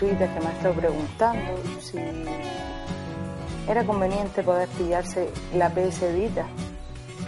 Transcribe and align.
Que 0.00 0.06
me 0.06 0.46
ha 0.46 0.52
estado 0.52 0.72
preguntando 0.76 1.58
si 1.78 1.98
era 3.68 3.84
conveniente 3.84 4.42
poder 4.42 4.66
pillarse 4.70 5.28
la 5.54 5.68
PS 5.68 6.14
Vita. 6.14 6.46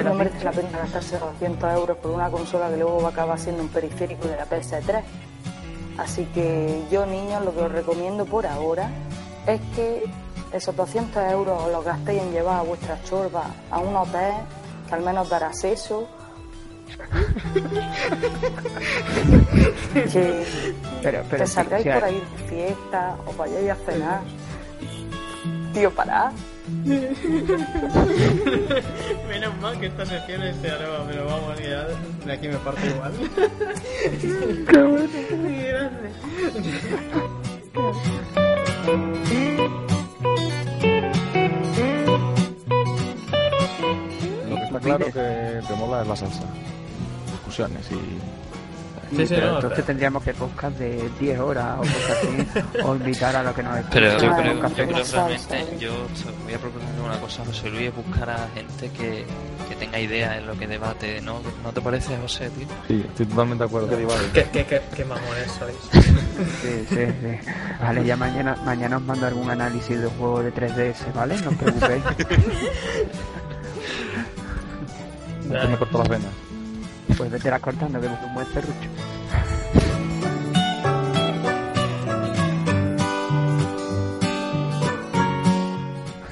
No 0.02 0.14
merece 0.14 0.42
la 0.42 0.52
pena 0.52 0.70
gastarse 0.78 1.18
200 1.18 1.70
euros 1.74 1.98
por 1.98 2.12
una 2.12 2.30
consola 2.30 2.70
que 2.70 2.78
luego 2.78 3.02
va 3.02 3.08
a 3.08 3.10
acabar 3.10 3.38
siendo 3.38 3.62
un 3.62 3.68
periférico 3.68 4.26
de 4.26 4.36
la 4.36 4.46
PS3. 4.46 5.02
Así 5.98 6.24
que 6.32 6.82
yo, 6.90 7.04
niños, 7.04 7.44
lo 7.44 7.54
que 7.54 7.60
os 7.60 7.72
recomiendo 7.72 8.24
por 8.24 8.46
ahora 8.46 8.88
es 9.46 9.60
que 9.76 10.04
esos 10.50 10.74
200 10.74 11.30
euros 11.30 11.64
os 11.64 11.72
los 11.72 11.84
gastéis 11.84 12.22
en 12.22 12.32
llevar 12.32 12.60
a 12.60 12.62
vuestra 12.62 12.98
chorba 13.04 13.44
a 13.70 13.80
un 13.80 13.94
hotel 13.94 14.32
que 14.88 14.94
al 14.94 15.02
menos 15.02 15.28
dará 15.28 15.48
acceso. 15.48 16.08
Que, 19.94 20.44
Pero, 21.02 21.24
pero 21.30 21.44
que 21.44 21.46
salgáis 21.46 21.84
sí, 21.84 21.90
por 21.90 22.04
ahí 22.04 22.14
de 22.20 22.26
fiesta 22.48 23.16
o 23.26 23.32
vayáis 23.34 23.70
a 23.70 23.76
cenar. 23.76 24.20
Tío, 25.72 25.90
pará. 25.90 26.32
Menos 29.28 29.56
mal 29.60 29.78
que 29.80 29.86
esta 29.86 30.06
sección 30.06 30.42
es 30.42 30.62
de 30.62 30.70
aroma, 30.70 31.04
pero 31.08 31.26
vamos, 31.26 31.58
ya 31.60 31.86
de 32.24 32.32
aquí 32.32 32.48
me 32.48 32.56
parto 32.58 32.86
igual. 32.86 33.12
Qué 34.20 34.78
grande. 35.68 36.10
Lo 44.48 44.56
que 44.56 44.62
está 44.64 44.80
claro 44.80 45.06
que 45.06 45.60
te 45.66 45.74
mola 45.76 46.02
es 46.02 46.08
la 46.08 46.16
salsa. 46.16 46.44
Discusiones 47.52 47.86
y. 47.90 47.94
Sí, 49.14 49.26
sí, 49.26 49.34
pero 49.34 49.46
no, 49.48 49.54
entonces 49.56 49.70
pero- 49.76 49.86
tendríamos 49.88 50.22
que 50.22 50.32
podcast 50.32 50.78
de 50.78 51.10
10 51.20 51.38
horas 51.40 51.74
o 51.76 51.80
cosas 51.80 52.10
así, 52.16 52.78
o 52.82 52.94
invitar 52.96 53.36
a 53.36 53.42
los 53.42 53.54
que 53.54 53.62
nos 53.62 53.76
escuchan 53.76 53.92
Pero 54.02 54.12
yo 54.12 54.36
creo, 54.36 54.54
yo 54.68 54.74
creo 54.86 55.04
realmente, 55.12 55.76
yo 55.78 55.92
voy 56.44 56.54
a 56.54 56.58
proponer 56.58 56.88
una 57.04 57.20
cosa, 57.20 57.44
José 57.44 57.68
Luis, 57.68 57.88
es 57.88 57.94
buscar 57.94 58.30
a 58.30 58.48
gente 58.54 58.88
que, 58.88 59.26
que 59.68 59.74
tenga 59.78 60.00
idea 60.00 60.38
en 60.38 60.46
lo 60.46 60.58
que 60.58 60.66
debate, 60.66 61.20
¿no? 61.20 61.42
¿No 61.62 61.72
te 61.72 61.82
parece, 61.82 62.16
José, 62.22 62.48
tío? 62.56 62.66
Sí, 62.88 63.04
estoy 63.06 63.26
totalmente 63.26 63.64
de 63.64 63.68
acuerdo. 63.68 63.90
¿Qué, 64.32 64.48
qué, 64.50 64.64
qué, 64.64 64.80
qué 64.96 65.04
mamones 65.04 65.50
sois? 65.58 65.76
Sí, 66.62 66.86
sí, 66.88 66.96
sí. 66.96 67.50
Vale, 67.82 68.04
ya 68.06 68.16
mañana, 68.16 68.56
mañana 68.64 68.96
os 68.96 69.02
mando 69.02 69.26
algún 69.26 69.50
análisis 69.50 70.00
de 70.00 70.06
juego 70.08 70.42
de 70.42 70.54
3DS, 70.54 71.12
¿vale? 71.14 71.36
No 71.42 71.50
os 71.50 71.56
preocupéis. 71.56 72.02
Me 75.70 75.76
corto 75.76 75.98
las 75.98 76.08
venas. 76.08 76.32
Pues 77.16 77.30
vete 77.30 77.50
las 77.50 77.60
cortando, 77.60 78.00
que 78.00 78.06
es 78.06 78.12
un 78.24 78.34
buen 78.34 78.46
serrucho. 78.52 78.88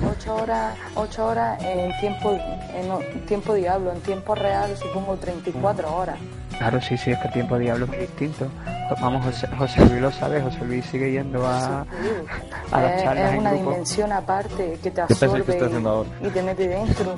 Ocho 0.02 0.34
horas, 0.36 0.74
ocho 0.94 1.26
horas 1.26 1.62
en 1.62 1.92
tiempo, 2.00 2.32
en 2.74 3.26
tiempo 3.26 3.54
diablo, 3.54 3.92
en 3.92 4.00
tiempo 4.00 4.34
real 4.34 4.74
supongo 4.76 5.16
34 5.16 5.94
horas. 5.94 6.16
Claro, 6.58 6.80
sí, 6.80 6.96
sí, 6.96 7.10
es 7.12 7.18
que 7.18 7.26
el 7.28 7.32
tiempo 7.32 7.58
diablo 7.58 7.84
es 7.86 7.90
muy 7.90 8.00
distinto. 8.00 8.46
Vamos, 9.00 9.24
José, 9.24 9.46
José 9.56 9.84
Luis 9.86 10.00
lo 10.02 10.10
sabe, 10.10 10.40
José 10.42 10.64
Luis 10.64 10.84
sigue 10.86 11.12
yendo 11.12 11.46
a, 11.46 11.86
a 12.72 12.80
las 12.80 12.92
Es- 12.96 13.02
charlas 13.02 13.24
es 13.28 13.32
en 13.34 13.38
una 13.38 13.50
grupo. 13.52 13.70
dimensión 13.70 14.12
aparte 14.12 14.78
que 14.82 14.90
te 14.90 15.02
¿Qué 15.02 15.06
pensáis 15.06 15.20
que 15.20 15.26
absorbe 15.38 16.16
y 16.22 16.28
te 16.30 16.42
mete 16.42 16.68
dentro. 16.68 17.14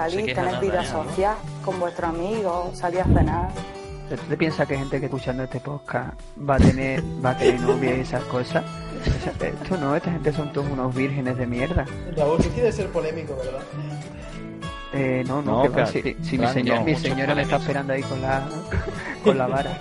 Salir, 0.00 0.34
tener 0.34 0.44
nada 0.44 0.60
vida 0.60 0.82
ya, 0.82 0.92
¿no? 0.92 1.04
social 1.04 1.34
con 1.64 1.78
vuestros 1.78 2.08
amigos, 2.08 2.78
salir 2.78 3.00
a 3.00 3.04
cenar. 3.04 3.50
¿Tú 4.08 4.16
te 4.16 4.36
piensas 4.36 4.66
que 4.66 4.76
gente 4.76 4.98
que 4.98 5.06
escuchando 5.06 5.44
este 5.44 5.60
podcast 5.60 6.18
va 6.38 6.56
a 6.56 6.58
tener, 6.58 7.02
va 7.24 7.30
a 7.30 7.36
tener 7.38 7.60
novia 7.60 7.96
y 7.96 8.00
esas 8.00 8.24
cosas? 8.24 8.64
Esto 9.40 9.76
no, 9.76 9.94
esta 9.94 10.10
gente 10.10 10.32
son 10.32 10.52
todos 10.52 10.68
unos 10.70 10.94
vírgenes 10.94 11.36
de 11.36 11.46
mierda. 11.46 11.84
Raúl, 12.16 12.38
tú 12.38 12.48
quieres 12.48 12.74
ser 12.74 12.88
polémico, 12.88 13.36
¿verdad? 13.36 13.60
Eh, 14.92 15.22
no, 15.26 15.42
no, 15.42 15.58
No, 15.58 15.62
que 15.62 15.68
va, 15.68 15.86
si, 15.86 16.02
si 16.22 16.32
mi, 16.32 16.38
Fran, 16.38 16.54
señor, 16.54 16.78
no, 16.78 16.84
mi 16.84 16.96
señora 16.96 17.34
me 17.34 17.42
está 17.42 17.56
esperando 17.56 17.92
ahí 17.92 18.02
con 18.02 18.20
la, 18.20 18.48
con 19.22 19.38
la 19.38 19.46
vara. 19.46 19.78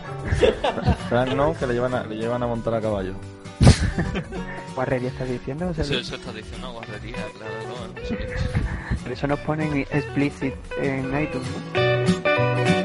Fran, 1.09 1.35
no, 1.35 1.57
que 1.57 1.65
le 1.65 1.73
llevan 1.73 1.93
a, 1.95 2.03
le 2.03 2.17
llevan 2.17 2.43
a 2.43 2.47
montar 2.47 2.75
a 2.75 2.81
caballo. 2.81 3.13
Guarrería 4.75 5.09
estás 5.09 5.27
diciendo, 5.27 5.67
José 5.67 5.81
Eso, 5.81 5.93
Luis? 5.93 6.07
eso 6.07 6.15
está 6.15 6.31
diciendo 6.31 6.71
guarrería, 6.71 7.17
claro, 7.37 7.53
¿no? 7.67 8.78
Por 9.09 9.17
eso 9.17 9.25
nos 9.25 9.39
ponen 9.39 9.75
explicit 9.89 10.53
en 10.79 11.05
iTunes, 11.19 11.47
¿no? 11.73 12.79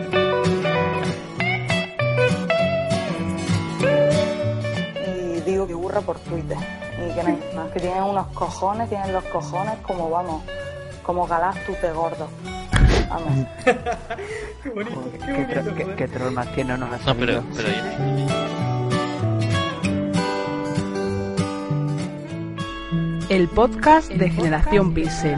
Y 5.06 5.40
digo 5.42 5.66
que 5.66 5.74
burra 5.74 6.00
por 6.00 6.18
Twitter. 6.20 6.56
Y 6.94 7.14
que 7.14 7.22
no 7.22 7.28
hay 7.28 7.38
más, 7.56 7.70
que 7.72 7.80
tienen 7.80 8.02
unos 8.04 8.26
cojones, 8.28 8.88
tienen 8.88 9.12
los 9.12 9.24
cojones 9.24 9.74
como 9.82 10.08
vamos, 10.10 10.42
como 11.02 11.26
Galactus 11.26 11.80
de 11.82 11.92
gordo. 11.92 12.28
Vamos. 13.08 13.46
Qué 14.62 14.70
bonito, 14.70 14.94
Joder, 14.96 15.12
qué 15.12 15.18
qué, 15.18 15.32
bonito. 15.60 15.60
tro- 15.60 15.74
qué- 15.74 15.94
qué 15.96 16.08
troll 16.08 16.32
más 16.32 16.48
tierno 16.54 16.76
nos 16.78 16.88
ha 16.92 16.96
No, 16.98 17.04
salido. 17.04 17.42
pero, 17.54 17.66
pero 17.68 18.74
El 23.28 23.48
podcast 23.48 24.10
de 24.10 24.30
Generación 24.30 24.92
Pixel. 24.94 25.36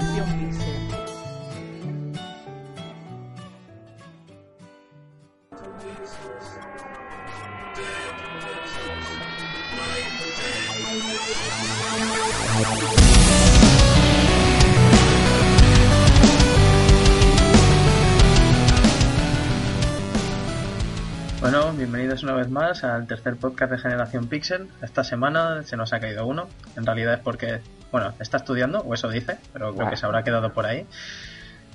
Más 22.57 22.85
al 22.85 23.07
tercer 23.07 23.37
podcast 23.37 23.71
de 23.71 23.79
Generación 23.79 24.29
Pixel. 24.29 24.69
Esta 24.81 25.05
semana 25.05 25.63
se 25.65 25.77
nos 25.77 25.93
ha 25.93 26.01
caído 26.01 26.27
uno. 26.27 26.49
En 26.75 26.87
realidad 26.87 27.13
es 27.13 27.21
porque, 27.21 27.61
bueno, 27.93 28.15
está 28.19 28.39
estudiando, 28.39 28.81
o 28.81 28.95
eso 28.95 29.11
dice, 29.11 29.37
pero 29.53 29.75
creo 29.75 29.91
que 29.91 29.97
se 29.99 30.07
habrá 30.07 30.23
quedado 30.23 30.51
por 30.55 30.65
ahí. 30.65 30.87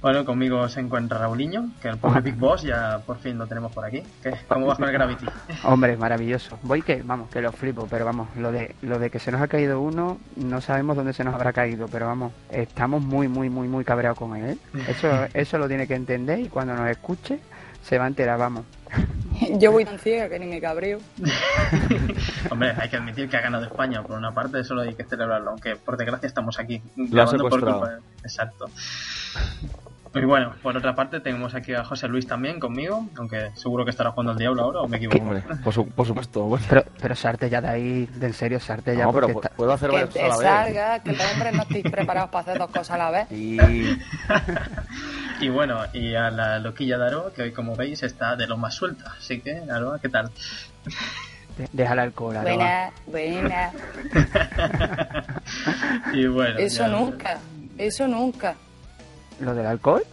Bueno, 0.01 0.25
conmigo 0.25 0.67
se 0.69 0.79
encuentra 0.79 1.19
Rauliño, 1.19 1.69
que 1.79 1.89
el 1.89 1.97
pobre 1.97 2.21
Big 2.21 2.33
Boss 2.33 2.63
ya 2.63 2.97
por 3.05 3.19
fin 3.19 3.37
lo 3.37 3.45
tenemos 3.45 3.71
por 3.71 3.85
aquí. 3.85 4.01
¿Qué? 4.23 4.33
¿Cómo 4.47 4.65
vas 4.65 4.79
con 4.79 4.87
el 4.87 4.93
Gravity? 4.93 5.27
Hombre, 5.63 5.95
maravilloso. 5.97 6.57
Voy 6.63 6.81
que, 6.81 7.03
vamos, 7.03 7.29
que 7.29 7.41
lo 7.41 7.51
flipo, 7.51 7.87
pero 7.87 8.03
vamos, 8.03 8.35
lo 8.35 8.51
de, 8.51 8.75
lo 8.81 8.97
de 8.97 9.11
que 9.11 9.19
se 9.19 9.31
nos 9.31 9.39
ha 9.39 9.47
caído 9.47 9.79
uno, 9.79 10.17
no 10.35 10.61
sabemos 10.61 10.95
dónde 10.95 11.13
se 11.13 11.23
nos 11.23 11.35
habrá 11.35 11.53
caído, 11.53 11.87
pero 11.91 12.07
vamos, 12.07 12.33
estamos 12.49 13.03
muy, 13.03 13.27
muy, 13.27 13.51
muy, 13.51 13.67
muy 13.67 13.85
cabreados 13.85 14.17
con 14.17 14.35
él. 14.35 14.57
¿eh? 14.73 14.85
Eso, 14.87 15.07
eso 15.35 15.59
lo 15.59 15.67
tiene 15.67 15.85
que 15.85 15.93
entender 15.93 16.39
y 16.39 16.47
cuando 16.47 16.73
nos 16.73 16.89
escuche 16.89 17.39
se 17.83 17.99
va 17.99 18.05
a 18.05 18.07
enterar, 18.07 18.39
vamos. 18.39 18.65
Yo 19.57 19.71
voy 19.71 19.85
tan 19.85 19.97
ciega 19.99 20.29
que 20.29 20.37
ni 20.39 20.45
me 20.45 20.61
cabreo. 20.61 20.99
Hombre, 22.49 22.73
hay 22.77 22.89
que 22.89 22.97
admitir 22.97 23.29
que 23.29 23.37
ha 23.37 23.41
ganado 23.41 23.65
España, 23.65 24.03
por 24.03 24.17
una 24.17 24.31
parte, 24.33 24.59
eso 24.59 24.79
hay 24.79 24.93
que 24.93 25.03
celebrarlo, 25.03 25.51
aunque 25.51 25.75
por 25.75 25.97
desgracia 25.97 26.27
estamos 26.27 26.59
aquí 26.59 26.81
Lo 26.95 27.05
ha 27.21 27.25
grabando 27.25 27.49
por 27.49 27.59
culpa 27.61 27.91
Exacto. 28.23 28.69
Y 30.13 30.25
bueno, 30.25 30.53
por 30.61 30.75
otra 30.75 30.93
parte 30.93 31.21
tenemos 31.21 31.55
aquí 31.55 31.73
a 31.73 31.85
José 31.85 32.09
Luis 32.09 32.27
también 32.27 32.59
conmigo, 32.59 33.07
aunque 33.15 33.51
seguro 33.55 33.85
que 33.85 33.91
estará 33.91 34.11
jugando 34.11 34.33
al 34.33 34.37
diablo 34.37 34.63
ahora, 34.63 34.81
o 34.81 34.87
me 34.89 34.97
equivoco. 34.97 35.17
Hombre, 35.23 35.41
por, 35.63 35.73
su- 35.73 35.87
por 35.87 36.05
supuesto. 36.05 36.43
Bueno. 36.43 36.65
Pero, 36.67 36.83
pero 37.01 37.15
sarte 37.15 37.49
ya 37.49 37.61
de 37.61 37.69
ahí, 37.69 38.05
de 38.07 38.27
en 38.27 38.33
serio, 38.33 38.59
sarte 38.59 38.93
ya 38.97 39.05
No, 39.05 39.13
pero 39.13 39.29
está- 39.29 39.47
puedo 39.55 39.71
hacer 39.71 39.89
Que 39.89 39.95
varias 39.95 40.13
cosas 40.13 40.25
a 40.25 40.27
la 40.27 40.37
vez. 40.65 40.75
salga, 40.75 40.99
que 40.99 41.11
los 41.13 41.31
hombres 41.33 41.53
no 41.53 41.61
estéis 41.61 41.89
preparados 41.89 42.29
para 42.29 42.41
hacer 42.41 42.57
dos 42.59 42.69
cosas 42.71 42.91
a 42.91 42.97
la 42.97 43.11
vez. 43.11 43.31
Y 43.31 43.57
Y 45.41 45.49
bueno, 45.49 45.79
y 45.93 46.13
a 46.15 46.29
la 46.29 46.59
loquilla 46.59 46.97
de 46.97 47.07
Aroa, 47.07 47.33
que 47.33 47.41
hoy 47.41 47.51
como 47.51 47.75
veis 47.75 48.03
está 48.03 48.35
de 48.35 48.47
lo 48.47 48.57
más 48.57 48.75
suelta. 48.75 49.15
Así 49.17 49.41
que, 49.41 49.61
Aroa, 49.71 49.99
¿qué 49.99 50.09
tal? 50.09 50.29
deja 51.73 51.93
el 51.93 51.99
alcohol, 51.99 52.37
Aroa. 52.37 52.91
Buena, 53.07 53.07
buena. 53.07 53.71
y 56.13 56.25
bueno, 56.27 56.59
Eso 56.59 56.83
ya- 56.83 56.87
nunca, 56.89 57.37
eso 57.77 58.07
nunca. 58.07 58.55
¿Lo 59.39 59.53
del 59.55 59.65
alcohol? 59.65 60.03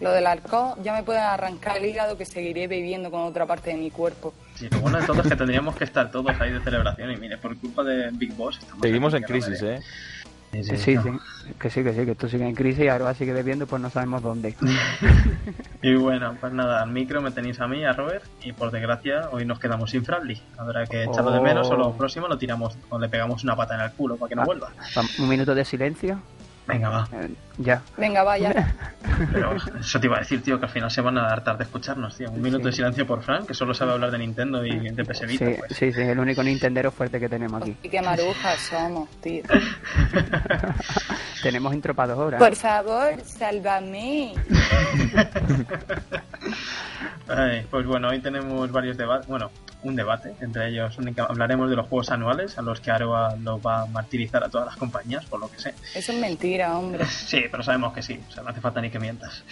Lo 0.00 0.12
del 0.12 0.26
alcohol 0.28 0.74
ya 0.82 0.92
me 0.92 1.02
puede 1.02 1.18
arrancar 1.18 1.78
el 1.78 1.86
hígado 1.86 2.16
que 2.16 2.24
seguiré 2.24 2.68
bebiendo 2.68 3.10
con 3.10 3.22
otra 3.22 3.46
parte 3.46 3.70
de 3.70 3.76
mi 3.76 3.90
cuerpo. 3.90 4.32
Sí, 4.54 4.68
lo 4.70 4.78
bueno 4.80 5.00
de 5.00 5.06
todo 5.06 5.22
es 5.22 5.28
que 5.28 5.34
tendríamos 5.36 5.74
que 5.74 5.84
estar 5.84 6.10
todos 6.10 6.38
ahí 6.40 6.52
de 6.52 6.60
celebración. 6.60 7.10
Y 7.10 7.16
mire, 7.16 7.36
por 7.38 7.56
culpa 7.58 7.82
de 7.82 8.10
Big 8.12 8.32
Boss 8.34 8.58
estamos 8.58 8.82
Seguimos 8.82 9.14
en 9.14 9.22
crisis. 9.24 9.60
¿eh? 9.62 9.80
Sí, 10.52 10.64
Sí, 10.64 10.96
que 11.58 11.70
sí, 11.70 11.82
que 11.84 11.92
sí, 11.92 12.04
que 12.04 12.10
esto 12.12 12.28
sigue 12.28 12.46
en 12.48 12.54
crisis 12.54 12.84
y 12.84 12.88
Aroa 12.88 13.12
sigue 13.14 13.32
bebiendo, 13.32 13.66
pues 13.66 13.80
no 13.82 13.90
sabemos 13.90 14.22
dónde. 14.22 14.54
Y 15.82 15.94
bueno, 15.94 16.36
pues 16.40 16.52
nada, 16.52 16.82
al 16.82 16.90
micro 16.90 17.20
me 17.22 17.30
tenéis 17.30 17.60
a 17.60 17.68
mí, 17.68 17.84
a 17.84 17.92
Robert, 17.92 18.24
y 18.42 18.52
por 18.52 18.70
desgracia 18.72 19.28
hoy 19.30 19.44
nos 19.44 19.60
quedamos 19.60 19.90
sin 19.90 20.02
Bradley. 20.02 20.42
Habrá 20.56 20.86
que 20.86 21.04
echarlo 21.04 21.30
de 21.30 21.40
menos 21.40 21.70
o 21.70 21.76
lo 21.76 21.88
Oh. 21.88 21.96
próximo 21.96 22.26
lo 22.28 22.36
tiramos 22.36 22.76
o 22.88 22.98
le 22.98 23.08
pegamos 23.08 23.44
una 23.44 23.54
pata 23.54 23.76
en 23.76 23.82
el 23.82 23.92
culo 23.92 24.16
para 24.16 24.28
que 24.28 24.34
no 24.34 24.42
Ah. 24.42 24.46
vuelva. 24.46 24.70
Un 25.20 25.28
minuto 25.28 25.54
de 25.54 25.64
silencio. 25.64 26.20
Venga, 26.68 26.90
va. 26.90 27.08
Eh, 27.12 27.30
ya. 27.56 27.82
Venga, 27.96 28.22
vaya. 28.22 28.52
Pero 29.32 29.56
eso 29.80 29.98
te 29.98 30.06
iba 30.06 30.16
a 30.16 30.18
decir, 30.20 30.42
tío, 30.42 30.58
que 30.58 30.66
al 30.66 30.70
final 30.70 30.90
se 30.90 31.00
van 31.00 31.16
a 31.16 31.28
hartar 31.28 31.56
de 31.56 31.64
escucharnos, 31.64 32.14
tío. 32.14 32.30
Un 32.30 32.42
minuto 32.42 32.66
de 32.66 32.72
silencio 32.72 33.06
por 33.06 33.22
Frank, 33.22 33.46
que 33.46 33.54
solo 33.54 33.72
sabe 33.72 33.92
hablar 33.92 34.10
de 34.10 34.18
Nintendo 34.18 34.64
y 34.64 34.90
de 34.90 35.02
PS 35.02 35.26
Vita. 35.26 35.46
Sí, 35.46 35.54
pues. 35.58 35.76
sí, 35.76 35.92
sí, 35.92 36.00
el 36.02 36.18
único 36.18 36.42
Nintendero 36.42 36.92
fuerte 36.92 37.18
que 37.18 37.28
tenemos 37.28 37.62
aquí. 37.62 37.74
Y 37.82 37.88
qué 37.88 38.02
marujas 38.02 38.60
somos, 38.60 39.08
tío. 39.22 39.42
Tenemos 41.42 41.72
intro 41.72 41.94
para 41.94 42.12
dos 42.12 42.26
horas. 42.26 42.38
Por 42.38 42.54
favor, 42.54 43.14
sálvame. 43.24 44.34
Ay, 47.28 47.66
pues 47.70 47.86
bueno, 47.86 48.08
hoy 48.08 48.20
tenemos 48.20 48.70
varios 48.70 48.98
debates, 48.98 49.26
bueno, 49.26 49.50
un 49.82 49.94
debate, 49.96 50.34
entre 50.40 50.68
ellos 50.68 50.96
hablaremos 51.28 51.70
de 51.70 51.76
los 51.76 51.86
juegos 51.86 52.10
anuales 52.10 52.58
a 52.58 52.62
los 52.62 52.80
que 52.80 52.90
Aroa 52.90 53.36
los 53.36 53.60
va 53.64 53.82
a 53.82 53.86
martirizar 53.86 54.42
a 54.42 54.48
todas 54.48 54.66
las 54.66 54.76
compañías, 54.76 55.24
por 55.26 55.38
lo 55.40 55.50
que 55.50 55.58
sé. 55.60 55.74
Eso 55.94 56.12
es 56.12 56.18
mentira, 56.18 56.76
hombre. 56.76 57.04
Sí, 57.08 57.44
pero 57.50 57.62
sabemos 57.62 57.92
que 57.92 58.02
sí, 58.02 58.20
o 58.28 58.32
sea, 58.32 58.42
no 58.42 58.50
hace 58.50 58.60
falta 58.60 58.80
ni 58.80 58.90
que 58.90 58.98
mientas. 58.98 59.44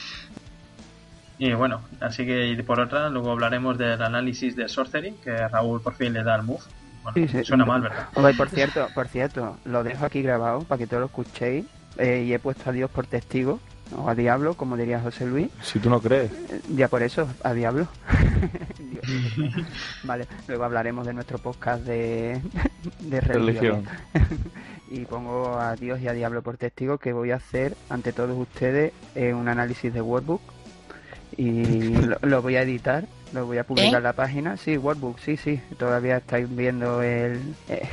Y 1.39 1.53
bueno, 1.53 1.83
así 2.01 2.25
que 2.25 2.49
y 2.49 2.63
por 2.63 2.81
otra, 2.81 3.09
luego 3.11 3.31
hablaremos 3.31 3.77
del 3.79 4.01
análisis 4.03 4.57
de 4.57 4.69
Sorcery, 4.69 5.13
que 5.23 5.37
Raúl 5.49 5.81
por 5.83 5.95
fin 5.95 6.13
le 6.13 6.23
da 6.25 6.35
al 6.35 6.43
move. 6.43 6.63
Bueno, 7.03 7.15
Sí, 7.15 7.29
sí. 7.29 7.45
suena 7.45 7.65
mal, 7.65 7.83
¿verdad? 7.83 8.09
Oye, 8.15 8.35
por 8.35 8.49
cierto, 8.49 8.89
por 8.95 9.07
cierto, 9.09 9.59
lo 9.65 9.85
dejo 9.85 10.07
aquí 10.07 10.23
grabado 10.23 10.61
para 10.63 10.79
que 10.79 10.87
todos 10.87 11.01
lo 11.01 11.07
escuchéis. 11.07 11.67
eh, 11.99 12.25
y 12.27 12.33
he 12.35 12.39
puesto 12.39 12.69
a 12.69 12.73
Dios 12.73 12.91
por 12.91 13.07
testigo, 13.07 13.61
o 13.97 14.09
a 14.09 14.15
Diablo, 14.15 14.55
como 14.55 14.77
diría 14.77 15.01
José 15.01 15.27
Luis. 15.27 15.49
Si 15.63 15.79
tú 15.79 15.91
no 15.91 16.01
crees. 16.01 16.33
Eh, 16.33 16.61
Ya 16.75 16.89
por 16.89 17.03
eso, 17.03 17.29
a 17.45 17.53
Diablo. 17.53 17.87
Vale, 20.05 20.27
luego 20.49 20.65
hablaremos 20.65 21.07
de 21.07 21.13
nuestro 21.15 21.39
podcast 21.39 21.85
de, 21.85 22.41
de 23.01 23.21
religión. 23.21 23.85
Religión. 24.13 24.39
y 24.91 25.01
pongo 25.05 25.59
a 25.59 25.75
Dios 25.77 26.01
y 26.01 26.09
a 26.09 26.13
Diablo 26.13 26.43
por 26.43 26.57
testigo 26.57 26.99
que 26.99 27.13
voy 27.13 27.31
a 27.31 27.37
hacer 27.37 27.77
ante 27.89 28.13
todos 28.13 28.37
ustedes 28.39 28.93
eh, 29.15 29.35
un 29.35 29.49
análisis 29.49 29.93
de 29.93 30.01
Wordbook 30.01 30.41
y 31.37 31.63
lo, 32.07 32.19
lo 32.23 32.43
voy 32.43 32.57
a 32.57 32.63
editar, 32.63 33.05
lo 33.33 33.47
voy 33.47 33.59
a 33.59 33.65
publicar 33.65 33.95
¿Eh? 33.95 33.97
en 33.99 34.03
la 34.03 34.13
página. 34.13 34.57
Sí, 34.57 34.77
Wordbook, 34.77 35.19
sí, 35.21 35.37
sí. 35.37 35.61
Todavía 35.79 36.19
estáis 36.19 36.49
viendo 36.55 37.03
el 37.03 37.41
eh, 37.69 37.89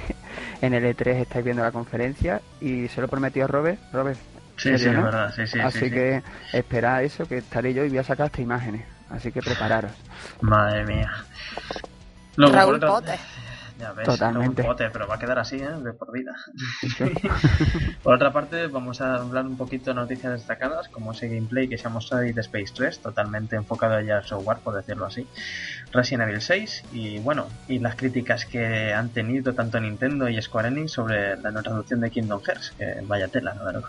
en 0.62 0.74
el 0.74 0.84
E3 0.96 1.08
estáis 1.22 1.44
viendo 1.44 1.62
la 1.64 1.72
conferencia 1.72 2.42
y 2.62 2.88
se 2.88 3.02
lo 3.02 3.08
prometí 3.08 3.42
a 3.42 3.48
Robert, 3.48 3.80
Robert. 3.92 4.18
Sí, 4.58 4.70
¿en 4.70 4.80
sí, 4.80 4.86
es 4.88 5.04
verdad, 5.04 5.34
sí, 5.36 5.48
sí. 5.48 5.60
Así 5.60 5.80
sí, 5.80 5.86
sí. 5.86 5.92
que 5.92 6.24
esperad 6.54 7.04
eso 7.04 7.28
que 7.28 7.38
estaré 7.38 7.74
yo 7.74 7.84
y 7.84 7.90
voy 7.90 7.98
a 7.98 8.04
sacar 8.04 8.28
hasta 8.28 8.42
imágenes. 8.42 8.86
Así 9.10 9.32
que 9.32 9.42
prepararos. 9.42 9.92
Madre 10.42 10.86
mía. 10.86 11.12
Luego, 12.36 12.54
Raúl 12.54 12.80
Potter. 12.80 13.20
Ya 13.80 13.92
ves, 13.94 14.06
Totalmente. 14.06 14.62
Raúl 14.62 14.72
Potter, 14.74 14.92
pero 14.92 15.08
va 15.08 15.16
a 15.16 15.20
quedar 15.20 15.40
así, 15.40 15.56
¿eh? 15.58 15.70
De 15.84 15.94
por 15.94 16.12
vida. 16.12 16.36
Por 18.04 18.14
otra 18.14 18.32
parte, 18.32 18.68
vamos 18.68 19.02
a 19.02 19.16
hablar 19.16 19.46
un 19.46 19.58
poquito 19.58 19.92
de 19.92 19.96
noticias 19.96 20.34
destacadas, 20.34 20.90
como 20.90 21.12
ese 21.12 21.28
gameplay 21.28 21.68
que 21.68 21.78
se 21.78 21.88
ha 21.88 21.90
mostrado 21.90 22.24
de 22.24 22.42
Space 22.42 22.74
3, 22.76 23.00
totalmente 23.00 23.56
enfocado 23.56 24.00
ya 24.02 24.18
al 24.18 24.26
software, 24.26 24.60
por 24.60 24.76
decirlo 24.76 25.06
así. 25.06 25.28
Resident 25.92 26.30
Evil 26.30 26.42
6, 26.42 26.84
y 26.94 27.20
bueno, 27.20 27.48
y 27.68 27.80
las 27.80 27.96
críticas 27.96 28.46
que 28.46 28.94
han 28.94 29.10
tenido 29.10 29.54
tanto 29.54 29.80
Nintendo 29.80 30.30
y 30.30 30.42
Square 30.42 30.68
Enix 30.68 30.92
sobre 30.92 31.38
la 31.38 31.52
nueva 31.52 31.64
traducción 31.64 32.02
de 32.02 32.12
Kingdom 32.12 32.42
Hearts, 32.42 32.74
que 32.78 32.98
vaya 33.04 33.28
tela, 33.28 33.54
la 33.56 33.64
verdad. 33.64 33.84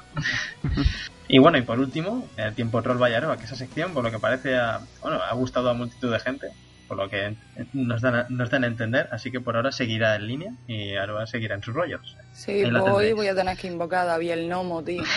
Y 1.26 1.38
bueno, 1.38 1.56
y 1.56 1.62
por 1.62 1.78
último, 1.78 2.28
el 2.36 2.54
tiempo 2.54 2.82
troll 2.82 2.98
Vallaroa, 2.98 3.38
que 3.38 3.44
esa 3.44 3.56
sección, 3.56 3.94
por 3.94 4.04
lo 4.04 4.10
que 4.10 4.18
parece, 4.18 4.56
ha, 4.56 4.80
bueno, 5.00 5.20
ha 5.22 5.32
gustado 5.34 5.70
a 5.70 5.74
multitud 5.74 6.12
de 6.12 6.20
gente, 6.20 6.48
por 6.94 7.04
lo 7.04 7.10
que 7.10 7.36
nos 7.72 8.00
dan, 8.00 8.14
a, 8.14 8.26
nos 8.28 8.50
dan 8.50 8.62
a 8.64 8.68
entender, 8.68 9.08
así 9.10 9.32
que 9.32 9.40
por 9.40 9.56
ahora 9.56 9.72
seguirá 9.72 10.14
en 10.14 10.26
línea 10.28 10.52
y 10.68 10.94
Aroa 10.94 11.26
seguirá 11.26 11.56
en 11.56 11.62
sus 11.62 11.74
rollos. 11.74 12.16
Sí, 12.32 12.62
pues 12.70 12.82
hoy 12.84 13.12
voy 13.12 13.26
a 13.26 13.34
tener 13.34 13.56
que 13.56 13.66
invocar 13.66 14.08
a 14.08 14.16
el 14.16 14.48
Nomo, 14.48 14.82
tío. 14.82 15.02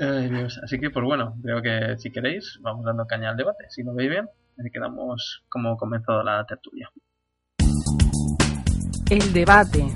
Ay, 0.00 0.28
Dios. 0.28 0.60
Así 0.62 0.78
que, 0.78 0.90
pues 0.90 1.04
bueno, 1.04 1.36
creo 1.42 1.62
que 1.62 1.96
si 1.98 2.10
queréis, 2.10 2.58
vamos 2.60 2.84
dando 2.84 3.06
caña 3.06 3.30
al 3.30 3.36
debate. 3.36 3.64
Si 3.68 3.82
lo 3.82 3.94
veis 3.94 4.10
bien, 4.10 4.28
así 4.58 4.70
quedamos 4.70 5.42
como 5.48 5.76
comenzado 5.76 6.22
la 6.22 6.44
tertulia. 6.44 6.90
El 9.10 9.32
debate. 9.32 9.86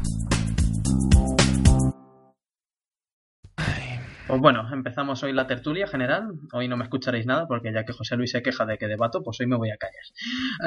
Pues 4.33 4.41
bueno, 4.41 4.67
empezamos 4.73 5.23
hoy 5.25 5.35
la 5.35 5.47
tertulia 5.47 5.87
general. 5.87 6.33
Hoy 6.55 6.67
no 6.67 6.79
me 6.79 6.85
escucharéis 6.85 7.27
nada 7.27 7.47
porque 7.47 7.71
ya 7.71 7.85
que 7.85 7.93
José 7.93 8.17
Luis 8.17 8.31
se 8.31 8.43
queja 8.43 8.65
de 8.65 8.79
que 8.79 8.87
debato, 8.87 9.23
pues 9.23 9.39
hoy 9.41 9.47
me 9.47 9.57
voy 9.57 9.71
a 9.71 9.77
callar. 9.77 10.03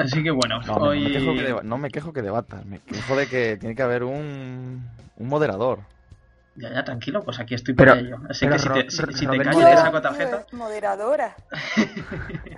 Así 0.04 0.22
que 0.22 0.30
bueno, 0.30 0.60
No, 0.60 0.76
no, 0.78 0.84
hoy... 0.84 1.00
me 1.02 1.10
quejo 1.10 1.34
que 1.34 1.42
deba- 1.42 1.62
no 1.64 1.76
me 1.76 1.90
quejo 1.90 2.12
que 2.12 2.22
debatas, 2.22 2.64
me 2.64 2.78
quejo 2.78 3.16
de 3.16 3.26
que 3.26 3.56
tiene 3.56 3.74
que 3.74 3.82
haber 3.82 4.04
un, 4.04 4.88
un 5.16 5.26
moderador. 5.28 5.80
Ya, 6.54 6.72
ya, 6.74 6.84
tranquilo, 6.84 7.24
pues 7.24 7.40
aquí 7.40 7.56
estoy 7.56 7.74
por 7.74 7.88
Pero- 7.88 7.98
ello. 7.98 8.18
Así 8.30 8.46
que 8.48 8.56
si 8.56 8.68
te, 8.68 8.88
si, 8.88 9.02
si 9.12 9.26
te 9.26 9.36
callas 9.38 9.56
te 9.56 9.76
saco 9.78 10.00
tarjeta. 10.00 10.46
Moderadora. 10.52 11.34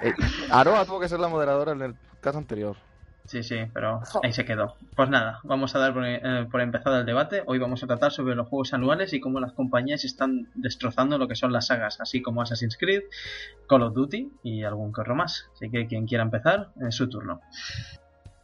Eh, 0.03 0.13
Aroa 0.51 0.85
tuvo 0.85 1.01
que 1.01 1.09
ser 1.09 1.19
la 1.21 1.29
moderadora 1.29 1.73
en 1.73 1.81
el 1.81 1.95
caso 2.21 2.37
anterior. 2.37 2.77
Sí, 3.29 3.43
sí, 3.43 3.59
pero 3.75 4.01
ahí 4.23 4.33
se 4.33 4.47
quedó. 4.47 4.75
Pues 4.97 5.11
nada, 5.11 5.41
vamos 5.43 5.75
a 5.75 5.79
dar 5.79 5.93
por, 5.93 6.03
eh, 6.07 6.49
por 6.51 6.63
empezado 6.63 6.99
el 6.99 7.05
debate. 7.05 7.43
Hoy 7.45 7.59
vamos 7.59 7.83
a 7.83 7.87
tratar 7.87 8.11
sobre 8.11 8.35
los 8.35 8.49
juegos 8.49 8.73
anuales 8.73 9.13
y 9.13 9.21
cómo 9.21 9.39
las 9.39 9.53
compañías 9.53 10.07
están 10.07 10.49
destrozando 10.55 11.19
lo 11.19 11.29
que 11.29 11.37
son 11.37 11.53
las 11.53 11.67
sagas, 11.67 12.01
así 12.01 12.23
como 12.23 12.41
Assassin's 12.41 12.79
Creed, 12.79 13.03
Call 13.69 13.83
of 13.83 13.93
Duty 13.93 14.33
y 14.43 14.65
algún 14.65 14.93
corro 14.93 15.15
más. 15.15 15.51
Así 15.53 15.69
que 15.69 15.87
quien 15.87 16.07
quiera 16.07 16.25
empezar, 16.25 16.71
es 16.81 16.95
su 16.95 17.07
turno. 17.11 17.43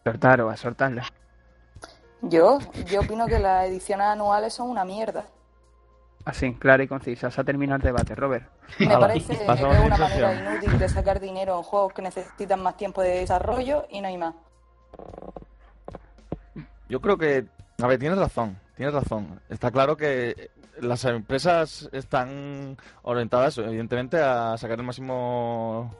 Soltaros, 0.05 0.53
a 0.53 0.57
soltarla. 0.59 1.05
Yo, 2.21 2.59
yo 2.85 3.01
opino 3.01 3.25
que 3.25 3.39
las 3.39 3.67
ediciones 3.67 4.07
anuales 4.07 4.53
son 4.53 4.69
una 4.69 4.85
mierda. 4.85 5.25
Así, 6.27 6.53
clara 6.57 6.83
y 6.83 6.89
concisa. 6.89 7.31
Se 7.31 7.41
ha 7.41 7.45
terminado 7.45 7.77
el 7.77 7.83
debate, 7.83 8.15
Robert. 8.15 8.51
Me 8.79 8.99
parece 8.99 9.35
que 9.35 9.45
es 9.45 9.61
una 9.61 9.97
manera 9.97 10.35
inútil 10.35 10.79
de 10.79 10.89
sacar 10.91 11.21
dinero 11.21 11.57
en 11.57 11.63
juegos 11.63 11.95
que 11.95 12.03
necesitan 12.03 12.63
más 12.63 12.77
tiempo 12.77 13.01
de 13.01 13.21
desarrollo 13.21 13.87
y 13.89 14.03
no 14.03 14.09
hay 14.09 14.19
más. 14.19 14.35
Yo 16.88 17.00
creo 17.00 17.17
que, 17.19 17.46
a 17.82 17.87
ver, 17.87 17.99
tienes 17.99 18.19
razón, 18.19 18.58
tienes 18.76 18.94
razón. 18.94 19.41
Está 19.49 19.70
claro 19.70 19.96
que 19.96 20.50
las 20.81 21.05
empresas 21.05 21.88
están 21.93 22.76
orientadas, 23.02 23.58
evidentemente, 23.58 24.19
a 24.19 24.56
sacar 24.58 24.79
el 24.79 24.85
máximo 24.85 25.94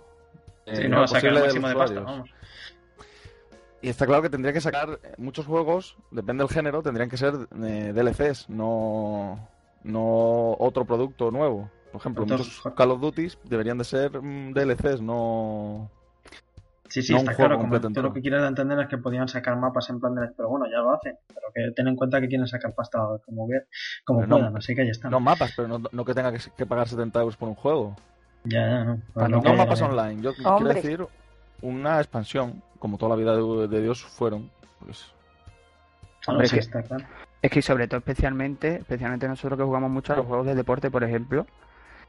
eh, 0.67 0.76
Si 0.76 0.88
no, 0.88 1.00
lo 1.00 1.08
sacar 1.08 1.31
el 1.31 1.35
de 1.35 1.41
máximo 1.43 1.69
los 1.69 1.70
de 1.70 1.79
pasta, 1.79 2.00
vamos. 2.00 2.31
Y 3.82 3.88
está 3.91 4.06
claro 4.06 4.23
que 4.23 4.31
tendría 4.31 4.55
que 4.55 4.62
sacar 4.62 4.99
muchos 5.19 5.44
juegos, 5.44 5.97
depende 6.11 6.43
del 6.43 6.50
género, 6.50 6.82
tendrían 6.82 7.11
que 7.11 7.19
ser 7.19 7.35
eh, 7.62 7.93
DLCs, 7.94 8.49
no, 8.49 9.47
no 9.83 10.57
otro 10.59 10.87
producto 10.87 11.30
nuevo. 11.30 11.71
Por 11.92 12.00
ejemplo, 12.00 12.23
Entonces, 12.25 12.47
muchos 12.64 12.75
Call 12.75 12.92
of 12.92 13.00
Duty 13.00 13.28
deberían 13.45 13.76
de 13.76 13.85
ser 13.85 14.23
mm, 14.23 14.54
DLCs, 14.54 15.02
no... 15.02 15.90
Sí, 16.95 17.03
sí, 17.03 17.13
No 17.13 17.19
está 17.19 17.35
claro. 17.35 17.59
Como 17.59 17.81
tú 17.81 18.03
lo 18.03 18.13
que 18.13 18.21
quieres 18.23 18.41
entender 18.45 18.79
es 18.79 18.87
que 18.87 18.99
podían 18.99 19.27
sacar 19.27 19.57
mapas 19.57 19.91
en 19.91 19.99
plan 19.99 20.15
de... 20.15 20.29
Pero 20.37 20.49
bueno, 20.49 20.67
ya 20.71 20.79
lo 20.79 20.95
hacen. 20.95 21.17
Pero 21.27 21.41
que 21.53 21.73
ten 21.75 21.89
en 21.89 21.97
cuenta 21.97 22.21
que 22.21 22.29
quieren 22.29 22.47
sacar 22.47 22.73
pasta 22.73 23.01
como, 23.27 23.49
ve- 23.49 23.65
como 24.05 24.21
Pero 24.21 24.29
no- 24.29 24.37
puedan. 24.37 24.57
Así 24.57 24.77
que 24.77 24.83
ahí 24.83 24.91
están. 24.91 25.11
No 25.11 25.19
mapas, 25.19 25.53
pero 25.57 25.67
no, 25.67 25.83
no 25.91 26.05
que 26.05 26.15
tenga 26.15 26.31
que, 26.31 26.39
que 26.57 26.67
pagar 26.67 26.87
70 26.89 27.19
euros 27.19 27.37
por 27.37 27.49
un 27.49 27.57
juego. 27.57 27.97
Ya, 28.45 28.61
ya, 28.61 28.85
no. 28.85 29.01
Pues 29.13 29.29
No 29.29 29.43
que- 29.43 29.53
mapas 29.55 29.83
online, 29.83 30.23
yo 30.23 30.35
quiero 30.35 30.59
decir 30.61 31.05
una 31.63 31.99
expansión, 31.99 32.63
como 32.79 32.97
toda 32.97 33.11
la 33.11 33.17
vida 33.17 33.35
de, 33.35 33.67
de 33.67 33.83
Dios 33.83 34.05
fueron. 34.05 34.49
Pues, 34.79 35.13
Bueno, 36.27 36.39
Hombre, 36.39 36.47
sí, 36.47 36.55
que- 36.55 36.61
está 36.61 36.81
claro. 36.85 37.05
Es 37.43 37.51
que 37.51 37.61
sobre 37.61 37.89
todo 37.89 37.99
especialmente, 37.99 38.77
especialmente 38.77 39.27
nosotros 39.27 39.59
que 39.59 39.65
jugamos 39.65 39.91
mucho 39.91 40.13
a 40.13 40.17
los 40.17 40.27
juegos 40.27 40.47
de 40.47 40.55
deporte, 40.55 40.93
por 40.93 41.03
ejemplo, 41.03 41.45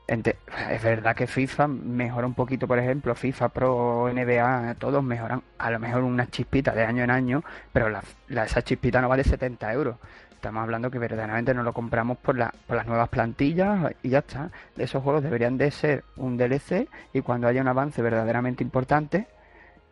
es 0.07 0.83
verdad 0.83 1.15
que 1.15 1.25
FIFA 1.27 1.67
mejora 1.67 2.27
un 2.27 2.33
poquito, 2.35 2.67
por 2.67 2.77
ejemplo, 2.79 3.15
FIFA 3.15 3.49
Pro, 3.49 4.07
NBA, 4.13 4.75
todos 4.77 5.03
mejoran 5.03 5.41
a 5.57 5.71
lo 5.71 5.79
mejor 5.79 6.03
unas 6.03 6.29
chispitas 6.29 6.75
de 6.75 6.83
año 6.85 7.03
en 7.03 7.09
año, 7.11 7.43
pero 7.73 7.89
la, 7.89 8.03
la- 8.27 8.45
esa 8.45 8.61
chispita 8.61 9.01
no 9.01 9.09
vale 9.09 9.23
70 9.23 9.73
euros. 9.73 9.97
Estamos 10.31 10.61
hablando 10.61 10.91
que 10.91 10.99
verdaderamente 10.99 11.55
nos 11.55 11.65
lo 11.65 11.73
compramos 11.73 12.17
por, 12.17 12.35
por 12.67 12.75
las 12.77 12.85
nuevas 12.85 13.09
plantillas 13.09 13.93
y 14.03 14.09
ya 14.09 14.19
está. 14.19 14.51
Esos 14.77 15.01
juegos 15.01 15.23
deberían 15.23 15.57
de 15.57 15.71
ser 15.71 16.03
un 16.17 16.37
DLC 16.37 16.87
y 17.13 17.21
cuando 17.21 17.47
haya 17.47 17.61
un 17.61 17.67
avance 17.67 17.99
verdaderamente 18.03 18.63
importante, 18.63 19.25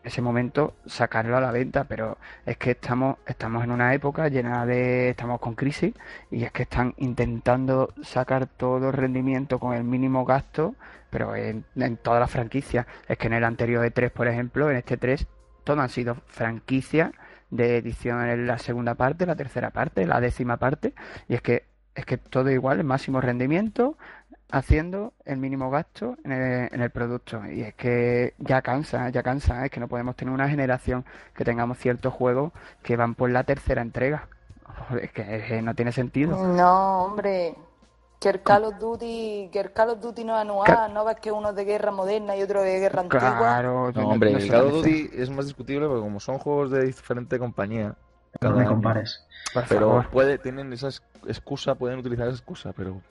ese 0.03 0.21
momento 0.21 0.75
sacarlo 0.85 1.37
a 1.37 1.41
la 1.41 1.51
venta, 1.51 1.85
pero 1.85 2.17
es 2.45 2.57
que 2.57 2.71
estamos, 2.71 3.17
estamos 3.25 3.63
en 3.63 3.71
una 3.71 3.93
época 3.93 4.27
llena 4.27 4.65
de, 4.65 5.09
estamos 5.09 5.39
con 5.39 5.55
crisis 5.55 5.93
y 6.29 6.43
es 6.43 6.51
que 6.51 6.63
están 6.63 6.93
intentando 6.97 7.93
sacar 8.01 8.47
todo 8.47 8.89
el 8.89 8.93
rendimiento 8.93 9.59
con 9.59 9.73
el 9.73 9.83
mínimo 9.83 10.25
gasto, 10.25 10.75
pero 11.09 11.35
en, 11.35 11.65
todas 12.01 12.19
las 12.19 12.31
franquicias. 12.31 12.85
Es 13.07 13.17
que 13.17 13.27
en 13.27 13.33
el 13.33 13.43
anterior 13.43 13.85
E3, 13.85 14.11
por 14.11 14.27
ejemplo, 14.27 14.69
en 14.69 14.77
este 14.77 14.97
3, 14.97 15.25
todo 15.63 15.79
han 15.79 15.89
sido 15.89 16.15
franquicias 16.27 17.11
de 17.49 17.77
edición 17.77 18.27
en 18.27 18.47
la 18.47 18.57
segunda 18.57 18.95
parte, 18.95 19.25
la 19.25 19.35
tercera 19.35 19.69
parte, 19.69 20.05
la 20.05 20.19
décima 20.19 20.57
parte, 20.57 20.93
y 21.27 21.35
es 21.35 21.41
que 21.41 21.71
es 21.95 22.05
que 22.05 22.17
todo 22.17 22.49
igual, 22.49 22.79
el 22.79 22.85
máximo 22.85 23.21
rendimiento, 23.21 23.97
haciendo 24.51 25.13
el 25.25 25.37
mínimo 25.37 25.69
gasto 25.71 26.15
en 26.23 26.31
el, 26.31 26.69
en 26.73 26.81
el 26.81 26.89
producto. 26.91 27.41
Y 27.47 27.61
es 27.61 27.73
que 27.73 28.33
ya 28.37 28.61
cansa, 28.61 29.09
ya 29.09 29.23
cansa, 29.23 29.65
es 29.65 29.71
que 29.71 29.79
no 29.79 29.87
podemos 29.87 30.15
tener 30.15 30.33
una 30.33 30.47
generación 30.49 31.05
que 31.35 31.43
tengamos 31.43 31.77
ciertos 31.79 32.13
juegos 32.13 32.51
que 32.83 32.95
van 32.95 33.15
por 33.15 33.29
la 33.31 33.43
tercera 33.43 33.81
entrega. 33.81 34.27
Es 35.01 35.11
que 35.11 35.21
eh, 35.57 35.61
no 35.61 35.73
tiene 35.75 35.91
sentido. 35.91 36.35
No, 36.47 37.03
hombre. 37.05 37.55
Que 38.19 38.29
el 38.29 38.41
Call 38.41 38.63
of 38.63 38.79
Duty, 38.79 39.49
que 39.51 39.59
el 39.59 39.73
Call 39.73 39.89
of 39.89 39.99
Duty 39.99 40.23
no 40.23 40.35
es 40.35 40.41
anual, 40.41 40.93
no 40.93 41.03
ves 41.03 41.17
que 41.19 41.29
uno 41.31 41.49
es 41.49 41.55
de 41.57 41.65
guerra 41.65 41.91
moderna 41.91 42.37
y 42.37 42.41
otro 42.41 42.61
de 42.61 42.79
guerra 42.79 43.01
antigua. 43.01 43.37
Claro, 43.37 43.91
No, 43.91 44.07
hombre, 44.07 44.31
no 44.31 44.37
el 44.37 44.49
Call 44.49 44.67
of. 44.67 44.71
Duty 44.75 45.09
es 45.13 45.29
más 45.29 45.45
discutible 45.45 45.87
porque 45.87 46.01
como 46.03 46.21
son 46.21 46.37
juegos 46.37 46.71
de 46.71 46.85
diferente 46.85 47.37
compañía, 47.37 47.95
No 48.39 48.51
me 48.51 48.65
compares. 48.65 49.25
Pero 49.67 50.05
puede, 50.09 50.37
tienen 50.37 50.71
esa 50.71 50.87
es- 50.87 51.03
excusa, 51.27 51.75
pueden 51.75 51.99
utilizar 51.99 52.27
esa 52.27 52.37
excusa, 52.37 52.71
pero 52.71 53.01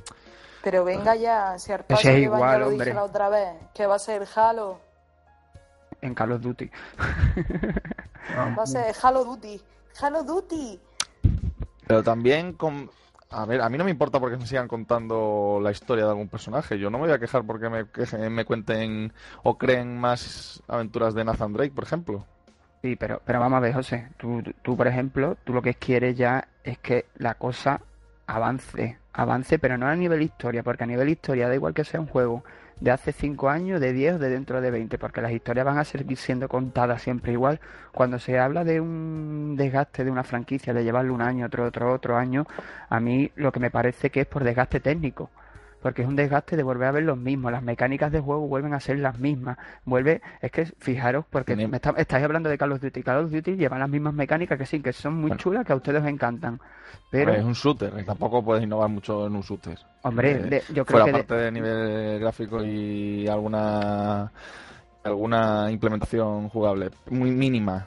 Pero 0.63 0.85
venga 0.85 1.17
ya, 1.17 1.59
si 1.59 1.73
al 1.73 1.85
paso 1.85 2.09
es 2.09 2.15
que 2.15 2.21
igual, 2.21 2.61
lo 2.61 2.69
hombre. 2.69 2.85
dije 2.87 2.95
la 2.95 3.05
otra 3.05 3.29
vez, 3.29 3.49
que 3.75 3.87
va 3.87 3.97
a 3.97 3.99
ser 3.99 4.27
Halo, 4.35 4.81
En 6.01 6.15
Call 6.15 6.33
of 6.33 6.41
Duty. 6.41 6.71
va 8.37 8.63
a 8.63 8.67
ser 8.67 8.95
Halo 9.03 9.25
Duty, 9.25 9.61
Halo 10.01 10.23
Duty. 10.23 10.81
Pero 11.87 12.03
también 12.03 12.53
con... 12.55 12.91
A 13.31 13.47
ver, 13.47 13.63
a 13.63 13.69
mí 13.71 13.79
no 13.79 13.85
me 13.85 13.91
importa 13.91 14.21
porque 14.21 14.37
me 14.37 14.47
sigan 14.47 14.69
contando 14.69 15.59
la 15.63 15.71
historia 15.71 16.05
de 16.05 16.11
algún 16.11 16.29
personaje. 16.29 16.79
Yo 16.79 16.91
no 16.91 16.99
me 16.99 17.07
voy 17.07 17.15
a 17.15 17.19
quejar 17.19 17.45
porque 17.45 17.71
me, 17.71 17.87
queje- 17.87 18.29
me 18.29 18.45
cuenten 18.45 19.13
o 19.43 19.57
creen 19.57 19.99
más 19.99 20.63
aventuras 20.69 21.15
de 21.15 21.25
Nathan 21.25 21.55
Drake, 21.55 21.73
por 21.75 21.85
ejemplo. 21.85 22.27
Sí, 22.83 22.95
pero, 22.97 23.23
pero 23.25 23.41
vamos 23.41 23.57
a 23.57 23.61
ver, 23.61 23.73
José. 23.73 24.09
Tú, 24.19 24.43
tú- 24.43 24.53
tú, 24.63 24.77
por 24.77 24.87
ejemplo, 24.87 25.37
tú 25.45 25.55
lo 25.55 25.63
que 25.63 25.73
quieres 25.75 26.15
ya 26.17 26.47
es 26.63 26.77
que 26.79 27.07
la 27.17 27.35
cosa 27.35 27.81
avance, 28.27 28.99
avance, 29.13 29.59
pero 29.59 29.79
no 29.79 29.87
a 29.87 29.97
nivel 29.97 30.23
historia, 30.23 30.63
porque 30.63 30.85
a 30.85 30.87
nivel 30.87 31.09
historia 31.09 31.49
da 31.49 31.55
igual 31.55 31.75
que 31.75 31.85
sea 31.85 32.01
un 32.01 32.07
juego 32.07 32.45
de 32.81 32.91
hace 32.91 33.13
5 33.13 33.49
años, 33.49 33.81
de 33.81 33.93
10 33.93 34.15
o 34.15 34.19
de 34.19 34.29
dentro 34.29 34.61
de 34.61 34.71
20, 34.71 34.99
porque 34.99 35.23
las 35.23 35.33
historias 35.33 35.65
van 35.65 35.79
a 35.79 35.85
seguir 35.85 36.17
siendo 36.17 36.49
contadas 36.49 37.03
siempre 37.03 37.33
igual. 37.33 37.61
Cuando 37.93 38.19
se 38.19 38.39
habla 38.39 38.65
de 38.65 38.81
un 38.81 39.55
desgaste 39.57 40.05
de 40.05 40.11
una 40.11 40.25
franquicia, 40.25 40.75
de 40.75 40.83
llevarle 40.83 41.13
un 41.13 41.23
año, 41.23 41.47
otro, 41.47 41.65
otro, 41.65 41.93
otro 41.93 42.17
año, 42.17 42.47
a 42.89 42.99
mí 42.99 43.31
lo 43.37 43.53
que 43.53 43.61
me 43.61 43.71
parece 43.71 44.11
que 44.11 44.23
es 44.23 44.27
por 44.27 44.43
desgaste 44.43 44.81
técnico. 44.81 45.31
Porque 45.83 46.03
es 46.03 46.09
un 46.09 46.15
desgaste 46.17 46.57
de 46.57 46.63
volver 46.63 46.89
a 46.89 46.93
ver 46.93 47.03
los 47.03 47.19
mismos, 47.19 47.51
las 47.51 47.63
mecánicas 47.63 48.13
de 48.13 48.21
juego 48.21 48.47
vuelven 48.47 48.73
a 48.73 48.81
ser 48.81 48.99
las 49.01 49.19
mismas. 49.19 49.59
Vuelve, 49.85 50.23
es 50.41 50.51
que 50.53 50.65
fijaros, 50.79 51.25
porque 51.29 51.57
me 51.57 51.65
está- 51.77 51.93
estáis 51.97 52.25
hablando 52.25 52.49
de 52.49 52.57
Call 52.57 52.73
of 52.73 52.81
Duty. 52.81 53.03
Call 53.03 53.25
of 53.25 53.33
Duty 53.33 53.57
llevan 53.57 53.81
las 53.81 53.89
mismas 53.91 54.15
mecánicas 54.15 54.57
que 54.57 54.65
sí, 54.67 54.81
que 54.81 54.93
son 54.93 55.15
muy 55.15 55.31
Bueno. 55.31 55.37
chulas, 55.37 55.67
que 55.67 55.73
a 55.73 55.77
ustedes 55.77 56.01
os 56.03 56.09
encantan. 56.09 56.61
Pero, 57.11 57.33
es 57.35 57.45
un 57.45 57.53
shooter, 57.55 57.93
y 58.01 58.05
tampoco 58.05 58.43
puedes 58.45 58.63
innovar 58.63 58.89
mucho 58.89 59.27
en 59.27 59.35
un 59.35 59.43
shooter. 59.43 59.79
hombre, 60.03 60.31
Eh, 60.33 60.39
de- 60.39 60.63
yo 60.73 60.85
creo 60.85 61.01
fuera 61.01 61.05
que 61.07 61.13
de- 61.13 61.19
parte 61.19 61.35
de 61.35 61.53
nivel 61.53 62.21
gráfico 62.21 62.63
y 62.65 63.27
alguna 63.29 64.31
alguna 65.05 65.69
implementación 65.71 66.49
jugable 66.49 66.91
muy 67.11 67.31
mínima. 67.33 67.87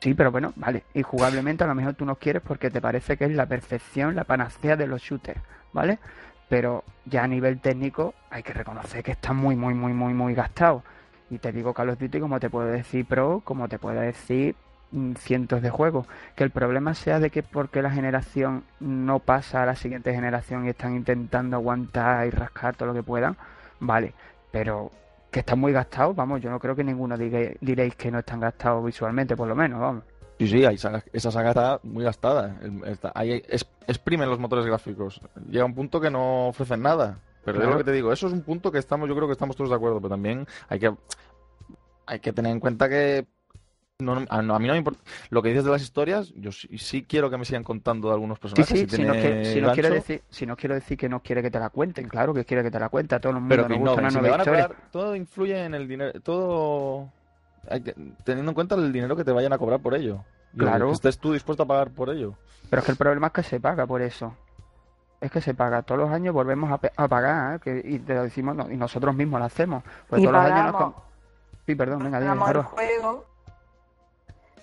Sí, 0.00 0.12
pero 0.12 0.30
bueno, 0.30 0.52
vale. 0.56 0.82
Y 0.92 1.02
jugablemente 1.02 1.64
a 1.64 1.66
lo 1.66 1.74
mejor 1.74 1.94
tú 1.94 2.04
no 2.04 2.16
quieres 2.16 2.42
porque 2.46 2.70
te 2.70 2.80
parece 2.82 3.16
que 3.16 3.24
es 3.24 3.30
la 3.34 3.46
perfección, 3.46 4.14
la 4.14 4.24
panacea 4.24 4.76
de 4.76 4.86
los 4.86 5.00
shooters, 5.00 5.40
¿vale? 5.72 5.98
Pero 6.48 6.84
ya 7.04 7.24
a 7.24 7.28
nivel 7.28 7.60
técnico 7.60 8.14
hay 8.30 8.42
que 8.42 8.52
reconocer 8.52 9.02
que 9.02 9.12
está 9.12 9.32
muy, 9.32 9.56
muy, 9.56 9.74
muy, 9.74 9.92
muy, 9.92 10.14
muy 10.14 10.34
gastado. 10.34 10.82
Y 11.30 11.38
te 11.38 11.52
digo 11.52 11.74
Call 11.74 11.90
of 11.90 11.98
como 12.20 12.38
te 12.38 12.50
puedo 12.50 12.68
decir 12.68 13.04
Pro, 13.06 13.40
como 13.44 13.68
te 13.68 13.78
puedo 13.78 14.00
decir 14.00 14.54
mm, 14.92 15.14
cientos 15.14 15.60
de 15.62 15.70
juegos. 15.70 16.06
Que 16.36 16.44
el 16.44 16.50
problema 16.50 16.94
sea 16.94 17.18
de 17.18 17.30
que 17.30 17.42
porque 17.42 17.82
la 17.82 17.90
generación 17.90 18.62
no 18.80 19.18
pasa 19.18 19.62
a 19.62 19.66
la 19.66 19.74
siguiente 19.74 20.14
generación 20.14 20.66
y 20.66 20.68
están 20.70 20.94
intentando 20.94 21.56
aguantar 21.56 22.26
y 22.26 22.30
rascar 22.30 22.76
todo 22.76 22.88
lo 22.88 22.94
que 22.94 23.02
puedan, 23.02 23.36
vale. 23.80 24.14
Pero 24.52 24.90
que 25.32 25.40
están 25.40 25.58
muy 25.58 25.72
gastados, 25.72 26.14
vamos, 26.14 26.40
yo 26.40 26.50
no 26.50 26.60
creo 26.60 26.76
que 26.76 26.84
ninguno 26.84 27.16
diga- 27.18 27.56
diréis 27.60 27.96
que 27.96 28.10
no 28.10 28.20
están 28.20 28.40
gastados 28.40 28.84
visualmente, 28.84 29.36
por 29.36 29.48
lo 29.48 29.54
menos, 29.56 29.80
vamos. 29.80 30.04
Sí, 30.38 30.46
sí, 30.48 30.64
hay 30.64 30.76
saga- 30.76 31.02
esa 31.12 31.30
saga 31.30 31.48
está 31.50 31.80
muy 31.82 32.04
gastada. 32.04 32.56
Está- 32.86 33.12
ahí 33.14 33.42
es- 33.48 33.66
exprimen 33.86 34.28
los 34.28 34.38
motores 34.38 34.66
gráficos. 34.66 35.20
Llega 35.50 35.64
un 35.64 35.74
punto 35.74 36.00
que 36.00 36.10
no 36.10 36.48
ofrecen 36.48 36.82
nada. 36.82 37.18
Pero 37.44 37.58
es 37.58 37.62
Claro. 37.62 37.72
lo 37.72 37.78
que 37.78 37.84
te 37.84 37.92
digo, 37.92 38.12
eso 38.12 38.26
es 38.26 38.32
un 38.32 38.42
punto 38.42 38.70
que 38.72 38.78
estamos, 38.78 39.08
yo 39.08 39.14
creo 39.14 39.28
que 39.28 39.32
estamos 39.32 39.54
todos 39.56 39.70
de 39.70 39.76
acuerdo, 39.76 39.98
pero 39.98 40.10
también 40.10 40.46
hay 40.68 40.78
que 40.80 40.92
hay 42.08 42.20
que 42.20 42.32
tener 42.32 42.52
en 42.52 42.60
cuenta 42.60 42.88
que 42.88 43.26
no, 43.98 44.24
a, 44.28 44.42
no- 44.42 44.54
a 44.54 44.58
mí 44.58 44.66
no 44.66 44.74
me 44.74 44.78
importa 44.78 45.00
lo 45.30 45.42
que 45.42 45.48
dices 45.48 45.64
de 45.64 45.70
las 45.70 45.80
historias, 45.82 46.32
yo 46.36 46.52
sí, 46.52 46.68
sí 46.76 47.02
quiero 47.02 47.30
que 47.30 47.38
me 47.38 47.44
sigan 47.44 47.64
contando 47.64 48.08
de 48.08 48.14
algunos 48.14 48.36
Sí, 48.38 48.42
personajes 48.42 48.78
sí, 48.80 48.86
si 48.88 48.96
si 48.96 49.02
no, 49.04 49.12
quiere, 49.12 49.44
si 49.54 49.60
no 49.60 49.72
quiere 49.72 49.90
decir, 49.90 50.22
si 50.28 50.44
no 50.46 50.56
quiero 50.56 50.74
decir 50.74 50.98
que 50.98 51.08
no 51.08 51.20
quiere 51.22 51.40
que 51.42 51.50
te 51.50 51.58
la 51.58 51.70
cuenten, 51.70 52.06
claro 52.08 52.34
que 52.34 52.44
quiere 52.44 52.62
que 52.62 52.70
te 52.70 52.78
la 52.78 52.88
cuente, 52.90 53.14
a 53.14 53.20
todo 53.20 53.30
el 53.30 53.36
mundo 53.40 53.48
pero 53.48 53.62
que 53.62 53.70
nos 53.70 53.78
gusta 53.78 53.92
innoven. 53.92 54.04
una 54.04 54.10
Si 54.10 54.18
nueva 54.20 54.36
a 54.36 54.38
historia. 54.40 54.66
cobrar, 54.68 54.90
todo 54.92 55.16
influye 55.16 55.64
en 55.64 55.74
el 55.74 55.88
dinero, 55.88 56.20
todo 56.20 57.00
hay 57.02 57.06
que- 57.08 57.15
teniendo 58.24 58.50
en 58.50 58.54
cuenta 58.54 58.74
el 58.74 58.92
dinero 58.92 59.16
que 59.16 59.24
te 59.24 59.32
vayan 59.32 59.52
a 59.52 59.58
cobrar 59.58 59.80
por 59.80 59.94
ello. 59.94 60.24
Claro. 60.56 60.86
que 60.86 60.92
estés 60.92 61.18
tú 61.18 61.32
dispuesto 61.32 61.64
a 61.64 61.66
pagar 61.66 61.90
por 61.90 62.08
ello. 62.10 62.34
Pero 62.70 62.80
es 62.80 62.86
que 62.86 62.92
el 62.92 62.98
problema 62.98 63.28
es 63.28 63.32
que 63.32 63.42
se 63.42 63.60
paga 63.60 63.86
por 63.86 64.00
eso. 64.02 64.34
Es 65.20 65.30
que 65.30 65.40
se 65.40 65.54
paga. 65.54 65.82
Todos 65.82 66.00
los 66.00 66.10
años 66.10 66.34
volvemos 66.34 66.70
a, 66.70 67.08
pagar, 67.08 67.56
¿eh? 67.56 67.60
que, 67.60 67.82
y 67.84 67.98
te 67.98 68.14
lo 68.14 68.22
decimos, 68.22 68.54
no, 68.56 68.70
y 68.70 68.76
nosotros 68.76 69.14
mismos 69.14 69.40
lo 69.40 69.46
hacemos. 69.46 69.82
Pues 70.08 70.22
y 70.22 70.24
todos 70.24 70.36
los 70.36 70.44
años 70.44 70.64
nos 70.64 70.72
pagamos, 70.72 70.94
Sí, 71.66 71.74
perdón, 71.74 72.04
venga, 72.04 72.20
dime, 72.20 72.36
pagamos 72.36 72.50
el 72.50 72.62
juego. 72.62 73.24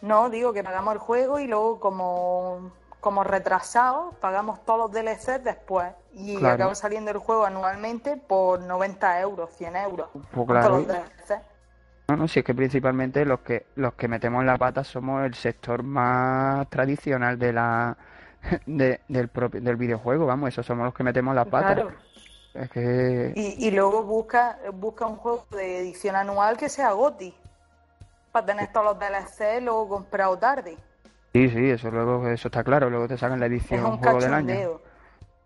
No, 0.01 0.29
digo 0.29 0.53
que 0.53 0.63
pagamos 0.63 0.93
el 0.93 0.99
juego 0.99 1.39
y 1.39 1.47
luego 1.47 1.79
como, 1.79 2.71
como 2.99 3.23
retrasados 3.23 4.15
pagamos 4.15 4.63
todos 4.65 4.79
los 4.79 4.91
DLCs 4.91 5.43
después. 5.43 5.93
Y 6.13 6.37
Claro. 6.37 6.55
acaba 6.55 6.75
saliendo 6.75 7.11
el 7.11 7.17
juego 7.17 7.45
anualmente 7.45 8.17
por 8.17 8.59
90 8.61 9.21
euros, 9.21 9.49
100 9.57 9.75
euros. 9.75 10.09
Pues 10.31 10.47
claro. 10.47 10.67
todos 10.67 10.79
los 10.79 10.87
DLCs. 10.87 11.52
No, 12.09 12.17
no, 12.17 12.27
si 12.27 12.39
es 12.39 12.45
que 12.45 12.53
principalmente 12.53 13.25
los 13.25 13.39
que 13.41 13.65
los 13.75 13.93
que 13.93 14.07
metemos 14.07 14.43
la 14.43 14.57
pata 14.57 14.83
somos 14.83 15.25
el 15.25 15.33
sector 15.35 15.83
más 15.83 16.69
tradicional 16.69 17.39
de 17.39 17.53
la 17.53 17.97
de- 18.65 18.99
del 19.07 19.29
propio 19.29 19.61
del 19.61 19.77
videojuego, 19.77 20.25
vamos, 20.25 20.49
esos 20.49 20.65
somos 20.65 20.85
los 20.85 20.93
que 20.93 21.03
metemos 21.03 21.33
la 21.35 21.45
pata. 21.45 21.75
Claro. 21.75 21.91
Es 22.53 22.69
que 22.71 23.35
Y, 23.35 23.67
y 23.67 23.71
luego 23.71 24.03
busca, 24.03 24.57
busca 24.73 25.05
un 25.05 25.17
juego 25.17 25.45
de 25.51 25.79
edición 25.79 26.15
anual 26.15 26.57
que 26.57 26.69
sea 26.69 26.91
GOTY. 26.93 27.33
Para 28.31 28.45
tener 28.45 28.71
todos 28.73 28.85
los 28.87 28.99
DLC 28.99 29.61
luego 29.61 29.87
comprado 29.89 30.37
tarde. 30.37 30.77
sí, 31.33 31.49
sí, 31.49 31.69
eso 31.69 31.91
luego 31.91 32.27
eso 32.29 32.47
está 32.47 32.63
claro, 32.63 32.89
luego 32.89 33.07
te 33.07 33.17
sacan 33.17 33.39
la 33.39 33.47
Es 33.47 33.49
edición 33.51 33.83
un 33.83 33.97
juego 33.97 34.21
del 34.21 34.33
año. 34.33 34.65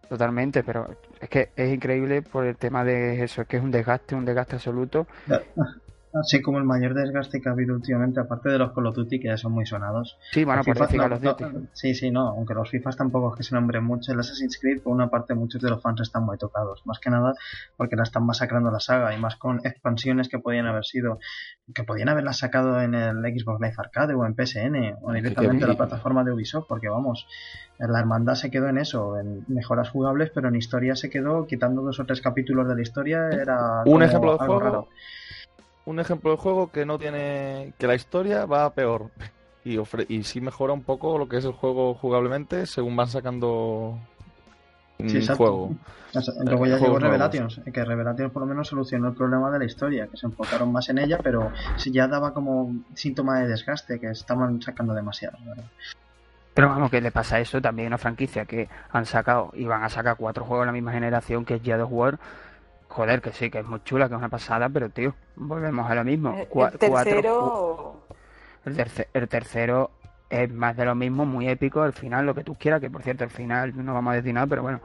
Totalmente, 0.09 0.63
pero 0.63 0.87
es 1.19 1.29
que 1.29 1.51
es 1.55 1.73
increíble 1.73 2.21
por 2.21 2.45
el 2.45 2.57
tema 2.57 2.83
de 2.85 3.23
eso, 3.23 3.41
es 3.41 3.47
que 3.47 3.57
es 3.57 3.63
un 3.63 3.71
desgaste, 3.71 4.15
un 4.15 4.25
desgaste 4.25 4.55
absoluto. 4.55 5.07
Así 6.19 6.41
como 6.41 6.57
el 6.57 6.63
mayor 6.63 6.93
desgaste 6.93 7.39
que 7.41 7.49
ha 7.49 7.51
habido 7.51 7.75
últimamente, 7.75 8.19
aparte 8.19 8.49
de 8.49 8.57
los 8.57 8.71
Call 8.73 8.87
of 8.87 8.95
Duty, 8.95 9.19
que 9.19 9.27
ya 9.27 9.37
son 9.37 9.51
muy 9.53 9.65
sonados. 9.65 10.17
Sí, 10.31 10.43
bueno, 10.43 10.59
Los 10.65 10.65
por 10.77 11.41
no- 11.53 11.67
sí, 11.73 11.93
sí, 11.93 12.11
no, 12.11 12.29
aunque 12.29 12.53
los 12.53 12.69
FIFAs 12.69 12.97
tampoco 12.97 13.31
es 13.33 13.37
que 13.37 13.43
se 13.43 13.55
nombren 13.55 13.83
mucho. 13.83 14.11
El 14.11 14.19
Assassin's 14.19 14.57
Creed, 14.59 14.81
por 14.81 14.93
una 14.93 15.09
parte, 15.09 15.33
muchos 15.35 15.61
de 15.61 15.69
los 15.69 15.81
fans 15.81 16.01
están 16.01 16.23
muy 16.25 16.37
tocados. 16.37 16.81
Más 16.85 16.99
que 16.99 17.09
nada 17.09 17.33
porque 17.75 17.95
la 17.95 18.03
están 18.03 18.25
masacrando 18.25 18.71
la 18.71 18.79
saga 18.79 19.13
y 19.13 19.19
más 19.19 19.35
con 19.35 19.59
expansiones 19.65 20.29
que 20.29 20.39
podían 20.39 20.65
haber 20.67 20.85
sido, 20.85 21.19
que 21.73 21.83
podían 21.83 22.09
haberla 22.09 22.33
sacado 22.33 22.81
en 22.81 22.93
el 22.95 23.17
Xbox 23.21 23.59
Live 23.61 23.75
Arcade 23.77 24.13
o 24.13 24.25
en 24.25 24.35
PSN 24.35 24.95
o 25.01 25.11
directamente 25.13 25.63
en 25.63 25.69
la 25.69 25.77
plataforma 25.77 26.23
de 26.23 26.31
Ubisoft, 26.33 26.65
porque 26.67 26.89
vamos, 26.89 27.27
la 27.79 27.99
hermandad 27.99 28.35
se 28.35 28.49
quedó 28.49 28.67
en 28.69 28.77
eso, 28.77 29.19
en 29.19 29.43
mejoras 29.47 29.89
jugables, 29.89 30.31
pero 30.33 30.47
en 30.47 30.55
historia 30.55 30.95
se 30.95 31.09
quedó 31.09 31.45
quitando 31.45 31.81
dos 31.81 31.99
o 31.99 32.05
tres 32.05 32.21
capítulos 32.21 32.67
de 32.67 32.75
la 32.75 32.81
historia. 32.81 33.29
Era 33.29 33.83
Un 33.85 34.03
ejemplo 34.03 34.33
de 34.33 34.37
juego, 34.39 34.59
raro. 34.59 34.87
Un 35.87 35.99
ejemplo 35.99 36.31
de 36.31 36.37
juego 36.37 36.69
que 36.71 36.85
no 36.85 36.99
tiene, 36.99 37.73
que 37.77 37.87
la 37.87 37.95
historia 37.95 38.45
va 38.45 38.69
peor 38.73 39.09
y 39.63 39.77
ofre- 39.77 40.05
y 40.09 40.23
sí 40.23 40.41
mejora 40.41 40.73
un 40.73 40.83
poco 40.83 41.17
lo 41.17 41.27
que 41.27 41.37
es 41.37 41.45
el 41.45 41.53
juego 41.53 41.93
jugablemente 41.95 42.65
según 42.65 42.95
van 42.95 43.07
sacando 43.07 43.97
un 44.99 45.09
Sí, 45.09 45.17
exacto. 45.17 45.37
juego. 45.37 45.75
O 46.13 46.21
sea, 46.21 46.33
Luego 46.43 46.65
ya 46.65 46.75
Eh, 46.77 46.79
llegó 46.79 46.99
Revelations, 46.99 47.61
que 47.73 47.85
Revelations 47.85 48.31
por 48.31 48.41
lo 48.41 48.47
menos 48.47 48.67
solucionó 48.67 49.09
el 49.09 49.13
problema 49.15 49.49
de 49.51 49.59
la 49.59 49.65
historia, 49.65 50.07
que 50.07 50.17
se 50.17 50.25
enfocaron 50.25 50.71
más 50.71 50.89
en 50.89 50.97
ella, 50.97 51.19
pero 51.23 51.51
sí 51.77 51.91
ya 51.91 52.07
daba 52.07 52.33
como 52.33 52.73
síntoma 52.93 53.39
de 53.39 53.47
desgaste, 53.47 53.99
que 53.99 54.09
estaban 54.09 54.61
sacando 54.61 54.93
demasiado. 54.93 55.37
¿verdad? 55.45 55.65
Pero 56.53 56.69
vamos, 56.69 56.89
que 56.89 57.01
le 57.01 57.11
pasa 57.11 57.39
eso 57.39 57.61
también 57.61 57.87
a 57.87 57.89
una 57.89 57.97
franquicia 57.99 58.45
que 58.45 58.67
han 58.91 59.05
sacado 59.05 59.51
y 59.53 59.65
van 59.65 59.83
a 59.83 59.89
sacar 59.89 60.17
cuatro 60.17 60.43
juegos 60.43 60.63
de 60.63 60.67
la 60.67 60.71
misma 60.73 60.91
generación 60.91 61.45
que 61.45 61.55
es 61.55 61.61
Gears 61.61 61.83
of 61.83 61.91
War. 61.91 62.17
Joder, 62.89 63.21
que 63.21 63.31
sí, 63.31 63.49
que 63.49 63.59
es 63.59 63.65
muy 63.65 63.83
chula, 63.83 64.07
que 64.07 64.15
es 64.15 64.17
una 64.17 64.29
pasada, 64.29 64.69
pero 64.69 64.89
tío, 64.89 65.13
volvemos 65.35 65.89
a 65.89 65.95
lo 65.95 66.03
mismo. 66.03 66.33
El, 66.33 66.39
el 66.41 66.47
cuatro- 66.47 66.79
tercero, 66.79 67.95
el, 68.65 68.75
terce- 68.75 69.07
el 69.13 69.27
tercero 69.27 69.91
es 70.29 70.51
más 70.51 70.75
de 70.75 70.85
lo 70.85 70.95
mismo, 70.95 71.25
muy 71.25 71.47
épico, 71.47 71.81
al 71.81 71.93
final, 71.93 72.25
lo 72.25 72.33
que 72.33 72.43
tú 72.43 72.55
quieras, 72.55 72.81
que 72.81 72.89
por 72.89 73.03
cierto, 73.03 73.23
al 73.23 73.29
final 73.29 73.73
no 73.85 73.93
vamos 73.93 74.11
a 74.13 74.15
decir 74.15 74.33
nada, 74.33 74.47
pero 74.47 74.61
bueno, 74.63 74.81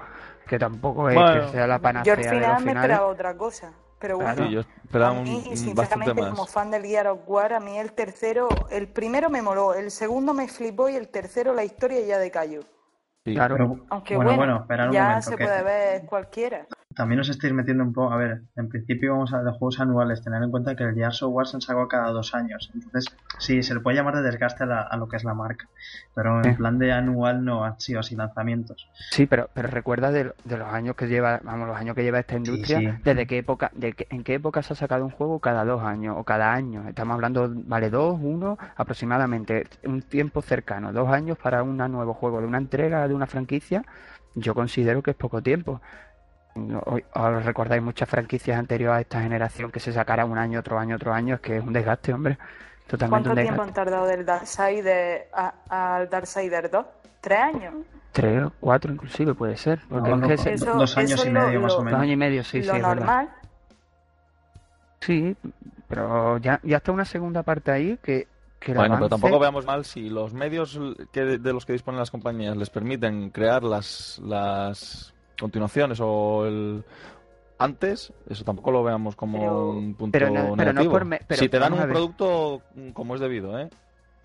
que 0.47 0.59
tampoco 0.59 1.09
es 1.09 1.15
Bueno, 1.15 1.47
que 1.47 1.53
sea 1.53 1.67
la 1.67 1.77
yo 1.77 1.83
panacea 1.83 2.13
al 2.15 2.19
de 2.21 2.25
los 2.25 2.33
final 2.35 2.53
me 2.55 2.59
finales. 2.71 2.83
esperaba 2.91 3.07
otra 3.07 3.37
cosa. 3.37 3.73
Pero 3.99 4.17
bueno, 4.17 4.35
Claro. 4.35 4.49
Sí, 4.49 4.53
yo 4.55 4.61
a 4.61 4.65
esperaba 4.85 5.13
un, 5.13 5.23
mí, 5.23 5.45
un- 5.49 5.57
sinceramente, 5.57 6.21
más. 6.23 6.31
como 6.31 6.47
fan 6.47 6.71
del 6.73 6.83
Gear 6.85 7.07
of 7.07 7.21
War, 7.29 7.53
a 7.53 7.61
mí 7.61 7.79
el 7.79 7.93
tercero, 7.93 8.49
el 8.71 8.89
primero 8.89 9.31
me 9.31 9.43
moló, 9.43 9.75
el 9.75 9.93
segundo 9.93 10.35
me 10.35 10.49
flipó 10.49 10.89
y 10.89 10.97
el 10.97 11.09
tercero 11.09 11.55
la 11.55 11.63
historia 11.63 12.01
ya 12.05 12.19
decayó. 12.19 12.63
Sí. 13.25 13.35
Claro. 13.35 13.55
Pero, 13.55 13.77
Aunque 13.91 14.17
bueno, 14.17 14.31
bueno, 14.33 14.37
bueno, 14.55 14.61
esperar 14.63 14.89
un 14.89 14.93
ya 14.95 15.05
momento. 15.05 15.31
se 15.31 15.37
que- 15.37 15.45
puede 15.45 15.63
ver 15.63 16.07
cualquiera. 16.07 16.67
También 16.95 17.21
os 17.21 17.29
estáis 17.29 17.53
metiendo 17.53 17.85
un 17.85 17.93
poco. 17.93 18.13
A 18.13 18.17
ver, 18.17 18.43
en 18.57 18.69
principio 18.69 19.13
vamos 19.13 19.33
a 19.33 19.43
de 19.43 19.51
juegos 19.51 19.81
anuales. 19.81 20.23
Tener 20.23 20.43
en 20.43 20.51
cuenta 20.51 20.75
que 20.75 20.85
el 20.85 20.95
Gears 20.95 21.23
of 21.23 21.33
War 21.33 21.47
se 21.47 21.61
sacó 21.61 21.89
cada 21.89 22.11
dos 22.11 22.35
años. 22.35 22.71
Entonces, 22.75 23.07
sí, 23.39 23.63
se 23.63 23.75
le 23.75 23.81
puede 23.81 23.97
llamar 23.97 24.17
de 24.17 24.23
desgaste 24.23 24.65
a, 24.65 24.97
lo 24.97 25.09
que 25.09 25.17
es 25.17 25.25
la 25.25 25.35
marca. 25.35 25.69
Pero 26.15 26.45
en 26.45 26.57
plan 26.57 26.79
de 26.79 26.93
anual 26.93 27.45
no 27.45 27.65
han 27.65 27.81
sido 27.81 28.01
así 28.01 28.17
lanzamientos. 28.17 28.89
Sí, 29.11 29.27
pero, 29.27 29.51
pero 29.55 29.69
recuerda 29.69 30.11
de, 30.11 30.33
los 30.45 30.69
años 30.73 30.97
que 30.97 31.09
lleva, 31.09 31.41
vamos, 31.43 31.69
los 31.69 31.77
años 31.77 31.95
que 31.95 32.03
lleva 32.03 32.21
esta 32.21 32.37
industria, 32.37 33.01
desde 33.05 33.27
qué 33.27 33.39
época, 33.39 33.71
de 33.75 33.95
en 34.11 34.25
qué 34.25 34.35
época 34.35 34.63
se 34.63 34.73
ha 34.73 34.77
sacado 34.77 35.05
un 35.05 35.11
juego 35.11 35.41
cada 35.41 35.65
dos 35.65 35.83
años 35.83 36.17
o 36.19 36.25
cada 36.25 36.53
año. 36.53 36.89
Estamos 36.89 37.15
hablando, 37.15 37.51
vale, 37.55 37.91
dos, 37.91 38.19
uno, 38.21 38.59
aproximadamente, 38.77 39.67
un 39.85 40.03
tiempo 40.03 40.43
cercano, 40.43 40.93
dos 40.93 41.09
años 41.09 41.39
para 41.39 41.63
un 41.63 41.77
nuevo 41.77 42.15
juego, 42.15 42.41
de 42.41 42.47
una 42.47 42.59
entrega 42.59 43.09
de 43.09 43.15
una 43.15 43.27
franquicia. 43.27 43.85
Yo 44.35 44.55
considero 44.55 45.03
que 45.03 45.11
es 45.11 45.17
poco 45.17 45.43
tiempo 45.43 45.81
os 46.55 47.45
recordáis 47.45 47.83
muchas 47.83 48.09
franquicias 48.09 48.59
anteriores 48.59 48.99
a 48.99 49.01
esta 49.01 49.23
generación 49.23 49.71
que 49.71 49.81
se 49.81 49.93
sacara 49.93 50.25
un 50.25 50.39
año, 50.39 50.61
otro 50.61 50.79
año, 50.79 50.97
otro 50.97 51.13
año, 51.13 51.37
es 51.37 51.41
que 51.41 51.57
es 51.57 51.63
un 51.63 51.73
desgaste, 51.73 52.13
hombre. 52.13 52.39
Totalmente 52.87 53.29
¿Cuánto 53.29 53.43
tiempo 53.43 53.63
han 53.63 53.73
tardado 53.73 54.07
del 54.07 54.27
Darkseid 54.27 54.87
al 55.69 56.11
Darksider 56.11 56.71
2? 56.71 56.87
¿Tres 57.21 57.39
años? 57.39 57.75
Tres 58.11 58.43
o 58.45 58.53
cuatro 58.61 58.93
inclusive 58.93 59.35
puede 59.35 59.57
ser. 59.57 59.81
Porque 59.89 60.11
dos 60.11 60.99
años 60.99 61.25
y 61.25 61.31
medio 61.31 61.61
más 61.61 61.73
o 61.75 61.83
menos. 61.83 61.93
Dos 61.93 62.03
años 62.03 62.13
y 62.13 62.17
medio, 62.17 62.45
sí, 62.45 62.63
lo 62.63 62.75
sí. 62.75 62.81
normal. 62.81 63.31
Sí, 65.01 65.37
pero 65.89 66.39
ya, 66.39 66.61
ya 66.63 66.77
está 66.77 66.93
una 66.93 67.05
segunda 67.05 67.43
parte 67.43 67.71
ahí 67.71 67.99
que 68.03 68.27
bueno, 68.69 68.95
pero 68.95 69.09
tampoco 69.09 69.39
veamos 69.39 69.67
mal 69.67 69.85
si 69.85 70.09
los 70.09 70.33
medios 70.33 70.79
que 71.11 71.23
de 71.23 71.53
los 71.53 71.67
que 71.67 71.73
disponen 71.73 71.99
las 71.99 72.11
compañías 72.11 72.57
les 72.57 72.71
permiten 72.71 73.31
crear 73.31 73.63
las, 73.63 74.21
las 74.25 75.13
continuaciones 75.43 75.99
o 76.01 76.47
el 76.47 76.85
antes, 77.59 78.13
eso 78.29 78.45
tampoco 78.45 78.71
lo 78.71 78.83
veamos 78.83 79.15
como 79.15 79.71
un 79.71 79.95
punto 79.95 80.19
negativo. 80.19 80.99
si 81.31 81.49
te 81.49 81.59
dan 81.59 81.75
un 81.75 81.83
producto 81.89 82.63
como 82.93 83.15
es 83.15 83.21
debido, 83.21 83.59
¿eh? 83.59 83.69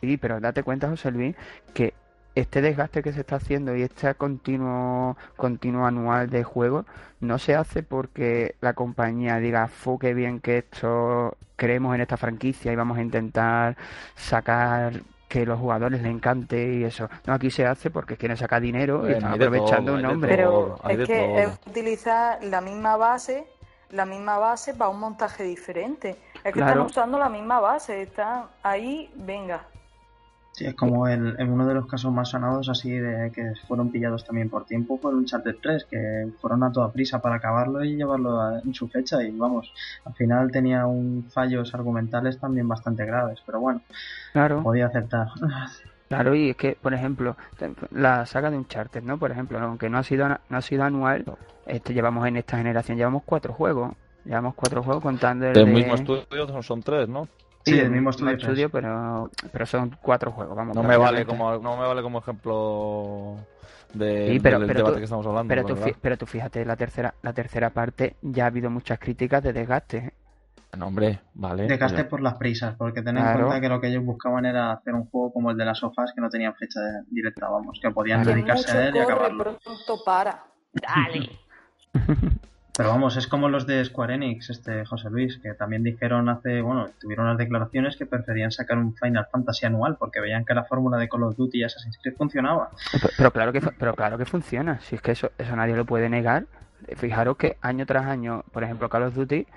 Sí, 0.01 0.17
pero 0.17 0.39
date 0.39 0.63
cuenta, 0.63 0.89
José 0.89 1.11
Luis, 1.11 1.35
que 1.73 1.93
este 2.35 2.61
desgaste 2.61 3.01
que 3.01 3.13
se 3.13 3.21
está 3.21 3.37
haciendo 3.37 3.75
y 3.75 3.81
este 3.81 4.13
continuo, 4.13 5.17
continuo 5.35 5.85
anual 5.85 6.29
de 6.29 6.43
juego 6.43 6.85
no 7.19 7.39
se 7.39 7.55
hace 7.55 7.81
porque 7.81 8.55
la 8.61 8.73
compañía 8.73 9.37
diga, 9.37 9.67
fu, 9.67 9.97
qué 9.97 10.13
bien 10.13 10.39
que 10.39 10.59
esto 10.59 11.35
creemos 11.55 11.95
en 11.95 12.01
esta 12.01 12.17
franquicia 12.17 12.71
y 12.71 12.75
vamos 12.75 12.97
a 12.99 13.01
intentar 13.01 13.75
sacar 14.15 15.01
que 15.27 15.45
los 15.45 15.59
jugadores 15.59 16.01
les 16.01 16.11
encante 16.11 16.75
y 16.75 16.83
eso. 16.83 17.09
No, 17.25 17.33
aquí 17.33 17.51
se 17.51 17.65
hace 17.65 17.89
porque 17.89 18.17
quieren 18.17 18.37
sacar 18.37 18.61
dinero 18.61 19.07
y 19.07 19.13
están 19.13 19.33
aprovechando 19.33 19.93
un 19.93 20.01
nombre. 20.01 20.35
Pero 20.35 20.79
es 20.87 21.07
que 21.07 21.43
es 21.43 21.59
utilizar 21.67 22.43
la 22.43 22.61
misma 22.61 22.95
base, 22.97 23.47
la 23.91 24.05
misma 24.05 24.37
base 24.37 24.73
para 24.73 24.89
un 24.89 24.99
montaje 24.99 25.43
diferente. 25.43 26.17
Es 26.43 26.53
que 26.53 26.59
están 26.59 26.79
usando 26.79 27.19
la 27.19 27.29
misma 27.29 27.59
base, 27.59 28.01
están 28.01 28.45
ahí, 28.63 29.11
venga. 29.15 29.65
Sí, 30.57 30.65
es 30.65 30.73
como 30.73 31.07
el, 31.07 31.35
en 31.39 31.51
uno 31.51 31.67
de 31.67 31.75
los 31.75 31.85
casos 31.85 32.11
más 32.11 32.29
sonados 32.29 32.67
así 32.67 32.89
de 32.89 33.31
que 33.31 33.53
fueron 33.67 33.91
pillados 33.91 34.25
también 34.25 34.49
por 34.49 34.65
tiempo 34.65 34.97
fue 34.97 35.11
el 35.11 35.17
Uncharted 35.17 35.57
3, 35.61 35.85
que 35.85 36.29
fueron 36.41 36.63
a 36.63 36.71
toda 36.71 36.91
prisa 36.91 37.21
para 37.21 37.35
acabarlo 37.35 37.83
y 37.83 37.95
llevarlo 37.95 38.57
en 38.57 38.73
su 38.73 38.87
fecha 38.87 39.21
y 39.21 39.29
vamos, 39.29 39.71
al 40.03 40.15
final 40.15 40.49
tenía 40.49 40.87
un 40.87 41.29
fallos 41.31 41.75
argumentales 41.75 42.39
también 42.39 42.67
bastante 42.67 43.05
graves, 43.05 43.39
pero 43.45 43.59
bueno, 43.59 43.81
claro. 44.33 44.63
podía 44.63 44.87
aceptar. 44.87 45.27
Claro, 46.07 46.33
y 46.33 46.51
es 46.51 46.55
que, 46.55 46.77
por 46.81 46.93
ejemplo, 46.93 47.35
la 47.91 48.25
saga 48.25 48.49
de 48.49 48.55
Uncharted, 48.55 49.03
¿no? 49.03 49.17
Por 49.17 49.29
ejemplo, 49.29 49.59
aunque 49.59 49.89
no 49.89 49.97
ha 49.97 50.03
sido 50.03 50.29
no 50.29 50.57
ha 50.57 50.61
sido 50.61 50.83
anual, 50.85 51.25
este 51.65 51.93
llevamos 51.93 52.25
en 52.25 52.37
esta 52.37 52.55
generación 52.55 52.97
llevamos 52.97 53.23
cuatro 53.25 53.51
juegos, 53.51 53.91
llevamos 54.23 54.55
cuatro 54.55 54.81
juegos 54.83 55.03
contando 55.03 55.47
el 55.47 55.53
del 55.53 55.67
mismo 55.67 55.95
estudio 55.95 56.63
son 56.63 56.81
tres, 56.81 57.09
¿no? 57.09 57.27
Sí, 57.67 57.79
el 57.79 57.91
mismo 57.91 58.09
estudio, 58.09 58.69
pero, 58.69 59.29
pero 59.51 59.65
son 59.65 59.95
cuatro 60.01 60.31
juegos. 60.31 60.55
Vamos, 60.55 60.75
no, 60.75 60.83
me 60.83 60.97
vale 60.97 61.25
como, 61.25 61.57
no 61.57 61.77
me 61.77 61.87
vale 61.87 62.01
como 62.01 62.19
ejemplo 62.19 63.37
de, 63.93 64.39
del 64.39 64.41
debate 64.41 64.97
que 64.97 65.03
estamos 65.03 65.25
hablando. 65.25 65.49
Pero 65.49 65.65
tú, 65.65 65.77
pero 66.01 66.17
tú 66.17 66.25
fíjate, 66.25 66.65
la 66.65 66.75
tercera, 66.75 67.13
la 67.21 67.33
tercera 67.33 67.69
parte 67.69 68.15
ya 68.21 68.45
ha 68.45 68.47
habido 68.47 68.69
muchas 68.69 68.99
críticas 68.99 69.43
de 69.43 69.53
desgaste. 69.53 69.97
¿eh? 69.97 70.13
No, 70.77 70.87
hombre, 70.87 71.19
vale. 71.33 71.67
Desgaste 71.67 72.03
por 72.03 72.21
las 72.21 72.35
prisas, 72.35 72.75
porque 72.77 73.01
ten 73.01 73.17
en 73.17 73.33
cuenta 73.33 73.61
que 73.61 73.69
lo 73.69 73.79
que 73.79 73.87
ellos 73.87 74.03
buscaban 74.03 74.45
era 74.45 74.71
hacer 74.71 74.93
un 74.93 75.05
juego 75.05 75.33
como 75.33 75.51
el 75.51 75.57
de 75.57 75.65
las 75.65 75.79
sofás 75.79 76.13
que 76.13 76.21
no 76.21 76.29
tenían 76.29 76.53
fecha 76.55 76.79
directa, 77.09 77.49
vamos, 77.49 77.79
que 77.81 77.89
podían 77.91 78.23
dedicarse 78.23 78.77
a 78.77 78.87
él 78.89 78.95
y 78.95 78.99
acabarlo. 78.99 79.57
Pronto 79.63 80.03
para. 80.05 80.43
Dale. 80.73 81.29
Pero 82.77 82.89
vamos, 82.89 83.17
es 83.17 83.25
como 83.25 83.49
los 83.49 83.65
de 83.65 83.83
Square 83.83 84.13
Enix, 84.13 84.51
este 84.51 84.85
José 84.85 85.09
Luis, 85.09 85.39
que 85.39 85.55
también 85.55 85.81
dijeron 85.81 86.29
hace, 86.29 86.61
bueno, 86.61 86.91
tuvieron 87.01 87.25
unas 87.25 87.39
declaraciones 87.39 87.97
que 87.97 88.05
preferían 88.05 88.51
sacar 88.51 88.77
un 88.77 88.95
Final 88.95 89.27
Fantasy 89.31 89.65
anual 89.65 89.97
porque 89.97 90.19
veían 90.19 90.45
que 90.45 90.53
la 90.53 90.63
fórmula 90.63 90.97
de 90.97 91.09
Call 91.09 91.23
of 91.23 91.35
Duty 91.35 91.57
y 91.57 91.63
Assassin's 91.63 91.97
Creed 91.99 92.15
funcionaba. 92.15 92.69
Pero, 93.17 93.31
claro 93.31 93.51
que 93.51 93.61
pero 93.61 93.95
claro 93.95 94.19
que 94.19 94.25
funciona, 94.25 94.79
si 94.81 94.95
es 94.95 95.01
que 95.01 95.13
eso, 95.13 95.31
eso 95.39 95.55
nadie 95.55 95.75
lo 95.75 95.85
puede 95.85 96.07
negar. 96.07 96.45
Fijaros 96.97 97.37
que 97.37 97.57
año 97.61 97.87
tras 97.87 98.05
año, 98.05 98.43
por 98.51 98.63
ejemplo, 98.63 98.89
Call 98.89 99.03
of 99.03 99.15
Duty 99.15 99.47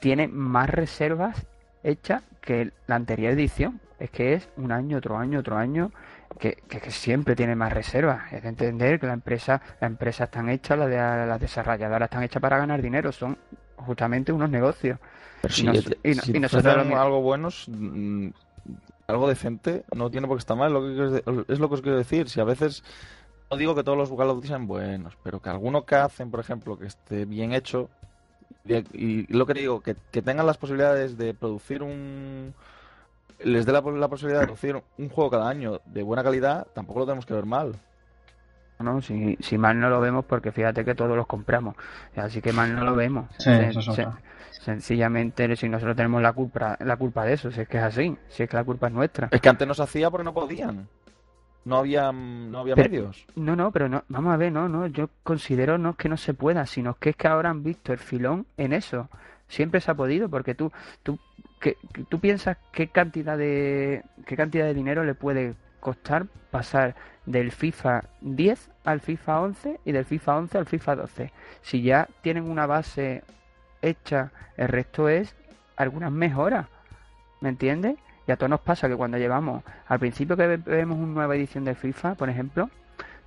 tiene 0.00 0.28
más 0.28 0.68
reservas 0.68 1.46
hechas 1.82 2.22
que 2.42 2.70
la 2.86 2.96
anterior 2.96 3.32
edición. 3.32 3.80
Es 3.98 4.10
que 4.10 4.34
es 4.34 4.48
un 4.58 4.72
año, 4.72 4.98
otro 4.98 5.16
año, 5.16 5.38
otro 5.38 5.56
año 5.56 5.90
que, 6.38 6.56
siempre 6.90 7.36
tiene 7.36 7.54
más 7.54 7.72
reservas. 7.72 8.32
Es 8.32 8.42
de 8.42 8.48
entender 8.48 9.00
que 9.00 9.06
la 9.06 9.12
empresa, 9.12 9.60
las 9.80 9.90
empresas 9.90 10.28
están 10.28 10.48
hechas, 10.48 10.78
las, 10.78 10.88
de, 10.88 10.96
las 10.96 11.40
desarrolladoras 11.40 12.06
están 12.06 12.22
hechas 12.22 12.40
para 12.40 12.58
ganar 12.58 12.82
dinero, 12.82 13.12
son 13.12 13.36
justamente 13.76 14.32
unos 14.32 14.50
negocios. 14.50 14.98
y, 15.56 16.94
algo 16.94 17.20
bueno, 17.22 17.48
mm, 17.66 18.28
algo 19.06 19.28
decente, 19.28 19.84
no 19.94 20.10
tiene 20.10 20.26
por 20.26 20.36
qué 20.36 20.40
estar 20.40 20.56
mal, 20.56 20.72
lo 20.72 20.82
que, 20.82 21.22
es 21.52 21.58
lo 21.58 21.68
que 21.68 21.74
os 21.74 21.82
quiero 21.82 21.98
decir. 21.98 22.28
Si 22.28 22.40
a 22.40 22.44
veces, 22.44 22.84
no 23.50 23.56
digo 23.56 23.74
que 23.74 23.84
todos 23.84 23.98
los 23.98 24.10
Call 24.10 24.42
sean 24.44 24.66
buenos, 24.66 25.16
pero 25.22 25.40
que 25.40 25.50
alguno 25.50 25.84
que 25.84 25.96
hacen, 25.96 26.30
por 26.30 26.40
ejemplo, 26.40 26.78
que 26.78 26.86
esté 26.86 27.24
bien 27.24 27.52
hecho, 27.52 27.90
y, 28.64 29.32
lo 29.32 29.46
que 29.46 29.54
digo, 29.54 29.80
que 29.80 30.22
tengan 30.22 30.46
las 30.46 30.58
posibilidades 30.58 31.18
de 31.18 31.34
producir 31.34 31.82
un 31.82 32.54
les 33.40 33.66
dé 33.66 33.72
la, 33.72 33.82
posibilidad 33.82 34.40
de 34.40 34.46
producir 34.46 34.82
un 34.98 35.08
juego 35.08 35.30
cada 35.30 35.48
año 35.48 35.80
de 35.84 36.02
buena 36.02 36.22
calidad, 36.22 36.66
tampoco 36.74 37.00
lo 37.00 37.06
tenemos 37.06 37.26
que 37.26 37.34
ver 37.34 37.46
mal. 37.46 37.74
No, 38.78 39.00
si, 39.00 39.36
si 39.40 39.58
mal 39.58 39.78
no 39.78 39.88
lo 39.88 40.00
vemos, 40.00 40.24
porque 40.24 40.50
fíjate 40.50 40.84
que 40.84 40.94
todos 40.94 41.16
los 41.16 41.26
compramos, 41.26 41.76
así 42.16 42.42
que 42.42 42.52
mal 42.52 42.74
no 42.74 42.84
lo 42.84 42.96
vemos. 42.96 43.26
sencillamente, 44.50 45.54
si 45.56 45.68
nosotros 45.68 45.96
tenemos 45.96 46.20
la 46.20 46.32
culpa, 46.32 46.76
la 46.80 46.96
culpa 46.96 47.24
de 47.24 47.34
eso, 47.34 47.50
si 47.50 47.60
es 47.60 47.68
que 47.68 47.78
es 47.78 47.84
así, 47.84 48.16
si 48.28 48.42
es 48.42 48.48
que 48.48 48.56
la 48.56 48.64
culpa 48.64 48.88
es 48.88 48.92
nuestra. 48.92 49.28
Es 49.30 49.40
que 49.40 49.48
antes 49.48 49.68
no 49.68 49.74
se 49.74 49.82
hacía 49.82 50.10
porque 50.10 50.24
no 50.24 50.34
podían. 50.34 50.88
No 51.64 51.76
había, 51.76 52.10
no 52.10 52.58
había 52.58 52.74
medios. 52.74 53.24
No, 53.36 53.54
no, 53.54 53.70
pero 53.70 53.88
no, 53.88 54.02
vamos 54.08 54.34
a 54.34 54.36
ver, 54.36 54.50
no, 54.50 54.68
no, 54.68 54.88
yo 54.88 55.10
considero 55.22 55.78
no 55.78 55.94
que 55.94 56.08
no 56.08 56.16
se 56.16 56.34
pueda, 56.34 56.66
sino 56.66 56.94
que 56.94 57.10
es 57.10 57.16
que 57.16 57.28
ahora 57.28 57.50
han 57.50 57.62
visto 57.62 57.92
el 57.92 57.98
filón 57.98 58.46
en 58.56 58.72
eso. 58.72 59.08
Siempre 59.52 59.80
se 59.82 59.90
ha 59.90 59.94
podido, 59.94 60.30
porque 60.30 60.54
tú, 60.54 60.72
tú 61.02 61.18
¿Qué, 61.60 61.76
¿Tú 62.08 62.18
piensas 62.18 62.56
qué 62.72 62.88
cantidad 62.88 63.38
de 63.38 64.02
qué 64.26 64.36
cantidad 64.36 64.64
de 64.64 64.74
dinero 64.74 65.04
le 65.04 65.14
puede 65.14 65.54
costar 65.78 66.26
pasar 66.50 66.96
del 67.24 67.52
FIFA 67.52 68.02
10 68.20 68.68
al 68.84 69.00
FIFA 69.00 69.40
11 69.40 69.80
y 69.84 69.92
del 69.92 70.04
FIFA 70.04 70.38
11 70.38 70.58
al 70.58 70.66
FIFA 70.66 70.96
12? 70.96 71.32
Si 71.62 71.82
ya 71.82 72.08
tienen 72.20 72.50
una 72.50 72.66
base 72.66 73.22
hecha, 73.80 74.32
el 74.56 74.68
resto 74.68 75.08
es 75.08 75.36
algunas 75.76 76.10
mejoras, 76.10 76.66
¿me 77.40 77.50
entiendes? 77.50 77.96
Y 78.26 78.32
a 78.32 78.36
todos 78.36 78.50
nos 78.50 78.60
pasa 78.60 78.88
que 78.88 78.96
cuando 78.96 79.18
llevamos, 79.18 79.62
al 79.86 80.00
principio 80.00 80.36
que 80.36 80.56
vemos 80.56 80.98
una 80.98 81.14
nueva 81.14 81.36
edición 81.36 81.64
de 81.64 81.76
FIFA, 81.76 82.16
por 82.16 82.28
ejemplo, 82.28 82.70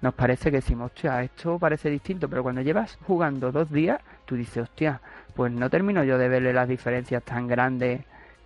nos 0.01 0.13
parece 0.13 0.51
que 0.51 0.57
decimos, 0.57 0.91
hostia, 0.91 1.23
esto 1.23 1.57
parece 1.57 1.89
distinto, 1.89 2.29
pero 2.29 2.43
cuando 2.43 2.61
llevas 2.61 2.97
jugando 3.07 3.53
dos 3.53 3.71
días, 3.71 4.01
tú 4.25 4.35
dices, 4.35 4.63
hostia, 4.63 4.99
pues 5.35 5.51
no 5.51 5.69
termino 5.69 6.03
yo 6.03 6.17
de 6.17 6.29
verle 6.29 6.53
las 6.53 6.67
diferencias 6.67 7.23
tan 7.23 7.47
grandes 7.47 8.01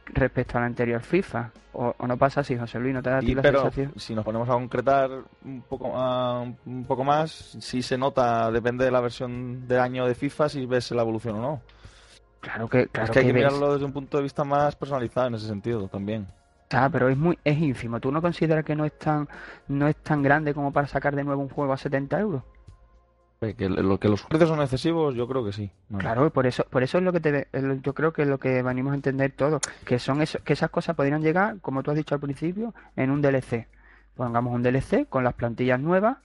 respecto 0.05 0.57
al 0.57 0.65
anterior 0.65 1.01
FIFA. 1.01 1.51
O, 1.73 1.95
no 2.07 2.17
pasa 2.17 2.41
así, 2.41 2.57
José 2.57 2.79
Luis, 2.79 2.93
¿no 2.93 3.01
te 3.01 3.09
da 3.09 3.17
a 3.17 3.21
ti 3.21 3.35
la 3.35 3.41
pero 3.41 3.69
Si 3.95 4.15
nos 4.15 4.25
ponemos 4.25 4.49
a 4.49 4.53
concretar 4.53 5.11
un 5.45 5.61
poco, 5.61 5.87
un 6.65 6.85
poco 6.85 7.03
más, 7.03 7.57
si 7.59 7.81
se 7.81 7.97
nota, 7.97 8.51
depende 8.51 8.85
de 8.85 8.91
la 8.91 9.01
versión 9.01 9.67
de 9.67 9.79
año 9.79 10.07
de 10.07 10.15
FIFA, 10.15 10.49
si 10.49 10.65
ves 10.65 10.91
la 10.91 11.03
evolución 11.03 11.35
o 11.35 11.41
no. 11.41 11.61
Claro 12.41 12.67
que, 12.67 12.87
claro 12.87 13.05
es 13.05 13.11
que 13.11 13.19
hay 13.19 13.25
que, 13.25 13.33
mirarlo 13.33 13.73
desde 13.73 13.85
un 13.85 13.93
punto 13.93 14.17
de 14.17 14.23
vista 14.23 14.43
más 14.43 14.75
personalizado 14.75 15.27
en 15.27 15.35
ese 15.35 15.47
sentido 15.47 15.87
también. 15.87 16.25
Ah, 16.71 16.89
pero 16.91 17.09
es 17.09 17.17
muy 17.17 17.37
es 17.43 17.57
ínfimo. 17.57 17.99
¿Tú 17.99 18.11
no 18.11 18.21
consideras 18.21 18.63
que 18.63 18.75
no 18.75 18.85
es 18.85 18.97
tan 18.97 19.27
no 19.67 19.87
es 19.87 19.95
tan 19.97 20.21
grande 20.21 20.53
como 20.53 20.71
para 20.71 20.87
sacar 20.87 21.15
de 21.15 21.23
nuevo 21.23 21.41
un 21.41 21.49
juego 21.49 21.73
a 21.73 21.77
70 21.77 22.19
euros? 22.19 22.43
Que, 23.39 23.69
lo, 23.69 23.97
que 23.99 24.09
los 24.09 24.23
precios 24.23 24.49
son 24.49 24.59
excesivos, 24.61 25.15
yo 25.15 25.25
creo 25.25 25.45
que 25.45 25.53
sí. 25.53 25.71
Claro, 25.97 26.29
por 26.29 26.45
eso, 26.45 26.65
por 26.69 26.83
eso 26.83 26.97
es 26.97 27.05
lo 27.05 27.13
que 27.13 27.21
te, 27.21 27.47
yo 27.81 27.93
creo 27.93 28.11
que 28.11 28.23
es 28.23 28.27
lo 28.27 28.37
que 28.37 28.61
venimos 28.61 28.91
a 28.91 28.95
entender 28.95 29.31
todos, 29.31 29.61
que 29.85 29.97
son 29.97 30.21
eso, 30.21 30.39
que 30.43 30.51
esas 30.51 30.69
cosas 30.69 30.93
podrían 30.93 31.21
llegar, 31.21 31.57
como 31.61 31.81
tú 31.81 31.91
has 31.91 31.95
dicho 31.95 32.13
al 32.13 32.19
principio, 32.19 32.73
en 32.97 33.11
un 33.11 33.21
DLC. 33.21 33.67
Pongamos 34.17 34.53
un 34.53 34.61
DLC 34.61 35.07
con 35.07 35.23
las 35.23 35.35
plantillas 35.35 35.79
nuevas 35.79 36.17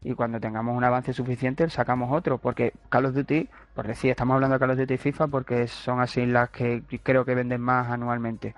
y 0.00 0.14
cuando 0.14 0.40
tengamos 0.40 0.74
un 0.74 0.84
avance 0.84 1.12
suficiente 1.12 1.68
sacamos 1.68 2.10
otro, 2.10 2.38
porque 2.38 2.72
Call 2.88 3.04
of 3.04 3.14
Duty, 3.14 3.46
por 3.74 3.86
decir, 3.86 4.12
estamos 4.12 4.34
hablando 4.34 4.54
de 4.54 4.60
Call 4.60 4.70
of 4.70 4.78
Duty 4.78 4.94
y 4.94 4.98
FIFA 4.98 5.26
porque 5.26 5.66
son 5.66 6.00
así 6.00 6.24
las 6.24 6.48
que 6.48 6.82
creo 7.02 7.26
que 7.26 7.34
venden 7.34 7.60
más 7.60 7.90
anualmente. 7.90 8.54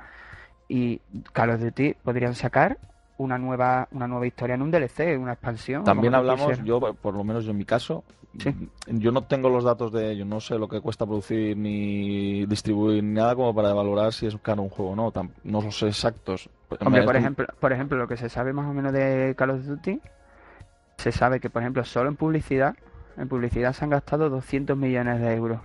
Y 0.68 1.00
Call 1.32 1.50
of 1.50 1.60
Duty 1.60 1.94
podrían 2.04 2.36
sacar 2.36 2.78
una 3.18 3.38
nueva 3.38 3.88
una 3.92 4.06
nueva 4.06 4.26
historia 4.26 4.54
en 4.54 4.62
un 4.62 4.70
DLC, 4.70 5.18
una 5.18 5.32
expansión. 5.32 5.84
También 5.84 6.14
hablamos, 6.14 6.62
yo 6.64 6.80
por 6.80 7.14
lo 7.14 7.24
menos 7.24 7.44
yo 7.44 7.50
en 7.50 7.58
mi 7.58 7.64
caso, 7.64 8.04
yo 8.86 9.12
no 9.12 9.22
tengo 9.22 9.48
los 9.48 9.64
datos 9.64 9.92
de 9.92 10.12
ello, 10.12 10.24
no 10.24 10.40
sé 10.40 10.58
lo 10.58 10.68
que 10.68 10.80
cuesta 10.80 11.06
producir 11.06 11.56
ni 11.56 12.44
distribuir 12.46 13.02
ni 13.02 13.14
nada 13.14 13.34
como 13.34 13.54
para 13.54 13.72
valorar 13.72 14.12
si 14.12 14.26
es 14.26 14.36
caro 14.42 14.62
un 14.62 14.68
juego 14.68 14.92
o 14.92 14.96
no, 14.96 15.12
no 15.44 15.62
los 15.62 15.78
sé 15.78 15.88
exactos. 15.88 16.48
Hombre, 16.80 17.04
por 17.04 17.16
ejemplo, 17.16 17.46
por 17.58 17.72
ejemplo, 17.72 17.96
lo 17.96 18.08
que 18.08 18.16
se 18.16 18.28
sabe 18.28 18.52
más 18.52 18.66
o 18.68 18.72
menos 18.72 18.92
de 18.92 19.34
Call 19.36 19.50
of 19.50 19.64
Duty, 19.64 20.00
se 20.98 21.12
sabe 21.12 21.40
que 21.40 21.50
por 21.50 21.62
ejemplo 21.62 21.84
solo 21.84 22.08
en 22.08 22.16
publicidad, 22.16 22.76
en 23.16 23.28
publicidad 23.28 23.72
se 23.72 23.84
han 23.84 23.90
gastado 23.90 24.28
200 24.28 24.76
millones 24.76 25.20
de 25.20 25.34
euros. 25.34 25.60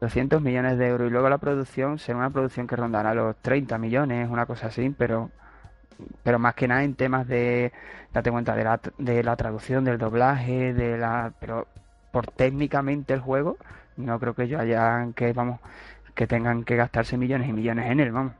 200 0.00 0.42
millones 0.42 0.76
de 0.76 0.88
euros 0.88 1.08
y 1.08 1.10
luego 1.10 1.28
la 1.30 1.38
producción 1.38 1.98
será 1.98 2.18
una 2.18 2.30
producción 2.30 2.66
que 2.66 2.76
rondará 2.76 3.14
los 3.14 3.36
30 3.36 3.78
millones, 3.78 4.28
una 4.28 4.44
cosa 4.44 4.66
así, 4.66 4.90
pero 4.90 5.30
pero 6.22 6.38
más 6.38 6.54
que 6.54 6.68
nada 6.68 6.82
en 6.84 6.94
temas 6.94 7.26
de, 7.26 7.72
date 8.12 8.30
cuenta, 8.30 8.54
de 8.54 8.64
la, 8.64 8.80
de 8.98 9.22
la 9.22 9.36
traducción, 9.36 9.84
del 9.84 9.98
doblaje, 9.98 10.72
de 10.72 10.98
la, 10.98 11.32
pero 11.40 11.66
por 12.10 12.26
técnicamente 12.26 13.14
el 13.14 13.20
juego, 13.20 13.56
no 13.96 14.18
creo 14.18 14.34
que 14.34 14.48
yo 14.48 14.58
haya 14.58 15.08
que, 15.14 15.32
vamos, 15.32 15.60
que 16.14 16.26
tengan 16.26 16.64
que 16.64 16.76
gastarse 16.76 17.16
millones 17.16 17.48
y 17.48 17.52
millones 17.52 17.90
en 17.90 18.00
él, 18.00 18.12
vamos. 18.12 18.32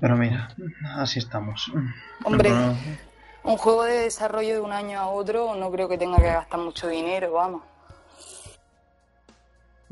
Pero 0.00 0.16
mira, 0.16 0.48
así 0.96 1.20
estamos. 1.20 1.72
Hombre, 2.24 2.50
un 3.44 3.56
juego 3.56 3.84
de 3.84 4.00
desarrollo 4.00 4.54
de 4.54 4.60
un 4.60 4.72
año 4.72 4.98
a 4.98 5.06
otro 5.06 5.54
no 5.54 5.70
creo 5.70 5.88
que 5.88 5.96
tenga 5.96 6.16
que 6.16 6.24
gastar 6.24 6.58
mucho 6.58 6.88
dinero, 6.88 7.32
vamos. 7.32 7.62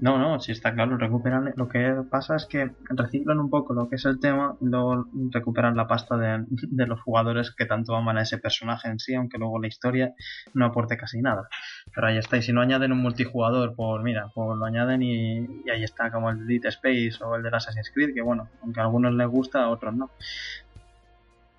No, 0.05 0.19
no, 0.19 0.39
sí 0.39 0.53
está 0.53 0.75
claro, 0.75 0.99
recuperan. 0.99 1.55
Lo 1.57 1.67
que 1.67 2.03
pasa 2.11 2.37
es 2.37 2.45
que 2.45 2.73
reciclan 2.91 3.39
un 3.39 3.49
poco 3.49 3.73
lo 3.73 3.89
que 3.89 3.97
es 3.97 4.05
el 4.05 4.21
tema, 4.21 4.55
luego 4.61 5.07
recuperan 5.31 5.79
la 5.79 5.87
pasta 5.87 6.19
de, 6.19 6.87
los 6.87 7.01
jugadores 7.01 7.53
que 7.53 7.65
tanto 7.65 7.97
aman 7.97 8.19
a 8.19 8.23
ese 8.25 8.37
personaje 8.37 8.89
en 8.89 8.99
sí, 8.99 9.15
aunque 9.15 9.39
luego 9.39 9.59
la 9.59 9.69
historia 9.69 10.13
no 10.53 10.67
aporte 10.67 10.99
casi 10.99 11.23
nada. 11.23 11.49
Pero 11.95 12.07
ahí 12.07 12.19
está, 12.19 12.37
y 12.37 12.43
si 12.43 12.53
no 12.53 12.61
añaden 12.61 12.93
un 12.93 12.99
multijugador, 12.99 13.75
pues 13.75 14.03
mira, 14.03 14.31
pues 14.35 14.59
lo 14.59 14.67
añaden 14.67 15.01
y, 15.01 15.39
ahí 15.71 15.83
está, 15.83 16.11
como 16.11 16.29
el 16.29 16.47
Dead 16.47 16.67
Space 16.67 17.25
o 17.25 17.37
el 17.37 17.43
de 17.43 17.49
Assassin's 17.49 17.91
Creed, 17.95 18.13
que 18.13 18.21
bueno, 18.21 18.51
aunque 18.61 18.81
a 18.81 18.83
algunos 18.83 19.15
les 19.15 19.29
gusta, 19.29 19.65
a 19.65 19.71
otros 19.71 19.97
no. 19.97 20.11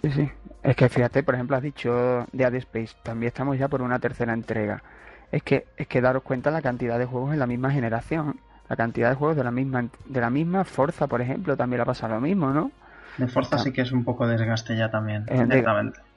Sí, 0.03 0.11
sí. 0.11 0.29
Es 0.61 0.75
que 0.75 0.87
fíjate, 0.87 1.23
por 1.23 1.33
ejemplo, 1.33 1.57
has 1.57 1.63
dicho 1.63 2.27
Dead 2.31 2.53
Space, 2.53 2.95
también 3.01 3.29
estamos 3.29 3.57
ya 3.57 3.67
por 3.67 3.81
una 3.81 3.97
tercera 3.97 4.33
entrega 4.33 4.83
es 5.31 5.43
que 5.43 5.65
es 5.77 5.87
que 5.87 6.01
daros 6.01 6.23
cuenta 6.23 6.51
la 6.51 6.61
cantidad 6.61 6.99
de 6.99 7.05
juegos 7.05 7.33
en 7.33 7.39
la 7.39 7.47
misma 7.47 7.71
generación, 7.71 8.39
la 8.69 8.75
cantidad 8.75 9.09
de 9.09 9.15
juegos 9.15 9.37
de 9.37 9.43
la 9.43 9.51
misma 9.51 9.85
de 10.05 10.21
la 10.21 10.29
misma 10.29 10.63
Forza, 10.63 11.07
por 11.07 11.21
ejemplo, 11.21 11.55
también 11.55 11.79
le 11.79 11.85
pasa 11.85 12.07
lo 12.07 12.19
mismo, 12.19 12.51
¿no? 12.51 12.71
De 13.17 13.27
Forza 13.27 13.57
sí 13.57 13.71
que 13.71 13.81
es 13.81 13.91
un 13.91 14.03
poco 14.03 14.27
desgaste 14.27 14.75
ya 14.75 14.89
también, 14.89 15.25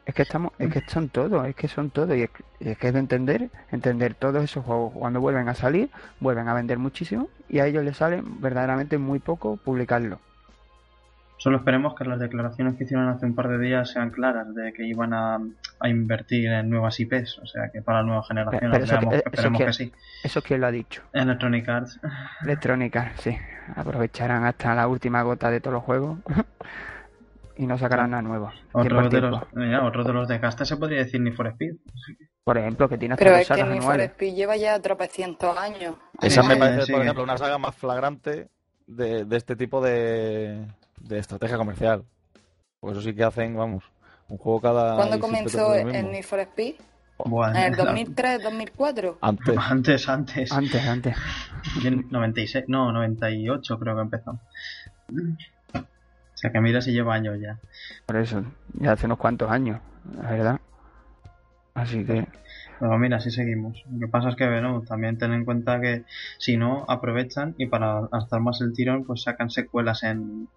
es 0.08 0.14
que 0.14 0.22
estamos, 0.22 0.52
es 0.58 0.72
que 0.72 0.80
son 0.88 1.10
todos, 1.10 1.46
es 1.46 1.54
que 1.54 1.68
son 1.68 1.90
todos 1.90 2.16
y 2.16 2.22
es, 2.22 2.30
que 2.78 2.88
es 2.88 2.94
de 2.94 2.98
entender, 2.98 3.50
entender 3.70 4.14
todos 4.14 4.42
esos 4.42 4.64
juegos 4.64 4.94
cuando 4.94 5.20
vuelven 5.20 5.50
a 5.50 5.54
salir, 5.54 5.90
vuelven 6.18 6.48
a 6.48 6.54
vender 6.54 6.78
muchísimo 6.78 7.28
y 7.46 7.58
a 7.58 7.66
ellos 7.66 7.84
les 7.84 7.98
sale 7.98 8.22
verdaderamente 8.24 8.96
muy 8.96 9.18
poco 9.18 9.58
publicarlo. 9.58 10.18
Solo 11.38 11.58
esperemos 11.58 11.94
que 11.94 12.04
las 12.04 12.18
declaraciones 12.18 12.74
que 12.76 12.82
hicieron 12.82 13.08
hace 13.08 13.24
un 13.24 13.36
par 13.36 13.48
de 13.48 13.58
días 13.58 13.88
sean 13.90 14.10
claras 14.10 14.52
de 14.56 14.72
que 14.72 14.84
iban 14.84 15.14
a, 15.14 15.38
invertir 15.84 16.50
en 16.50 16.68
nuevas 16.68 16.98
IPs, 16.98 17.38
o 17.38 17.46
sea 17.46 17.70
que 17.72 17.80
para 17.80 17.98
la 17.98 18.06
nueva 18.06 18.24
generación 18.24 18.74
esperemos 19.24 19.62
que, 19.62 19.72
sí. 19.72 19.92
¿Eso 20.24 20.42
quién 20.42 20.60
lo 20.60 20.66
ha 20.66 20.72
dicho? 20.72 21.02
Electronic 21.12 21.68
Arts. 21.68 22.00
Electronic 22.42 22.96
Arts, 22.96 23.20
sí. 23.20 23.38
Aprovecharán 23.76 24.44
hasta 24.44 24.74
la 24.74 24.88
última 24.88 25.22
gota 25.22 25.48
de 25.48 25.60
todos 25.60 25.74
los 25.74 25.84
juegos 25.84 26.18
y 27.56 27.66
no 27.66 27.78
sacarán 27.78 28.10
nada 28.10 28.22
nuevo. 28.22 28.50
Otro 28.72 29.08
de, 29.08 29.20
los, 29.20 29.42
otro 29.82 30.04
de 30.04 30.12
los 30.12 30.26
de 30.26 30.40
se 30.64 30.76
podría 30.76 30.98
decir 30.98 31.20
ni 31.20 31.30
for 31.30 31.46
Speed. 31.46 31.76
Por 32.42 32.58
ejemplo, 32.58 32.88
que 32.88 32.98
tiene 32.98 33.14
Pero 33.14 33.36
es 33.36 33.48
que 33.48 33.62
ni 33.62 33.80
for 33.80 34.00
Speed 34.00 34.34
lleva 34.34 34.56
ya 34.56 34.80
tropecientos 34.80 35.56
años. 35.56 35.94
Esa 36.20 36.42
me 36.42 36.56
parece, 36.56 36.92
por 36.92 37.02
ejemplo, 37.02 37.22
una 37.22 37.38
saga 37.38 37.58
más 37.58 37.76
flagrante 37.76 38.48
de, 38.88 39.24
de 39.24 39.36
este 39.36 39.54
tipo 39.54 39.80
de 39.80 40.66
de 41.00 41.18
estrategia 41.18 41.56
comercial. 41.56 42.04
Pues 42.80 42.96
eso 42.96 43.02
sí 43.02 43.14
que 43.14 43.24
hacen, 43.24 43.56
vamos, 43.56 43.84
un 44.28 44.38
juego 44.38 44.60
cada... 44.60 44.96
¿Cuándo 44.96 45.18
comenzó 45.18 45.74
el 45.74 46.10
Need 46.10 46.24
for 46.24 46.40
Speed? 46.40 46.74
¿En 47.24 47.56
el 47.56 47.76
2003, 47.76 48.42
2004? 48.42 49.18
Antes. 49.22 49.56
Antes, 49.58 50.08
antes. 50.08 50.52
Antes, 50.52 50.86
antes. 50.86 51.16
96, 52.10 52.64
no, 52.68 52.92
98 52.92 53.78
creo 53.78 53.94
que 53.96 54.02
empezó. 54.02 54.38
O 55.74 56.40
sea 56.40 56.52
que 56.52 56.60
mira 56.60 56.80
si 56.80 56.92
lleva 56.92 57.14
años 57.14 57.38
ya. 57.40 57.58
Por 58.06 58.16
eso, 58.16 58.44
ya 58.74 58.92
hace 58.92 59.06
unos 59.06 59.18
cuantos 59.18 59.50
años, 59.50 59.80
la 60.22 60.30
verdad. 60.30 60.60
Así 61.74 62.04
que... 62.04 62.26
Pero 62.78 62.98
mira, 62.98 63.16
así 63.16 63.30
seguimos. 63.30 63.82
Lo 63.90 64.06
que 64.06 64.08
pasa 64.08 64.28
es 64.28 64.36
que, 64.36 64.48
bueno, 64.48 64.82
también 64.86 65.18
ten 65.18 65.32
en 65.32 65.44
cuenta 65.44 65.80
que 65.80 66.04
si 66.38 66.56
no, 66.56 66.84
aprovechan 66.88 67.54
y 67.58 67.66
para 67.66 68.08
gastar 68.12 68.40
más 68.40 68.60
el 68.60 68.72
tirón, 68.72 69.04
pues 69.04 69.22
sacan 69.22 69.50
secuelas 69.50 70.02
en, 70.04 70.48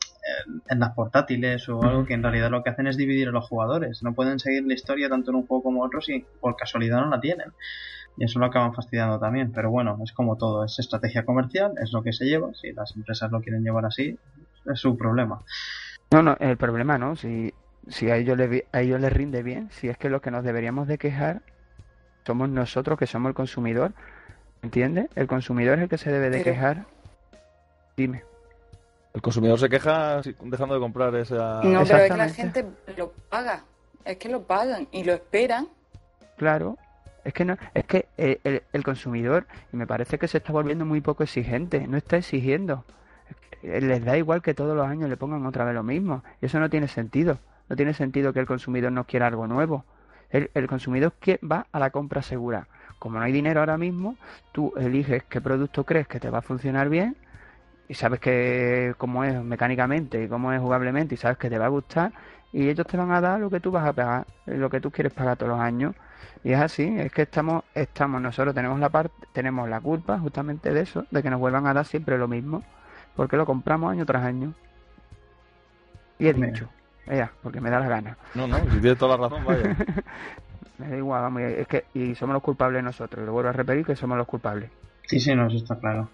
en, 0.70 0.80
las 0.80 0.92
portátiles 0.92 1.68
o 1.70 1.82
algo 1.82 2.06
que 2.06 2.14
en 2.14 2.24
realidad 2.24 2.52
lo 2.52 2.64
que 2.64 2.70
hacen 2.70 2.88
es 2.88 2.98
dividir 2.98 3.30
a 3.30 3.32
los 3.32 3.48
jugadores. 3.48 4.04
No 4.04 4.14
pueden 4.14 4.40
seguir 4.40 4.64
la 4.66 4.74
historia 4.74 5.10
tanto 5.10 5.32
en 5.32 5.38
un 5.38 5.48
juego 5.48 5.64
como 5.64 5.84
otro 5.84 6.02
si 6.02 6.26
por 6.40 6.56
casualidad 6.56 7.02
no 7.02 7.10
la 7.10 7.20
tienen. 7.20 7.52
Y 8.18 8.26
eso 8.26 8.40
lo 8.40 8.46
acaban 8.46 8.74
fastidiando 8.74 9.20
también. 9.20 9.52
Pero 9.52 9.72
bueno, 9.72 9.98
es 10.04 10.12
como 10.12 10.38
todo, 10.38 10.64
es 10.64 10.78
estrategia 10.78 11.26
comercial, 11.26 11.74
es 11.82 11.92
lo 11.92 12.04
que 12.04 12.14
se 12.14 12.26
lleva. 12.26 12.54
Si 12.54 12.72
las 12.72 12.96
empresas 12.96 13.32
lo 13.32 13.42
quieren 13.42 13.64
llevar 13.64 13.86
así, 13.86 14.18
es 14.72 14.80
su 14.80 14.96
problema. 14.98 15.42
No, 16.12 16.22
no, 16.22 16.36
el 16.40 16.58
problema 16.58 16.98
no. 16.98 17.16
Si, 17.16 17.54
si 17.88 18.12
a, 18.12 18.18
ellos 18.18 18.38
les, 18.38 18.66
a 18.72 18.82
ellos 18.82 19.00
les 19.00 19.14
rinde 19.14 19.42
bien, 19.44 19.70
si 19.72 19.88
es 19.88 19.98
que 19.98 20.10
lo 20.10 20.22
que 20.22 20.30
nos 20.30 20.44
deberíamos 20.44 20.88
de 20.88 20.98
quejar 20.98 21.42
somos 22.26 22.50
nosotros 22.50 22.98
que 22.98 23.08
somos 23.08 23.30
el 23.30 23.36
consumidor. 23.36 23.94
¿Entiendes? 24.62 25.08
El 25.16 25.28
consumidor 25.28 25.78
es 25.78 25.84
el 25.84 25.90
que 25.90 25.98
se 25.98 26.12
debe 26.12 26.30
de 26.30 26.44
quejar. 26.44 26.86
Dime. 27.98 28.24
El 29.14 29.22
consumidor 29.22 29.60
se 29.60 29.70
queja 29.70 30.22
dejando 30.22 30.76
de 30.76 30.80
comprar 30.80 31.14
esa. 31.16 31.62
No, 31.64 31.84
pero 31.84 31.98
es 31.98 32.12
que 32.12 32.18
la 32.18 32.30
gente 32.30 32.66
lo 32.96 33.12
paga. 33.30 33.64
Es 34.06 34.18
que 34.18 34.30
lo 34.30 34.44
pagan 34.44 34.88
y 34.92 35.04
lo 35.04 35.14
esperan. 35.14 35.68
Claro. 36.38 36.78
Es 37.24 37.34
que 37.34 37.46
no, 37.46 37.58
es 37.76 37.86
que 37.86 38.08
el, 38.18 38.64
el, 38.72 38.84
consumidor, 38.84 39.46
y 39.72 39.78
me 39.78 39.86
parece 39.86 40.18
que 40.18 40.28
se 40.28 40.40
está 40.40 40.52
volviendo 40.52 40.86
muy 40.86 41.02
poco 41.02 41.22
exigente, 41.22 41.86
no 41.88 41.98
está 41.98 42.18
exigiendo. 42.18 42.84
Les 43.62 44.04
da 44.04 44.18
igual 44.18 44.42
que 44.42 44.56
todos 44.56 44.76
los 44.76 44.88
años 44.88 45.08
le 45.08 45.18
pongan 45.18 45.46
otra 45.46 45.66
vez 45.66 45.76
lo 45.76 45.84
mismo. 45.84 46.24
Y 46.42 46.48
eso 46.48 46.60
no 46.60 46.70
tiene 46.70 46.88
sentido. 46.88 47.38
No 47.70 47.76
tiene 47.76 47.94
sentido 47.94 48.34
que 48.34 48.40
el 48.40 48.48
consumidor 48.48 48.92
no 48.92 49.06
quiera 49.06 49.28
algo 49.28 49.46
nuevo. 49.46 49.86
El, 50.32 50.50
el 50.54 50.67
consumidor 50.67 51.13
que 51.20 51.39
va 51.39 51.67
a 51.72 51.80
la 51.80 51.89
compra 51.89 52.22
segura. 52.22 52.67
Como 53.00 53.17
no 53.17 53.26
hay 53.26 53.32
dinero 53.32 53.60
ahora 53.60 53.78
mismo, 53.78 54.15
tú 54.52 54.74
eliges 54.78 55.24
qué 55.24 55.41
producto 55.41 55.84
crees 55.86 56.08
que 56.08 56.20
te 56.20 56.30
va 56.30 56.39
a 56.39 56.41
funcionar 56.41 56.89
bien 56.89 57.17
y 57.88 57.94
sabes 57.94 58.20
que 58.20 58.94
cómo 58.98 59.24
es 59.24 59.44
mecánicamente 59.44 60.24
y 60.24 60.28
cómo 60.28 60.54
es 60.54 60.62
jugablemente 60.62 61.15
y 61.15 61.17
sabes 61.17 61.38
que 61.38 61.50
te 61.50 61.58
va 61.58 61.65
a 61.65 61.70
gustar 61.70 62.13
y 62.54 62.70
ellos 62.70 62.86
te 62.88 62.98
van 62.98 63.12
a 63.12 63.22
dar 63.22 63.39
lo 63.39 63.50
que 63.50 63.60
tú 63.60 63.72
vas 63.72 63.86
a 63.86 63.94
pagar, 63.94 64.28
lo 64.46 64.70
que 64.70 64.80
tú 64.80 64.91
quieres 64.91 65.13
pagar 65.13 65.38
todos 65.38 65.52
los 65.52 65.60
años. 65.60 65.96
Y 66.44 66.54
es 66.54 66.60
así, 66.60 66.84
es 66.98 67.12
que 67.12 67.24
estamos, 67.24 67.63
estamos, 67.74 68.22
nosotros 68.22 68.54
tenemos 68.54 68.80
la 68.80 68.89
parte, 68.89 69.28
tenemos 69.34 69.70
la 69.70 69.80
culpa 69.80 70.20
justamente 70.20 70.74
de 70.74 70.82
eso, 70.82 71.06
de 71.12 71.24
que 71.24 71.30
nos 71.30 71.39
vuelvan 71.39 71.67
a 71.67 71.74
dar 71.74 71.86
siempre 71.86 72.17
lo 72.17 72.28
mismo, 72.28 72.63
porque 73.15 73.38
lo 73.38 73.46
compramos 73.46 73.91
año 73.91 74.06
tras 74.06 74.24
año. 74.24 74.54
Y 76.20 76.28
he 76.28 76.34
dicho. 76.34 76.70
Ella, 77.08 77.32
porque 77.42 77.60
me 77.62 77.70
da 77.70 77.80
la 77.80 77.88
gana. 77.88 78.18
No, 78.36 78.48
no, 78.48 78.58
si 78.58 78.80
tienes 78.80 78.98
toda 78.98 79.18
la 79.18 79.24
razón, 79.28 79.44
vaya. 79.46 79.76
me 80.78 80.90
da 80.90 80.98
igual, 80.98 81.22
vamos, 81.22 81.42
es 81.42 81.68
que, 81.68 81.86
y 81.94 82.16
somos 82.16 82.34
los 82.34 82.44
culpables 82.44 82.84
nosotros, 82.84 83.26
lo 83.26 83.34
vuelvo 83.34 83.50
a 83.50 83.54
repetir 83.54 83.86
que 83.86 83.96
somos 83.96 84.18
los 84.18 84.28
culpables. 84.28 84.70
Sí, 85.08 85.20
sí, 85.20 85.36
no, 85.36 85.48
eso 85.48 85.58
está 85.58 85.78
claro. 85.80 86.10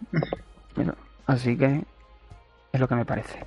así 1.26 1.58
que 1.58 1.84
es 2.72 2.80
lo 2.80 2.88
que 2.88 2.96
me 2.96 3.06
parece. 3.06 3.40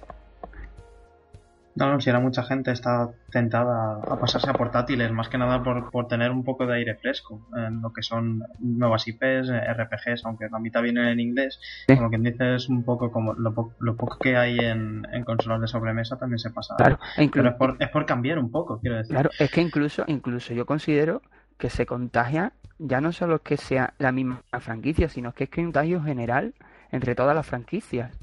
No, 1.77 1.93
no, 1.93 2.01
si 2.01 2.11
ahora 2.11 2.21
mucha 2.21 2.43
gente 2.43 2.73
está 2.73 3.11
tentada 3.31 4.01
a 4.03 4.19
pasarse 4.19 4.51
a 4.51 4.55
portátiles, 4.55 5.13
más 5.13 5.29
que 5.29 5.39
nada 5.39 5.63
por, 5.63 5.91
por 5.91 6.09
tener 6.09 6.31
un 6.31 6.43
poco 6.45 6.67
de 6.67 6.75
aire 6.75 6.97
fresco 6.97 7.47
en 7.57 7.81
lo 7.81 7.93
que 7.93 8.03
son 8.03 8.43
nuevas 8.59 9.07
IPs, 9.07 9.51
RPGs, 9.51 10.25
aunque 10.25 10.49
la 10.51 10.59
mitad 10.59 10.83
viene 10.83 11.13
en 11.13 11.21
inglés. 11.21 11.61
Como 11.87 12.09
quien 12.09 12.25
dice, 12.25 12.57
es 12.57 12.69
un 12.69 12.83
poco 12.83 13.13
como 13.13 13.35
lo, 13.35 13.55
poco 13.55 14.19
que 14.19 14.37
hay 14.37 14.59
en, 14.59 15.07
en, 15.13 15.25
consolas 15.25 15.61
de 15.61 15.69
sobremesa 15.69 16.19
también 16.19 16.39
se 16.39 16.51
pasa. 16.51 16.75
Claro, 16.77 16.99
Pero 17.17 17.49
es 17.49 17.55
por, 17.55 17.77
es 17.79 17.89
por 17.89 18.05
cambiar 18.05 18.39
un 18.39 18.51
poco, 18.51 18.81
quiero 18.81 18.97
decir. 18.97 19.15
Claro, 19.15 19.31
es 19.39 19.51
que 19.51 19.61
incluso, 19.61 20.05
incluso 20.09 20.53
yo 20.53 20.67
considero 20.67 21.23
que 21.57 21.71
se 21.71 21.87
contagia 21.87 22.53
ya 22.79 23.01
no 23.01 23.13
solo 23.13 23.43
que 23.43 23.57
sea 23.59 23.95
la 23.99 24.11
misma 24.11 24.43
franquicia, 24.61 25.09
sino 25.09 25.33
que 25.33 25.45
es 25.45 25.51
que 25.51 25.61
hay 25.61 25.67
un 25.67 25.73
contagio 25.73 26.03
general 26.03 26.55
entre 26.91 27.15
todas 27.15 27.37
las 27.37 27.47
franquicias. 27.47 28.19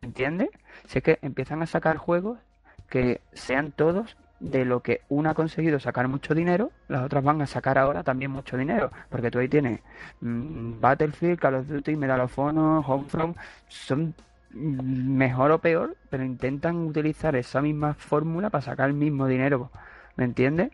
¿Entiendes? 0.00 0.50
Sé 0.86 1.02
que 1.02 1.18
empiezan 1.22 1.62
a 1.62 1.66
sacar 1.66 1.96
juegos 1.96 2.38
que 2.88 3.20
sean 3.32 3.72
todos 3.72 4.16
de 4.40 4.64
lo 4.64 4.80
que 4.80 5.00
una 5.08 5.30
ha 5.30 5.34
conseguido 5.34 5.80
sacar 5.80 6.08
mucho 6.08 6.34
dinero, 6.34 6.70
las 6.88 7.02
otras 7.04 7.24
van 7.24 7.40
a 7.40 7.46
sacar 7.46 7.78
ahora 7.78 8.02
también 8.02 8.30
mucho 8.30 8.56
dinero. 8.56 8.90
Porque 9.08 9.30
tú 9.30 9.38
ahí 9.38 9.48
tienes 9.48 9.80
mm, 10.20 10.80
Battlefield, 10.80 11.38
Call 11.38 11.54
of 11.54 11.68
Duty, 11.68 11.96
Medal 11.96 12.20
of 12.20 12.38
Honor, 12.38 12.84
Homefront, 12.86 13.36
son 13.68 14.14
mejor 14.50 15.50
o 15.50 15.58
peor, 15.58 15.96
pero 16.10 16.24
intentan 16.24 16.76
utilizar 16.76 17.36
esa 17.36 17.60
misma 17.60 17.94
fórmula 17.94 18.50
para 18.50 18.62
sacar 18.62 18.88
el 18.88 18.94
mismo 18.94 19.26
dinero, 19.26 19.70
¿me 20.16 20.24
entiendes? 20.24 20.70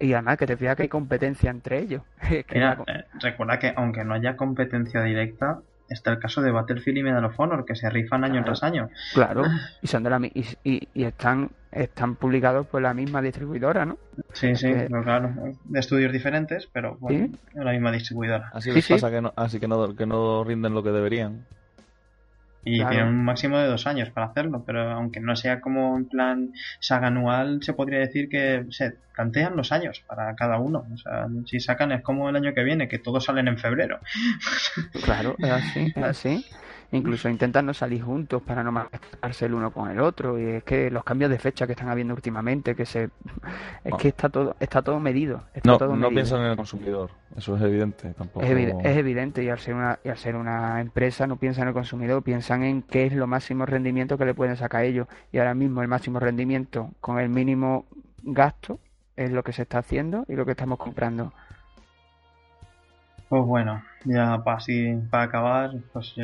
Y 0.00 0.12
además 0.12 0.38
que 0.38 0.46
te 0.46 0.56
fijas 0.56 0.76
que 0.76 0.84
hay 0.84 0.88
competencia 0.88 1.50
entre 1.50 1.80
ellos. 1.80 2.02
Mira, 2.52 2.78
eh, 2.86 3.04
recuerda 3.20 3.58
que 3.58 3.72
aunque 3.76 4.04
no 4.04 4.14
haya 4.14 4.36
competencia 4.36 5.02
directa, 5.02 5.60
está 5.88 6.10
el 6.10 6.18
caso 6.18 6.42
de 6.42 6.50
Battlefield 6.50 6.98
y 6.98 7.02
Medal 7.02 7.24
of 7.24 7.38
Honor, 7.38 7.64
que 7.64 7.74
se 7.74 7.88
rifan 7.90 8.24
año 8.24 8.44
tras 8.44 8.62
año. 8.62 8.90
Claro, 9.14 9.42
y 9.82 9.86
son 9.86 10.02
de 10.02 10.10
la 10.10 10.20
y, 10.22 10.88
y, 10.94 11.04
están 11.04 11.50
están 11.70 12.16
publicados 12.16 12.66
por 12.66 12.80
la 12.80 12.94
misma 12.94 13.20
distribuidora, 13.20 13.84
¿no? 13.84 13.98
Sí, 14.32 14.56
sí, 14.56 14.72
claro, 15.02 15.34
de 15.64 15.80
estudios 15.80 16.12
diferentes, 16.12 16.68
pero 16.72 16.96
bueno, 16.98 17.28
la 17.54 17.72
misma 17.72 17.92
distribuidora. 17.92 18.50
Así 18.52 18.70
les 18.72 18.88
pasa 18.88 19.10
que 19.10 19.20
no, 19.20 19.32
así 19.36 19.60
que 19.60 19.68
no, 19.68 19.94
que 19.94 20.06
no 20.06 20.44
rinden 20.44 20.74
lo 20.74 20.82
que 20.82 20.90
deberían. 20.90 21.46
Y 22.64 22.84
tienen 22.84 23.06
un 23.08 23.24
máximo 23.24 23.58
de 23.58 23.66
dos 23.66 23.86
años 23.86 24.10
para 24.10 24.26
hacerlo, 24.26 24.64
pero 24.66 24.90
aunque 24.90 25.20
no 25.20 25.36
sea 25.36 25.60
como 25.60 25.96
en 25.96 26.06
plan 26.06 26.52
saga 26.80 27.06
anual, 27.06 27.62
se 27.62 27.72
podría 27.72 28.00
decir 28.00 28.28
que 28.28 28.66
se 28.70 28.94
plantean 29.14 29.56
los 29.56 29.72
años 29.72 30.02
para 30.06 30.34
cada 30.34 30.58
uno. 30.58 30.86
O 30.92 30.96
sea, 30.98 31.26
si 31.46 31.60
sacan 31.60 31.92
es 31.92 32.02
como 32.02 32.28
el 32.28 32.36
año 32.36 32.52
que 32.54 32.64
viene, 32.64 32.88
que 32.88 32.98
todos 32.98 33.24
salen 33.24 33.48
en 33.48 33.58
febrero. 33.58 34.00
Claro, 35.04 35.36
es 35.38 35.50
así, 35.50 35.92
es 35.94 36.02
así 36.02 36.46
incluso 36.92 37.28
intentan 37.28 37.66
no 37.66 37.74
salir 37.74 38.02
juntos 38.02 38.42
para 38.42 38.62
no 38.62 38.72
marcarse 38.72 39.46
el 39.46 39.54
uno 39.54 39.70
con 39.70 39.90
el 39.90 40.00
otro 40.00 40.38
y 40.38 40.44
es 40.44 40.64
que 40.64 40.90
los 40.90 41.04
cambios 41.04 41.30
de 41.30 41.38
fecha 41.38 41.66
que 41.66 41.72
están 41.72 41.88
habiendo 41.88 42.14
últimamente 42.14 42.74
que 42.74 42.86
se 42.86 43.10
es 43.84 43.94
que 43.98 44.08
está 44.08 44.28
todo 44.28 44.56
está 44.58 44.80
todo 44.80 44.98
medido 44.98 45.42
no, 45.64 45.76
todo 45.76 45.94
no 45.96 46.08
piensan 46.08 46.40
en 46.40 46.46
el 46.46 46.56
consumidor 46.56 47.10
eso 47.36 47.56
es 47.56 47.62
evidente 47.62 48.14
tampoco 48.14 48.44
es, 48.44 48.96
evidente 48.96 49.44
y 49.44 49.50
al 49.50 49.58
ser 49.58 49.74
una 49.74 49.98
y 50.02 50.08
al 50.08 50.16
ser 50.16 50.36
una 50.36 50.80
empresa 50.80 51.26
no 51.26 51.36
piensan 51.36 51.62
en 51.62 51.68
el 51.68 51.74
consumidor 51.74 52.22
piensan 52.22 52.62
en 52.62 52.82
qué 52.82 53.06
es 53.06 53.12
lo 53.12 53.26
máximo 53.26 53.66
rendimiento 53.66 54.16
que 54.16 54.24
le 54.24 54.34
pueden 54.34 54.56
sacar 54.56 54.80
a 54.80 54.84
ellos 54.84 55.08
y 55.30 55.38
ahora 55.38 55.54
mismo 55.54 55.82
el 55.82 55.88
máximo 55.88 56.20
rendimiento 56.20 56.90
con 57.00 57.18
el 57.18 57.28
mínimo 57.28 57.84
gasto 58.22 58.80
es 59.16 59.30
lo 59.30 59.42
que 59.42 59.52
se 59.52 59.62
está 59.62 59.78
haciendo 59.78 60.24
y 60.28 60.36
lo 60.36 60.46
que 60.46 60.52
estamos 60.52 60.78
comprando 60.78 61.32
pues 63.28 63.44
bueno, 63.44 63.82
ya 64.04 64.42
para 64.42 64.56
así 64.56 64.94
para 65.10 65.24
acabar, 65.24 65.72
pues 65.92 66.14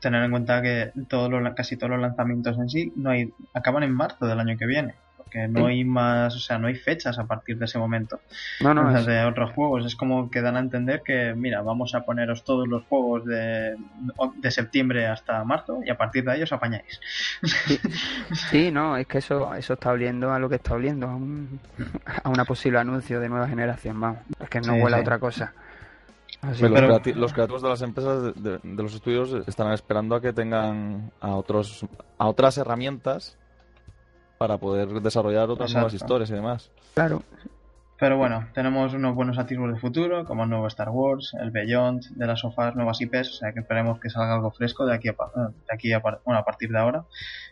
tener 0.00 0.24
en 0.24 0.30
cuenta 0.30 0.62
que 0.62 0.92
todos 1.08 1.30
los, 1.30 1.54
casi 1.54 1.76
todos 1.76 1.90
los 1.90 2.00
lanzamientos 2.00 2.58
en 2.58 2.70
sí 2.70 2.92
no 2.96 3.10
hay 3.10 3.32
acaban 3.52 3.82
en 3.82 3.92
marzo 3.92 4.26
del 4.26 4.40
año 4.40 4.56
que 4.56 4.64
viene, 4.64 4.94
porque 5.18 5.46
no 5.46 5.66
hay 5.66 5.84
más, 5.84 6.34
o 6.34 6.38
sea, 6.38 6.56
no 6.58 6.68
hay 6.68 6.74
fechas 6.74 7.18
a 7.18 7.26
partir 7.26 7.58
de 7.58 7.66
ese 7.66 7.78
momento. 7.78 8.20
No, 8.60 8.72
no, 8.72 8.96
es... 8.96 9.04
de 9.04 9.24
otros 9.24 9.52
juegos 9.52 9.84
es 9.84 9.94
como 9.94 10.30
que 10.30 10.40
dan 10.40 10.56
a 10.56 10.60
entender 10.60 11.02
que 11.04 11.34
mira, 11.34 11.60
vamos 11.60 11.94
a 11.94 12.06
poneros 12.06 12.44
todos 12.44 12.66
los 12.66 12.82
juegos 12.84 13.26
de, 13.26 13.76
de 14.36 14.50
septiembre 14.50 15.06
hasta 15.06 15.44
marzo 15.44 15.80
y 15.84 15.90
a 15.90 15.98
partir 15.98 16.24
de 16.24 16.32
ahí 16.32 16.42
os 16.42 16.52
apañáis. 16.52 16.98
Sí, 18.50 18.70
no, 18.70 18.96
es 18.96 19.06
que 19.06 19.18
eso 19.18 19.54
eso 19.54 19.74
está 19.74 19.90
oliendo 19.90 20.32
a 20.32 20.38
lo 20.38 20.48
que 20.48 20.56
está 20.56 20.72
oliendo, 20.72 21.08
a, 21.08 21.14
un, 21.14 21.60
a 22.24 22.30
una 22.30 22.46
posible 22.46 22.78
anuncio 22.78 23.20
de 23.20 23.28
nueva 23.28 23.48
generación, 23.48 24.00
vamos, 24.00 24.20
es 24.40 24.48
que 24.48 24.62
no 24.62 24.72
huele 24.76 24.96
a 24.96 25.00
otra 25.00 25.18
cosa 25.18 25.52
los, 26.42 27.32
creativos 27.32 27.62
de 27.62 27.68
las 27.68 27.82
empresas, 27.82 28.34
de, 28.34 28.60
los 28.62 28.94
estudios, 28.94 29.32
están 29.46 29.72
esperando 29.72 30.14
a 30.14 30.20
que 30.20 30.32
tengan 30.32 31.10
a 31.20 31.34
otros 31.34 31.84
a 32.16 32.28
otras 32.28 32.58
herramientas 32.58 33.36
para 34.38 34.56
poder 34.58 34.88
desarrollar 35.02 35.50
otras 35.50 35.72
nuevas 35.72 35.94
historias 35.94 36.30
y 36.30 36.34
demás. 36.34 36.70
Claro, 36.94 37.22
pero 37.98 38.16
bueno, 38.16 38.48
tenemos 38.54 38.94
unos 38.94 39.16
buenos 39.16 39.38
atisbos 39.38 39.72
de 39.72 39.80
futuro, 39.80 40.24
como 40.24 40.44
el 40.44 40.50
nuevo 40.50 40.68
Star 40.68 40.88
Wars, 40.90 41.34
el 41.40 41.50
Beyond, 41.50 42.16
de 42.16 42.26
las 42.28 42.40
sofás, 42.40 42.76
nuevas 42.76 43.00
IPs, 43.00 43.28
o 43.28 43.32
sea 43.32 43.52
que 43.52 43.60
esperemos 43.60 43.98
que 43.98 44.08
salga 44.08 44.34
algo 44.34 44.52
fresco 44.52 44.86
de 44.86 44.94
aquí 44.94 45.08
a, 45.08 45.12
de 45.12 45.74
aquí 45.74 45.92
a, 45.92 45.98
bueno, 45.98 46.38
a 46.38 46.44
partir 46.44 46.70
de 46.70 46.78
ahora. 46.78 47.06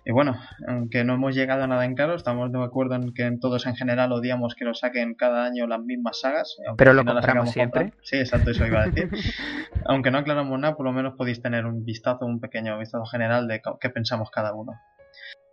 Y 0.05 0.13
bueno, 0.13 0.41
aunque 0.69 1.03
no 1.03 1.15
hemos 1.15 1.35
llegado 1.35 1.65
a 1.65 1.67
nada 1.67 1.85
en 1.85 1.97
claro, 1.97 2.15
estamos 2.15 2.53
de 2.53 2.63
acuerdo 2.63 2.95
en 2.95 3.13
que 3.13 3.29
todos 3.41 3.67
en 3.67 3.75
general 3.75 4.13
odiamos 4.13 4.55
que 4.55 4.65
lo 4.65 4.75
saquen 4.75 5.15
cada 5.15 5.45
año 5.45 5.67
las 5.67 5.81
mismas 5.81 6.21
sagas. 6.21 6.57
Pero 6.77 6.93
lo 6.93 7.05
compramos 7.05 7.51
siempre. 7.51 7.93
Sí, 8.03 8.17
exacto, 8.17 8.53
eso 8.53 8.65
iba 8.67 8.83
a 8.83 8.87
decir. 8.87 9.11
aunque 9.85 10.13
no 10.13 10.19
aclaramos 10.19 10.61
nada, 10.61 10.77
por 10.77 10.87
lo 10.87 10.93
menos 10.93 11.15
podéis 11.15 11.43
tener 11.43 11.67
un 11.67 11.85
vistazo, 11.85 12.25
un 12.25 12.39
pequeño 12.39 12.79
vistazo 12.79 13.05
general 13.07 13.49
de 13.49 13.61
qué 13.81 13.91
pensamos 13.91 14.31
cada 14.31 14.55
uno. 14.55 14.75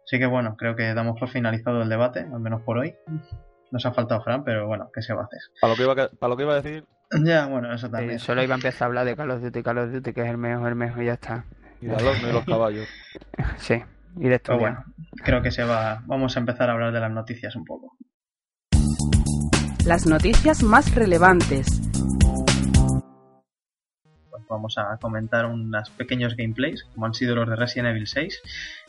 Así 0.05 0.19
que 0.19 0.27
bueno, 0.27 0.55
creo 0.55 0.75
que 0.75 0.93
damos 0.93 1.19
por 1.19 1.29
finalizado 1.29 1.81
el 1.81 1.89
debate, 1.89 2.19
al 2.19 2.39
menos 2.39 2.61
por 2.61 2.77
hoy. 2.77 2.93
Nos 3.73 3.87
ha 3.87 3.91
faltado 3.91 4.21
Fran, 4.21 4.43
pero 4.43 4.67
bueno, 4.67 4.91
¿qué 4.93 5.01
se 5.01 5.15
va 5.15 5.23
a 5.23 5.25
hacer? 5.25 5.39
Para 5.59 5.73
lo 5.73 5.77
que 5.77 5.83
iba, 5.83 5.95
para 5.95 6.29
lo 6.29 6.37
que 6.37 6.43
iba 6.43 6.53
a 6.53 6.61
decir. 6.61 6.85
Ya, 7.23 7.45
bueno, 7.45 7.71
eso 7.71 7.89
también. 7.91 8.17
solo 8.17 8.41
iba 8.41 8.55
a 8.55 8.57
empezar 8.57 8.83
a 8.83 8.85
hablar 8.87 9.05
de 9.05 9.15
Call 9.15 9.29
of 9.29 9.41
Duty, 9.41 9.61
Call 9.61 9.77
of 9.77 9.91
Duty, 9.91 10.13
que 10.13 10.21
es 10.21 10.29
el 10.29 10.37
mejor, 10.37 10.69
el 10.69 10.75
mejor 10.75 11.03
y 11.03 11.05
ya 11.07 11.13
está. 11.13 11.45
Y 11.79 11.85
de 11.85 12.01
los, 12.01 12.23
y 12.23 12.31
los 12.31 12.45
caballos. 12.45 12.87
sí, 13.57 13.83
y 14.17 14.29
de 14.29 14.35
esto. 14.35 14.53
Pues 14.53 14.61
bueno, 14.61 14.83
creo 15.23 15.41
que 15.43 15.51
se 15.51 15.63
va. 15.63 16.01
Vamos 16.05 16.35
a 16.35 16.39
empezar 16.39 16.69
a 16.69 16.73
hablar 16.73 16.91
de 16.91 16.99
las 16.99 17.11
noticias 17.11 17.55
un 17.55 17.65
poco. 17.65 17.95
Las 19.85 20.07
noticias 20.07 20.63
más 20.63 20.93
relevantes 20.95 21.81
vamos 24.49 24.77
a 24.77 24.97
comentar 24.97 25.45
unos 25.45 25.89
pequeños 25.91 26.35
gameplays, 26.35 26.83
como 26.93 27.07
han 27.07 27.13
sido 27.13 27.35
los 27.35 27.49
de 27.49 27.55
Resident 27.55 27.89
Evil 27.89 28.07
6 28.07 28.41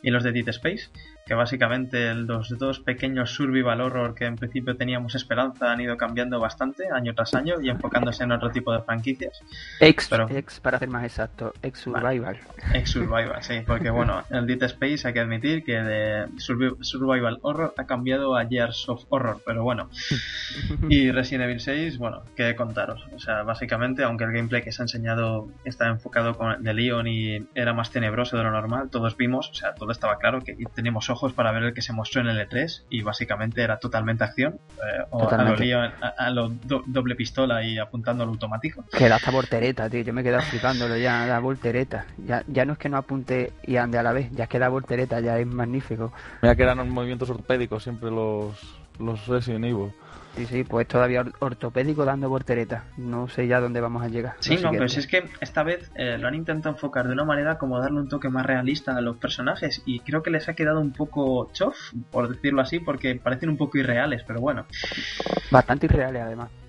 y 0.03 0.11
los 0.11 0.23
de 0.23 0.33
Dead 0.33 0.49
Space, 0.49 0.91
que 1.27 1.35
básicamente 1.35 2.15
los 2.15 2.51
dos 2.59 2.81
pequeños 2.81 3.31
survival 3.31 3.81
horror 3.81 4.15
que 4.15 4.27
en 4.27 4.37
principio 4.37 4.77
teníamos 4.77 5.15
esperanza 5.15 5.73
han 5.73 5.81
ido 5.81 5.97
cambiando 5.97 6.39
bastante 6.39 6.85
año 6.93 7.15
tras 7.15 7.35
año 7.35 7.61
y 7.63 7.71
enfocándose 7.71 8.25
en 8.25 8.33
otro 8.33 8.51
tipo 8.51 8.73
de 8.73 8.83
franquicias. 8.83 9.41
Ex, 9.81 10.11
ex 10.31 10.61
para 10.61 10.79
ser 10.79 10.89
más 10.89 11.05
exacto, 11.05 11.55
ex 11.63 11.81
survival. 11.81 12.39
ex 12.75 12.91
survival, 12.91 13.43
sí, 13.43 13.61
porque 13.67 13.91
bueno, 13.91 14.23
el 14.31 14.47
Dead 14.47 14.63
Space 14.65 15.07
hay 15.09 15.15
que 15.15 15.21
admitir 15.21 15.65
que 15.65 15.75
de 15.75 16.27
survival 16.39 17.39
horror 17.43 17.75
ha 17.77 17.87
cambiado 17.87 18.37
a 18.37 18.45
Years 18.49 18.89
of 18.89 19.05
Horror, 19.09 19.41
pero 19.45 19.63
bueno. 19.63 19.89
Y 20.89 21.11
Resident 21.11 21.45
Evil 21.45 21.61
6, 21.61 21.99
bueno, 21.99 22.23
qué 22.37 22.55
contaros. 22.55 23.07
O 23.15 23.19
sea, 23.19 23.43
básicamente, 23.43 24.03
aunque 24.03 24.25
el 24.25 24.33
gameplay 24.33 24.63
que 24.63 24.73
se 24.73 24.83
ha 24.83 24.85
enseñado 24.85 25.49
está 25.65 25.89
enfocado 25.89 26.37
con 26.37 26.63
de 26.63 26.75
Leon 26.75 27.07
y 27.07 27.47
era 27.55 27.73
más 27.73 27.91
tenebroso 27.91 28.37
de 28.37 28.45
lo 28.45 28.51
normal, 28.51 28.91
todos 28.91 29.17
vimos, 29.17 29.51
o 29.51 29.55
sea, 29.55 29.75
todo 29.75 29.91
estaba 29.93 30.19
claro 30.19 30.43
que 30.43 30.57
teníamos 30.75 31.09
ojos 31.15 31.33
para 31.33 31.53
ver 31.53 31.63
el 31.63 31.75
que 31.75 31.83
se 31.83 31.93
mostró 31.93 32.21
en 32.21 32.29
el 32.29 32.49
E3 32.49 32.85
y 32.91 33.03
básicamente 33.03 33.63
era 33.63 33.79
totalmente 33.79 34.25
acción. 34.25 34.59
Eh, 34.77 35.05
o 35.11 35.29
a 35.29 35.43
lo, 35.43 35.57
Leon, 35.57 35.93
a, 36.01 36.31
lo 36.31 36.53
doble 36.87 37.15
pistola 37.15 37.65
y 37.65 37.79
apuntando 37.79 38.25
al 38.25 38.31
automático. 38.31 38.85
Que 38.97 39.09
da 39.09 39.17
hasta 39.17 39.31
voltereta, 39.31 39.89
tío. 39.89 40.03
Yo 40.03 40.13
me 40.13 40.23
quedé 40.23 40.41
flipándolo 40.43 40.97
ya, 40.97 41.27
da 41.27 41.39
voltereta. 41.39 42.07
Ya, 42.19 42.43
ya 42.47 42.65
no 42.65 42.75
es 42.75 42.79
que 42.79 42.89
no 42.89 42.97
apunte 42.97 43.53
y 43.65 43.77
ande 43.77 43.99
a 43.99 44.03
la 44.03 44.13
vez, 44.13 44.31
ya 44.33 44.45
es 44.45 44.51
que 44.51 44.59
da 44.59 44.69
voltereta, 44.69 45.21
ya 45.21 45.39
es 45.39 45.47
magnífico. 45.47 46.13
Mira 46.43 46.55
que 46.55 46.63
eran 46.63 46.89
movimientos 46.89 47.31
ortopédicos 47.31 47.83
siempre 47.83 48.11
los, 48.11 48.55
los 48.99 49.27
Resident 49.27 49.65
Evil. 49.65 49.93
Sí, 50.37 50.47
sí, 50.47 50.65
pues 50.65 50.89
todavía 50.89 51.25
ortopédico 51.39 52.05
dando 52.05 52.29
portereta. 52.29 52.85
No 52.97 53.29
sé 53.29 53.47
ya 53.47 53.61
dónde 53.61 53.81
vamos 53.81 54.03
a 54.03 54.09
llegar. 54.09 54.35
Sí, 54.41 54.57
no, 54.63 54.73
pero 54.73 54.89
si 54.89 54.99
es 54.99 55.07
que 55.07 55.25
esta 55.41 55.63
vez 55.63 55.93
eh, 55.95 56.19
lo 56.19 56.27
han 56.27 56.35
intentado 56.35 56.75
enfocar 56.75 57.07
de 57.07 57.13
una 57.13 57.25
manera 57.25 57.57
como 57.57 57.79
darle 57.79 58.01
un 58.01 58.09
toque 58.09 58.29
más 58.29 58.45
realista 58.45 58.97
a 58.97 59.01
los 59.01 59.17
personajes 59.19 59.83
y 59.87 60.01
creo 60.01 60.23
que 60.23 60.31
les 60.31 60.49
ha 60.49 60.55
quedado 60.55 60.81
un 60.81 60.93
poco 60.93 61.51
chof, 61.53 61.77
por 62.11 62.29
decirlo 62.29 62.63
así, 62.63 62.81
porque 62.81 63.15
parecen 63.15 63.49
un 63.49 63.57
poco 63.57 63.79
irreales, 63.79 64.25
pero 64.27 64.41
bueno. 64.41 64.67
Bastante 65.51 65.87
irreales 65.87 66.23
además 66.23 66.64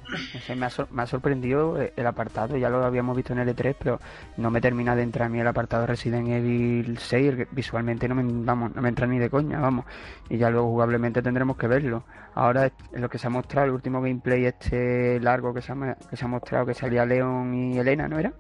me, 0.56 0.66
ha 1.02 1.06
sorprendido 1.06 1.82
eh, 1.82 1.94
el 1.96 2.08
apartado, 2.08 2.58
ya 2.58 2.70
lo 2.70 2.84
habíamos 2.84 3.16
visto 3.16 3.34
en 3.34 3.40
el 3.40 3.56
E3, 3.56 3.76
pero 3.78 4.00
no 4.38 4.52
me 4.52 4.62
termina 4.62 4.96
de 4.96 5.04
entrar 5.04 5.28
a 5.28 5.30
mí 5.30 5.40
el 5.40 5.48
apartado 5.48 5.86
Resident 5.86 6.28
Evil 6.28 6.98
6, 6.98 7.48
visualmente 7.52 8.08
no 8.08 8.16
me, 8.16 8.24
vamos, 8.46 8.76
no 8.76 8.82
me 8.82 8.90
entra 8.90 9.08
ni 9.08 9.20
de 9.20 9.30
coña, 9.30 9.60
vamos, 9.60 9.86
y 10.30 10.38
ya 10.38 10.50
luego 10.50 10.68
jugablemente 10.70 11.22
tendremos 11.22 11.58
que 11.58 11.68
verlo. 11.68 12.04
Ahora 12.34 12.72
lo 12.94 13.10
que 13.10 13.18
se 13.18 13.28
ha 13.28 13.30
mostrado, 13.30 13.68
el 13.68 13.74
último 13.74 14.02
gameplay 14.02 14.46
este 14.46 15.20
largo 15.20 15.54
que 15.54 15.62
se 15.62 15.72
ha, 15.72 15.98
que 16.10 16.18
se 16.18 16.26
ha 16.26 16.28
mostrado, 16.28 16.66
que 16.66 16.74
salía 16.74 17.06
León 17.06 17.54
y 17.54 17.78
Elena, 17.78 18.08
¿no 18.08 18.20
era? 18.20 18.34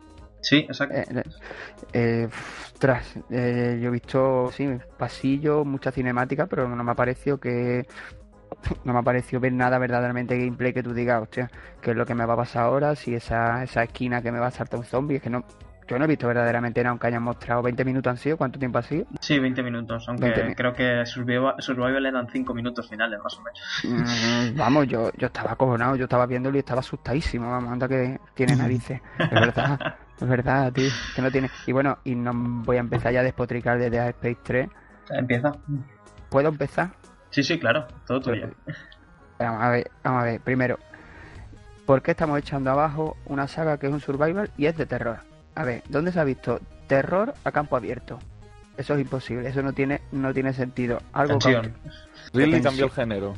Sí, 0.45 0.57
exacto. 0.57 0.95
Eh, 0.95 1.23
eh, 1.93 2.27
tras, 2.77 3.15
yo 3.15 3.35
he 3.35 3.89
visto, 3.89 4.51
sí, 4.51 4.69
pasillo, 4.97 5.65
mucha 5.65 5.91
cinemática, 5.91 6.45
pero 6.45 6.67
no 6.69 6.83
me 6.83 6.91
ha 6.91 6.95
parecido 6.95 7.39
que 7.39 7.87
no 8.83 8.93
me 8.93 8.99
ha 8.99 9.03
parecido 9.03 9.39
ver 9.39 9.53
nada 9.53 9.77
verdaderamente 9.77 10.37
gameplay 10.37 10.73
que 10.73 10.83
tú 10.83 10.93
digas, 10.93 11.21
hostia, 11.21 11.49
¿qué 11.81 11.91
es 11.91 11.97
lo 11.97 12.05
que 12.05 12.15
me 12.15 12.25
va 12.25 12.33
a 12.33 12.37
pasar 12.37 12.63
ahora? 12.63 12.95
Si 12.95 13.13
esa, 13.13 13.63
esa 13.63 13.83
esquina 13.83 14.21
que 14.21 14.31
me 14.31 14.39
va 14.39 14.47
a 14.47 14.51
saltar 14.51 14.79
un 14.79 14.85
zombie, 14.85 15.17
es 15.17 15.23
que 15.23 15.29
no, 15.29 15.45
yo 15.87 15.99
no 15.99 16.05
he 16.05 16.07
visto 16.07 16.27
verdaderamente 16.27 16.81
nada, 16.81 16.91
aunque 16.91 17.07
hayan 17.07 17.21
mostrado 17.21 17.61
20 17.61 17.85
minutos 17.85 18.09
han 18.09 18.17
sido, 18.17 18.37
¿cuánto 18.37 18.57
tiempo 18.57 18.79
ha 18.79 18.81
sido? 18.81 19.05
Sí, 19.19 19.37
20 19.37 19.61
minutos, 19.63 20.05
aunque 20.07 20.53
creo 20.55 20.73
que 20.73 21.05
Survival, 21.05 21.55
Survival 21.59 22.01
le 22.01 22.11
dan 22.11 22.27
5 22.27 22.53
minutos 22.53 22.89
finales 22.89 23.19
más 23.23 23.37
o 23.37 23.43
menos. 23.43 23.59
Mm, 23.83 24.57
vamos, 24.57 24.87
yo, 24.87 25.11
yo 25.17 25.27
estaba 25.27 25.51
acojonado, 25.51 25.95
yo 25.95 26.05
estaba 26.05 26.25
viéndolo 26.25 26.57
y 26.57 26.59
estaba 26.59 26.79
asustadísimo, 26.79 27.49
vamos, 27.51 27.71
anda 27.71 27.87
que 27.87 28.19
tiene 28.33 28.55
narices, 28.55 28.99
es 29.19 29.29
verdad, 29.29 29.95
es 30.19 30.27
verdad, 30.27 30.73
tío, 30.73 30.89
que 31.15 31.21
no 31.21 31.31
tiene... 31.31 31.49
Y 31.67 31.71
bueno, 31.71 31.99
y 32.03 32.15
no 32.15 32.31
voy 32.33 32.77
a 32.77 32.79
empezar 32.79 33.13
ya 33.13 33.19
a 33.19 33.23
despotricar 33.23 33.77
desde 33.77 34.09
Space 34.09 34.39
3. 34.43 34.69
Empieza. 35.11 35.51
¿Puedo 36.29 36.49
empezar? 36.49 36.89
Sí, 37.35 37.43
sí, 37.43 37.59
claro, 37.59 37.85
todo 38.07 38.21
tuyo. 38.21 38.47
Vamos 39.39 39.61
a 39.61 39.69
ver, 39.69 39.91
vamos 40.05 40.21
a 40.21 40.23
ver. 40.23 40.39
Primero, 40.39 40.79
¿por 41.85 42.01
qué 42.01 42.11
estamos 42.11 42.39
echando 42.39 42.71
abajo 42.71 43.17
una 43.25 43.45
saga 43.49 43.77
que 43.77 43.87
es 43.87 43.91
un 43.91 43.99
survival 43.99 44.49
y 44.55 44.67
es 44.67 44.77
de 44.77 44.85
terror? 44.85 45.17
A 45.53 45.65
ver, 45.65 45.83
¿dónde 45.89 46.13
se 46.13 46.19
ha 46.21 46.23
visto 46.23 46.61
terror 46.87 47.33
a 47.43 47.51
campo 47.51 47.75
abierto? 47.75 48.19
Eso 48.77 48.93
es 48.93 49.01
imposible, 49.01 49.49
eso 49.49 49.61
no 49.61 49.73
tiene, 49.73 49.99
no 50.13 50.33
tiene 50.33 50.53
sentido. 50.53 50.99
Algo 51.11 51.37
Tensión. 51.39 51.73
Ridley 52.33 52.61
cambió 52.61 52.85
el 52.85 52.91
género. 52.91 53.33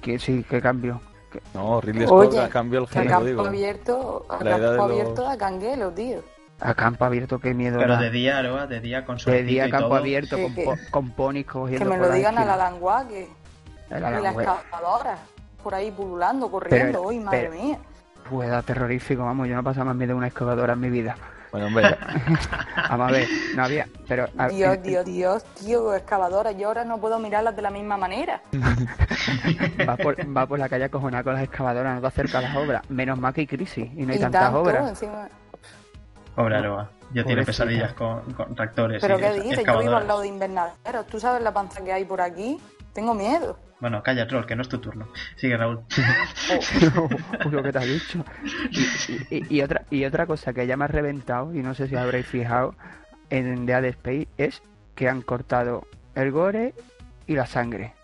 que 0.00 0.18
sí, 0.18 0.42
que 0.48 0.62
cambio. 0.62 1.02
Que- 1.30 1.42
No, 1.52 1.82
Ridley 1.82 2.06
Oye, 2.08 2.38
Scott 2.38 2.50
cambió 2.50 2.78
el 2.78 2.84
A 2.86 2.88
género, 2.88 3.10
campo 3.10 3.26
digo. 3.26 3.44
abierto, 3.46 4.26
a 4.30 4.38
campo 4.38 4.48
de 4.70 4.76
los- 4.76 4.80
abierto 4.90 5.28
a 5.28 5.36
canguelo, 5.36 5.90
tío. 5.90 6.22
A 6.60 6.74
campo 6.74 7.04
abierto, 7.04 7.38
qué 7.38 7.54
miedo 7.54 7.78
Pero 7.78 7.94
da. 7.94 8.00
de 8.00 8.10
día, 8.10 8.38
Aroa, 8.38 8.66
de 8.66 8.80
día 8.80 9.04
con 9.04 9.16
De 9.16 9.22
suerte 9.22 9.42
día 9.44 9.66
y 9.68 9.70
campo 9.70 9.88
todo. 9.88 9.98
abierto, 9.98 10.36
Que- 10.36 10.42
con, 10.42 10.54
que- 10.54 10.64
po- 10.64 10.76
con 10.90 11.10
ponis 11.10 11.46
Que 11.46 11.52
cogiendo 11.52 11.90
me 11.90 11.98
por 11.98 12.08
lo 12.08 12.14
digan 12.14 12.36
a 12.38 12.44
la 12.44 12.52
esquina. 12.52 12.70
languaque. 12.70 13.28
El 13.90 13.98
Y 13.98 14.00
la 14.00 14.08
Alan 14.08 14.36
Wake. 14.36 14.48
excavadora. 14.50 15.18
Por 15.62 15.74
ahí 15.74 15.90
pululando, 15.92 16.50
corriendo. 16.50 16.98
Pero- 16.98 17.08
Uy, 17.08 17.20
madre 17.20 17.48
pero- 17.50 17.62
mía. 17.62 17.78
Pues 18.28 18.50
da 18.50 18.60
terrorífico, 18.62 19.24
vamos, 19.24 19.48
yo 19.48 19.54
no 19.54 19.60
he 19.60 19.64
pasado 19.64 19.86
más 19.86 19.96
miedo 19.96 20.08
de 20.08 20.14
una 20.18 20.26
excavadora 20.26 20.74
en 20.74 20.80
mi 20.80 20.90
vida. 20.90 21.16
Bueno, 21.50 21.68
hombre, 21.68 21.96
Vamos 22.90 23.08
a 23.08 23.12
ver, 23.12 23.26
no 23.56 23.64
había, 23.64 23.86
pero... 24.06 24.26
a- 24.36 24.48
Dios, 24.48 24.74
en- 24.74 24.82
Dios, 24.82 25.04
Dios, 25.06 25.44
tío, 25.54 25.94
excavadora. 25.94 26.52
Yo 26.52 26.68
ahora 26.68 26.84
no 26.84 26.98
puedo 26.98 27.18
mirarlas 27.18 27.56
de 27.56 27.62
la 27.62 27.70
misma 27.70 27.96
manera. 27.96 28.42
va, 29.88 29.96
por, 29.96 30.16
va 30.36 30.46
por 30.46 30.58
la 30.58 30.68
calle 30.68 30.84
acojonada 30.84 31.22
con 31.24 31.34
las 31.34 31.42
excavadoras, 31.44 31.94
no 31.94 32.00
te 32.02 32.06
acerca 32.08 32.38
a 32.38 32.42
las 32.42 32.56
obras. 32.56 32.82
Menos 32.90 33.18
mal 33.18 33.32
que 33.32 33.42
hay 33.42 33.46
crisis 33.46 33.88
y 33.96 34.02
no 34.04 34.12
hay 34.12 34.18
y 34.18 34.20
tantas 34.20 34.42
tanto, 34.42 34.60
obras. 34.60 34.88
encima. 34.90 35.28
Pobre 36.38 36.56
Aroa. 36.56 36.90
Ya 37.14 37.24
tiene 37.24 37.42
pesadillas 37.44 37.94
con, 37.94 38.32
con 38.34 38.54
tractores. 38.54 39.00
Pero 39.00 39.18
y 39.18 39.22
qué 39.22 39.32
dices, 39.40 39.64
yo 39.66 39.78
vivo 39.80 39.96
al 39.96 40.06
lado 40.06 40.20
de 40.20 40.28
invernaderos. 40.28 41.06
¿Tú 41.08 41.18
sabes 41.18 41.42
la 41.42 41.52
panza 41.52 41.82
que 41.82 41.92
hay 41.92 42.04
por 42.04 42.20
aquí? 42.20 42.58
Tengo 42.92 43.12
miedo. 43.14 43.58
Bueno, 43.80 44.02
calla, 44.02 44.26
troll, 44.26 44.44
que 44.44 44.54
no 44.54 44.62
es 44.62 44.68
tu 44.68 44.78
turno. 44.78 45.08
Sigue, 45.36 45.56
Raúl. 45.56 45.80
Uy, 45.80 47.18
lo 47.50 47.62
que 47.62 47.72
te 47.72 47.78
has 47.78 47.84
dicho. 47.86 48.24
Y, 49.30 49.36
y- 49.36 49.56
y 49.56 49.62
otra, 49.62 49.82
y 49.90 50.04
otra 50.04 50.26
cosa 50.26 50.52
que 50.52 50.66
ya 50.66 50.76
me 50.76 50.84
ha 50.84 50.88
reventado, 50.88 51.52
y 51.54 51.58
no 51.62 51.74
sé 51.74 51.88
si 51.88 51.96
os 51.96 52.00
habréis 52.02 52.26
fijado, 52.26 52.74
en 53.30 53.66
Dead 53.66 53.84
Space, 53.86 54.28
es 54.36 54.62
que 54.94 55.08
han 55.08 55.22
cortado 55.22 55.86
el 56.14 56.30
gore 56.30 56.74
y 57.26 57.34
la 57.34 57.46
sangre. 57.46 57.94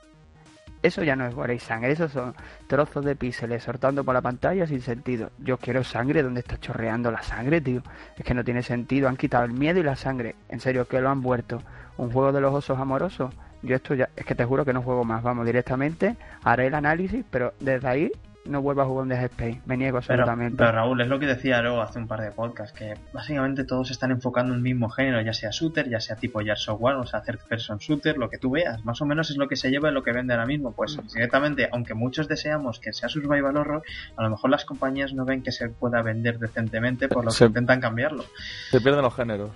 Eso 0.85 1.03
ya 1.03 1.17
no 1.17 1.27
es 1.27 1.35
gore 1.35 1.55
y 1.55 1.59
sangre, 1.59 1.93
esos 1.93 2.13
son 2.13 2.35
trozos 2.67 3.03
de 3.07 3.17
píxeles 3.17 3.63
soltando 3.63 4.05
por 4.05 4.13
la 4.13 4.21
pantalla 4.21 4.67
sin 4.67 4.83
sentido. 4.83 5.31
Yo 5.39 5.57
quiero 5.57 5.83
sangre, 5.83 6.23
¿dónde 6.23 6.41
está 6.41 6.59
chorreando 6.59 7.11
la 7.11 7.23
sangre, 7.23 7.63
tío? 7.63 7.83
Es 8.19 8.23
que 8.23 8.35
no 8.35 8.45
tiene 8.45 8.63
sentido, 8.63 9.09
han 9.09 9.17
quitado 9.17 9.47
el 9.47 9.55
miedo 9.55 9.81
y 9.81 9.83
la 9.83 9.97
sangre. 9.97 10.35
En 10.51 10.61
serio, 10.61 10.87
que 10.87 11.01
lo 11.01 11.09
han 11.09 11.23
vuelto. 11.23 11.63
Un 11.97 12.11
juego 12.11 12.33
de 12.33 12.43
los 12.43 12.53
osos 12.53 12.79
amorosos. 12.79 13.33
Yo 13.63 13.77
esto 13.77 13.95
ya, 13.95 14.11
es 14.15 14.27
que 14.27 14.35
te 14.35 14.45
juro 14.45 14.67
que 14.67 14.75
no 14.75 14.83
juego 14.83 15.05
más. 15.05 15.23
Vamos, 15.23 15.47
directamente 15.47 16.17
haré 16.43 16.67
el 16.67 16.75
análisis, 16.75 17.25
pero 17.31 17.55
desde 17.61 17.89
ahí 17.89 18.13
no 18.47 18.61
vuelvo 18.63 18.83
a 18.83 18.85
jugar 18.85 19.03
un 19.05 19.09
Dead 19.09 19.25
Space. 19.25 19.61
Me 19.67 19.77
niego 19.77 20.01
Pero, 20.07 20.23
absolutamente. 20.23 20.57
pero 20.59 20.73
Raúl, 20.73 21.01
es 21.01 21.09
lo 21.09 21.19
que 21.19 21.27
decía 21.27 21.59
Aro 21.59 21.81
hace 21.81 21.99
un 21.99 22.07
par 22.07 22.21
de 22.21 22.31
podcasts, 22.31 22.77
que 22.79 22.95
básicamente 23.13 23.65
todos 23.65 23.87
se 23.89 23.93
están 23.95 24.11
enfocando 24.11 24.53
en 24.53 24.59
un 24.59 24.63
mismo 24.63 24.89
género, 24.91 25.21
ya 25.23 25.33
sea 25.33 25.51
shooter, 25.51 25.89
ya 25.89 26.01
sea 26.01 26.17
tipo 26.17 26.41
Gears 26.41 26.69
of 26.69 26.81
War, 26.81 26.97
o 26.97 27.07
sea, 27.07 27.23
third 27.23 27.41
person 27.49 27.79
shooter, 27.79 28.19
lo 28.19 28.29
que 28.29 28.39
tú 28.39 28.51
veas. 28.51 28.85
Más 28.85 29.01
o 29.01 29.07
menos 29.07 29.31
es 29.31 29.37
lo 29.37 29.49
que 29.49 29.57
se 29.57 29.71
lleva 29.71 29.91
y 29.91 29.93
lo 29.95 30.03
que 30.03 30.13
vende 30.13 30.35
ahora 30.35 30.47
mismo. 30.47 30.73
Pues 30.73 30.99
directamente, 31.15 31.69
aunque 31.73 31.95
muchos 31.95 32.29
deseamos 32.29 32.81
que 32.81 32.93
sea 32.93 33.09
survival 33.09 33.57
horror, 33.57 33.83
a 34.17 34.23
lo 34.23 34.31
mejor 34.31 34.51
las 34.51 34.65
compañías 34.65 35.15
no 35.15 35.25
ven 35.25 35.43
que 35.43 35.53
se 35.53 35.69
pueda 35.69 36.03
vender 36.03 36.39
decentemente, 36.39 37.09
por 37.09 37.25
lo 37.25 37.31
que 37.31 37.37
Se- 37.39 37.47
intentan 37.47 37.81
cambiarlo. 37.81 38.25
se 38.71 38.81
pierden 38.81 39.03
los 39.03 39.15
géneros. 39.15 39.51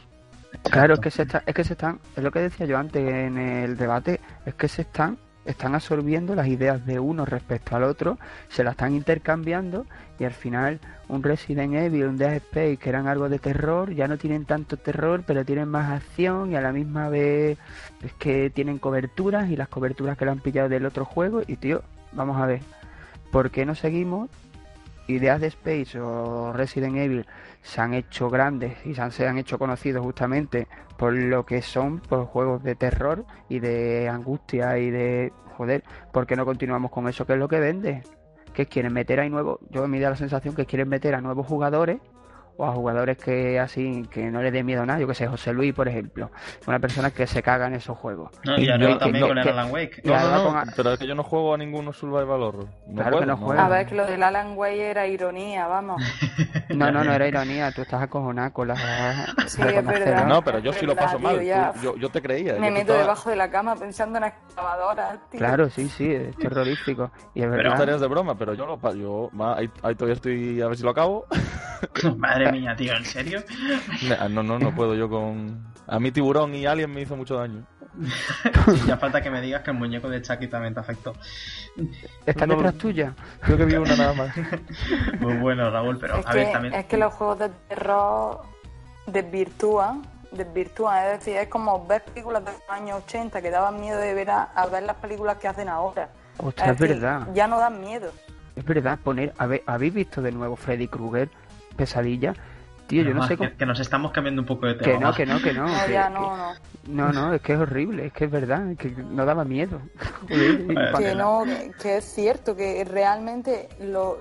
Claro, 0.70 0.94
es 0.94 1.00
que 1.00 1.10
se 1.10 1.22
está, 1.22 1.42
es 1.44 1.54
que 1.54 1.62
se 1.62 1.74
están, 1.74 2.00
es 2.16 2.22
lo 2.24 2.30
que 2.30 2.40
decía 2.40 2.64
yo 2.64 2.78
antes 2.78 3.06
en 3.06 3.36
el 3.36 3.76
debate, 3.76 4.18
es 4.46 4.54
que 4.54 4.66
se 4.66 4.82
están, 4.82 5.18
están 5.48 5.74
absorbiendo 5.74 6.34
las 6.34 6.46
ideas 6.46 6.84
de 6.84 6.98
uno 6.98 7.24
respecto 7.24 7.74
al 7.74 7.82
otro, 7.82 8.18
se 8.50 8.62
las 8.62 8.72
están 8.72 8.94
intercambiando 8.94 9.86
y 10.18 10.24
al 10.24 10.32
final 10.32 10.78
un 11.08 11.22
Resident 11.22 11.74
Evil, 11.74 12.04
un 12.04 12.18
Dead 12.18 12.34
Space 12.34 12.76
que 12.76 12.88
eran 12.90 13.06
algo 13.06 13.30
de 13.30 13.38
terror, 13.38 13.94
ya 13.94 14.08
no 14.08 14.18
tienen 14.18 14.44
tanto 14.44 14.76
terror, 14.76 15.22
pero 15.26 15.44
tienen 15.46 15.68
más 15.68 15.90
acción 15.90 16.52
y 16.52 16.56
a 16.56 16.60
la 16.60 16.72
misma 16.72 17.08
vez 17.08 17.56
es 18.02 18.12
que 18.18 18.50
tienen 18.50 18.78
coberturas 18.78 19.50
y 19.50 19.56
las 19.56 19.68
coberturas 19.68 20.18
que 20.18 20.26
le 20.26 20.32
han 20.32 20.40
pillado 20.40 20.68
del 20.68 20.84
otro 20.84 21.06
juego 21.06 21.40
y 21.46 21.56
tío, 21.56 21.82
vamos 22.12 22.36
a 22.36 22.46
ver, 22.46 22.60
¿por 23.32 23.50
qué 23.50 23.64
no 23.64 23.74
seguimos 23.74 24.28
y 25.06 25.18
Dead 25.18 25.42
Space 25.44 25.98
o 25.98 26.52
Resident 26.52 26.96
Evil 26.96 27.26
se 27.62 27.80
han 27.80 27.94
hecho 27.94 28.30
grandes 28.30 28.74
y 28.86 28.94
se 28.94 29.02
han, 29.02 29.12
se 29.12 29.26
han 29.26 29.38
hecho 29.38 29.58
conocidos 29.58 30.04
justamente 30.04 30.68
por 30.96 31.12
lo 31.12 31.44
que 31.44 31.62
son 31.62 32.00
por 32.00 32.26
juegos 32.26 32.62
de 32.62 32.74
terror 32.74 33.24
y 33.48 33.58
de 33.60 34.08
angustia 34.08 34.78
y 34.78 34.90
de 34.90 35.32
joder, 35.56 35.84
¿por 36.12 36.26
qué 36.26 36.36
no 36.36 36.44
continuamos 36.44 36.90
con 36.90 37.08
eso 37.08 37.26
que 37.26 37.34
es 37.34 37.38
lo 37.38 37.48
que 37.48 37.60
vende? 37.60 38.02
Que 38.54 38.66
quieren 38.66 38.92
meter 38.92 39.20
ahí 39.20 39.30
nuevos, 39.30 39.58
yo 39.70 39.86
me 39.88 40.00
da 40.00 40.10
la 40.10 40.16
sensación 40.16 40.54
que 40.54 40.66
quieren 40.66 40.88
meter 40.88 41.14
a 41.14 41.20
nuevos 41.20 41.46
jugadores 41.46 42.00
o 42.60 42.66
a 42.66 42.72
jugadores 42.72 43.16
que 43.16 43.58
así 43.58 44.06
que 44.10 44.30
no 44.30 44.42
les 44.42 44.52
dé 44.52 44.62
miedo 44.64 44.82
a 44.82 44.86
nada, 44.86 44.98
yo 44.98 45.06
que 45.06 45.14
sé, 45.14 45.26
José 45.28 45.52
Luis 45.52 45.72
por 45.72 45.86
ejemplo, 45.88 46.30
una 46.66 46.78
persona 46.80 47.10
que 47.12 47.26
se 47.26 47.40
caga 47.42 47.68
en 47.68 47.74
esos 47.74 47.96
juegos. 47.96 48.32
No, 48.44 48.58
y 48.58 48.66
que- 48.66 48.68
también 48.68 48.98
que- 48.98 49.28
con 49.28 49.38
el 49.38 49.44
que- 49.44 49.50
Alan 49.50 49.70
Wake. 49.70 50.02
No, 50.04 50.18
no, 50.20 50.30
no, 50.30 50.44
con 50.44 50.70
pero 50.76 50.92
es 50.92 50.98
que 50.98 51.06
yo 51.06 51.14
no 51.14 51.22
juego 51.22 51.54
a 51.54 51.56
ninguno 51.56 51.92
survival 51.92 52.42
horror. 52.42 52.66
No 52.88 52.94
Claro 52.96 53.10
puedo, 53.10 53.20
que 53.20 53.26
no 53.26 53.36
no. 53.36 53.46
juega. 53.46 53.64
A 53.64 53.68
ver, 53.68 53.86
que 53.86 53.94
lo 53.94 54.04
del 54.06 54.22
Alan 54.22 54.52
Way 54.58 54.80
era 54.80 55.06
ironía, 55.06 55.66
vamos. 55.68 56.02
No, 56.68 56.90
no, 56.92 57.02
no 57.02 57.12
era 57.12 57.26
ironía, 57.28 57.72
tú 57.72 57.82
estás 57.82 58.02
acojonada 58.02 58.50
con 58.50 58.68
las 58.68 58.78
Sí, 59.46 59.62
es 59.62 59.84
verdad. 59.86 60.26
No, 60.26 60.42
pero 60.42 60.58
yo 60.58 60.72
sí 60.72 60.84
lo 60.84 60.94
Verdad, 60.94 61.06
paso 61.12 61.18
tío, 61.18 61.26
mal. 61.28 61.42
ya. 61.42 61.72
Tú- 61.72 61.80
yo, 61.82 61.96
yo 61.96 62.08
te 62.10 62.20
creía. 62.20 62.54
Me 62.54 62.70
meto 62.70 62.80
estaba- 62.92 62.98
debajo 63.00 63.30
de 63.30 63.36
la 63.36 63.50
cama 63.50 63.74
pensando 63.76 64.18
en 64.18 64.24
excavadoras, 64.24 65.18
tío. 65.30 65.38
Claro, 65.38 65.70
sí, 65.70 65.88
sí, 65.88 66.12
es 66.12 66.36
terrorífico. 66.36 67.10
Y 67.34 67.40
es 67.40 67.46
Pero 67.46 67.50
Pero 67.50 67.56
verdad. 67.56 67.72
estarías 67.74 68.00
de 68.00 68.06
broma, 68.08 68.36
pero 68.36 68.52
yo 68.54 68.66
lo 68.66 68.78
yo 68.94 69.30
ma, 69.32 69.56
ahí, 69.56 69.70
ahí 69.82 69.94
todavía 69.94 70.14
estoy 70.14 70.60
a 70.60 70.66
ver 70.68 70.76
si 70.76 70.82
lo 70.82 70.90
acabo. 70.90 71.24
Madre 72.48 72.60
mía, 72.60 72.76
tío, 72.76 72.94
¿en 72.96 73.04
serio? 73.04 73.42
No, 74.30 74.42
no, 74.42 74.58
no 74.58 74.74
puedo 74.74 74.94
yo 74.94 75.08
con. 75.08 75.66
A 75.86 75.98
mí 75.98 76.10
tiburón 76.10 76.54
y 76.54 76.66
alien 76.66 76.92
me 76.92 77.02
hizo 77.02 77.16
mucho 77.16 77.36
daño. 77.36 77.64
Ya 78.86 78.96
falta 78.96 79.20
que 79.20 79.30
me 79.30 79.40
digas 79.40 79.62
que 79.62 79.70
el 79.70 79.76
muñeco 79.76 80.08
de 80.08 80.22
Chucky 80.22 80.46
también 80.48 80.74
te 80.74 80.80
afectó. 80.80 81.14
¿Está 82.26 82.46
No, 82.46 82.54
detrás 82.54 82.74
tuya? 82.74 83.14
Creo 83.40 83.56
que 83.56 83.64
vi 83.64 83.74
una 83.74 83.96
nada 83.96 84.12
más. 84.12 84.36
Muy 85.20 85.34
bueno, 85.40 85.70
Raúl, 85.70 85.98
pero 85.98 86.16
Es 86.18 86.26
a 86.26 86.32
ver, 86.32 86.46
que, 86.46 86.52
también... 86.52 86.74
es 86.74 86.84
que 86.86 86.96
los 86.96 87.12
juegos 87.14 87.38
de 87.40 87.48
terror 87.68 88.42
desvirtúan, 89.06 90.02
desvirtúan, 90.30 91.06
es 91.06 91.12
decir, 91.18 91.36
es 91.36 91.48
como 91.48 91.86
ver 91.86 92.04
películas 92.04 92.44
de 92.44 92.52
los 92.52 92.60
años 92.68 93.02
80 93.06 93.40
que 93.42 93.50
daban 93.50 93.80
miedo 93.80 93.98
de 93.98 94.14
ver 94.14 94.30
a, 94.30 94.42
a 94.44 94.66
ver 94.66 94.82
las 94.84 94.96
películas 94.96 95.38
que 95.38 95.48
hacen 95.48 95.68
ahora. 95.68 96.10
Ostras, 96.36 96.70
es 96.70 96.78
decir, 96.78 96.96
verdad. 96.96 97.26
Ya 97.34 97.48
no 97.48 97.58
dan 97.58 97.80
miedo. 97.80 98.12
Es 98.54 98.64
verdad, 98.64 98.98
poner. 99.02 99.32
a 99.38 99.46
ver, 99.46 99.62
¿Habéis 99.66 99.94
visto 99.94 100.20
de 100.22 100.30
nuevo 100.32 100.56
Freddy 100.56 100.88
Krueger? 100.88 101.30
Pesadilla. 101.78 102.34
Tío, 102.86 103.02
yo 103.02 103.12
no 103.14 103.26
sé 103.26 103.36
cómo. 103.36 103.50
que, 103.50 103.56
que 103.56 103.66
nos 103.66 103.80
estamos 103.80 104.12
cambiando 104.12 104.40
un 104.42 104.46
poco 104.46 104.66
de 104.66 104.76
Que 104.78 104.84
tema. 104.92 105.00
no, 105.10 105.14
que 105.14 105.26
no, 105.26 105.40
que 105.42 105.52
no. 105.52 105.66
No, 105.66 105.86
que- 105.86 105.92
ya 105.92 106.08
que- 106.08 106.14
no, 106.14 106.36
no. 106.36 106.52
No, 106.88 107.12
no, 107.12 107.34
es 107.34 107.42
que 107.42 107.52
es 107.52 107.58
horrible, 107.58 108.06
es 108.06 108.12
que 108.14 108.24
es 108.24 108.30
verdad, 108.30 108.74
que 108.78 108.88
no 108.90 109.24
daba 109.26 109.44
miedo. 109.44 109.80
Que 110.26 111.14
no, 111.14 111.44
que, 111.82 111.98
es 111.98 112.04
cierto, 112.04 112.56
que 112.56 112.82
realmente 112.84 113.68
lo, 113.80 114.18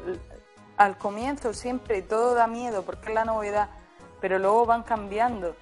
al 0.78 0.98
comienzo 0.98 1.54
siempre 1.54 2.02
todo 2.02 2.36
da 2.36 2.48
miedo 2.48 2.84
porque 2.84 3.08
es 3.10 3.13
la 3.15 3.24
novedad, 3.26 3.70
pero 4.22 4.38
luego 4.38 4.65
van 4.65 4.84
cambiando. 4.84 5.56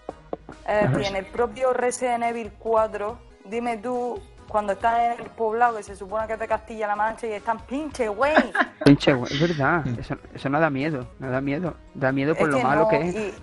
Es 0.67 0.89
decir, 0.91 1.08
en 1.08 1.15
el 1.15 1.25
propio 1.27 1.73
Resident 1.73 2.23
Evil 2.23 2.51
4, 2.58 3.17
dime 3.45 3.77
tú, 3.77 4.19
cuando 4.47 4.73
estás 4.73 5.17
en 5.17 5.25
el 5.25 5.29
poblado 5.31 5.77
que 5.77 5.84
se 5.84 5.95
supone 5.95 6.27
que 6.27 6.34
es 6.34 6.39
de 6.39 6.47
Castilla-La 6.47 6.95
Mancha 6.95 7.27
y 7.27 7.31
están 7.34 7.60
pinche, 7.60 8.08
güey. 8.08 8.34
Pinche, 8.86 9.13
güey, 9.13 9.34
es 9.34 9.39
verdad, 9.39 9.86
eso, 9.99 10.15
eso 10.34 10.49
no 10.49 10.60
da 10.60 10.69
miedo, 10.69 11.08
no 11.19 11.29
da 11.31 11.41
miedo. 11.41 11.75
Da 11.93 12.12
miedo 12.12 12.36
por 12.36 12.47
Es 12.47 12.53
lo 12.53 12.58
que 12.58 12.63
malo 12.63 12.81
no, 12.84 12.88
que 12.89 13.01
es. 13.01 13.15
Y, 13.15 13.34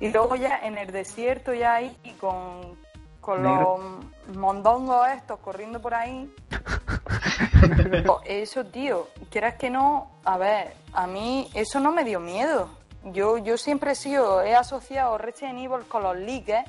y 0.00 0.12
luego 0.12 0.36
ya 0.36 0.58
en 0.62 0.78
el 0.78 0.92
desierto, 0.92 1.52
ya 1.52 1.74
ahí 1.74 1.96
y 2.04 2.12
con, 2.12 2.76
con 3.20 3.42
Negro. 3.42 3.80
los 4.26 4.36
mondongos 4.36 5.08
estos 5.08 5.38
corriendo 5.40 5.80
por 5.80 5.94
ahí. 5.94 6.32
O 8.08 8.20
eso, 8.24 8.64
tío, 8.66 9.08
quieras 9.30 9.54
que 9.54 9.68
no, 9.68 10.10
a 10.24 10.38
ver, 10.38 10.74
a 10.92 11.06
mí 11.06 11.48
eso 11.54 11.80
no 11.80 11.92
me 11.92 12.04
dio 12.04 12.20
miedo. 12.20 12.70
Yo, 13.04 13.38
yo 13.38 13.56
siempre 13.58 13.92
he 13.92 13.94
sido, 13.94 14.42
he 14.42 14.54
asociado 14.54 15.18
Resident 15.18 15.58
Evil 15.58 15.86
con 15.88 16.02
los 16.02 16.16
leaks 16.16 16.64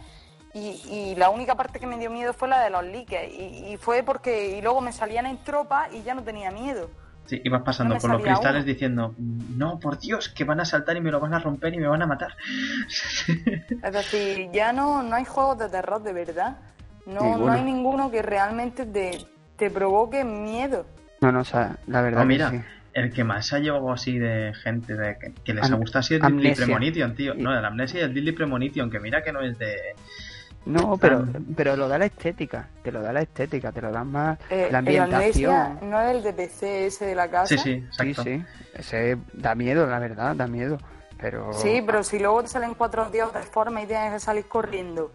y, 0.54 0.82
y 0.90 1.16
la 1.16 1.30
única 1.30 1.56
parte 1.56 1.80
que 1.80 1.86
me 1.88 1.98
dio 1.98 2.10
miedo 2.10 2.34
fue 2.34 2.47
la 2.47 2.62
de 2.64 2.70
los 2.70 2.84
leaks 2.84 3.14
y, 3.32 3.74
y 3.74 3.78
fue 3.78 4.04
porque 4.04 4.58
y 4.58 4.62
luego 4.62 4.82
me 4.82 4.91
salían 4.91 5.26
en 5.26 5.38
tropa 5.43 5.89
y 5.91 6.02
ya 6.04 6.14
no 6.16 6.24
tenía 6.24 6.52
miedo. 6.52 6.89
Sí, 7.26 7.39
ibas 7.43 7.62
pasando 7.62 7.93
No 7.93 8.02
por 8.02 8.10
los 8.10 8.24
cristales 8.24 8.64
uno. 8.64 8.74
diciendo, 8.74 9.14
no, 9.18 9.80
por 9.80 10.00
Dios, 10.00 10.30
que 10.30 10.43
van 10.45 10.60
a 10.62 10.66
saltar 10.66 10.97
y 10.97 11.02
me 11.02 11.12
lo 11.12 11.20
van 11.20 11.36
a 11.36 11.39
romper 11.39 11.76
y 11.76 11.78
me 11.78 11.88
van 11.88 12.02
a 12.02 12.08
matar. 12.08 12.36
Es 13.84 13.93
decir, 13.93 14.50
ya 14.52 14.74
no, 14.74 15.04
no 15.04 15.16
hay 15.16 15.26
juegos 15.26 15.60
de 15.60 15.70
terror 15.70 16.02
de 16.02 16.14
verdad. 16.14 16.58
No, 17.06 17.22
Ninguno. 17.22 17.45
no 17.45 17.52
hay 17.52 17.64
ninguno 17.64 18.12
que 18.12 18.22
realmente 18.22 18.86
te, 18.86 19.26
te 19.58 19.70
provoque 19.70 20.24
miedo. 20.24 20.86
No, 21.22 21.32
no, 21.32 21.41
o 21.41 21.43
sea, 21.45 21.78
la 21.88 22.02
verdad 22.02 22.22
que 22.22 22.28
mira, 22.28 22.50
sí. 22.52 22.62
el 22.93 23.12
que 23.14 23.24
más 23.24 23.52
ha 23.54 23.60
llevado 23.60 23.91
así 23.91 24.18
de 24.18 24.54
gente 24.64 24.95
de 24.95 25.18
que, 25.20 25.34
que 25.43 25.54
les 25.54 25.70
ha 25.72 25.76
gustado 25.76 26.00
ha 26.00 26.04
sido 26.04 26.28
el 26.28 26.36
Deadly. 26.38 26.56
Premonition, 26.56 27.16
tío. 27.16 27.34
No, 27.36 27.58
el 27.58 27.64
Amnesia 27.64 28.00
y 28.00 28.04
el 28.04 28.14
Deadly 28.14 28.32
Premonition, 28.32 28.89
que 28.89 29.00
mira 29.00 29.22
que 29.24 29.32
no 29.32 29.41
es 29.41 29.58
de 29.60 29.76
No, 30.66 30.97
pero, 30.97 31.26
pero 31.55 31.76
lo 31.76 31.88
da 31.88 31.97
la 31.97 32.05
estética, 32.05 32.68
te 32.84 32.91
lo 32.91 33.01
da 33.01 33.12
la 33.14 33.22
estética, 33.22 33.72
te 33.72 33.82
lo 33.82 33.91
da 33.91 34.03
más 34.03 34.38
Eh, 34.49 34.68
la 34.72 34.80
ambientación. 34.80 35.80
No 35.89 35.99
es 36.01 36.16
el 36.16 36.24
de 36.24 36.34
PC 36.34 36.86
ese 36.88 37.05
de 37.05 37.16
la 37.16 37.28
casa. 37.30 37.47
Sí, 37.47 37.57
sí, 37.57 37.64
Sí, 37.64 37.86
exacto. 38.10 38.24
sí, 38.24 38.43
ese 38.76 39.18
da 39.34 39.55
miedo, 39.55 39.88
la 39.88 39.99
verdad, 39.99 40.36
da 40.36 40.47
miedo. 40.47 40.78
Pero, 41.20 41.51
Sí, 41.53 41.82
pero 41.86 42.03
si 42.03 42.20
luego 42.20 42.41
te 42.43 42.49
salen 42.49 42.74
cuatro 42.76 43.05
tíos 43.07 43.34
de 43.34 43.41
forma 43.41 43.82
y 43.82 43.88
tienes 43.88 44.14
que 44.14 44.20
salir 44.20 44.45
corriendo. 44.47 45.12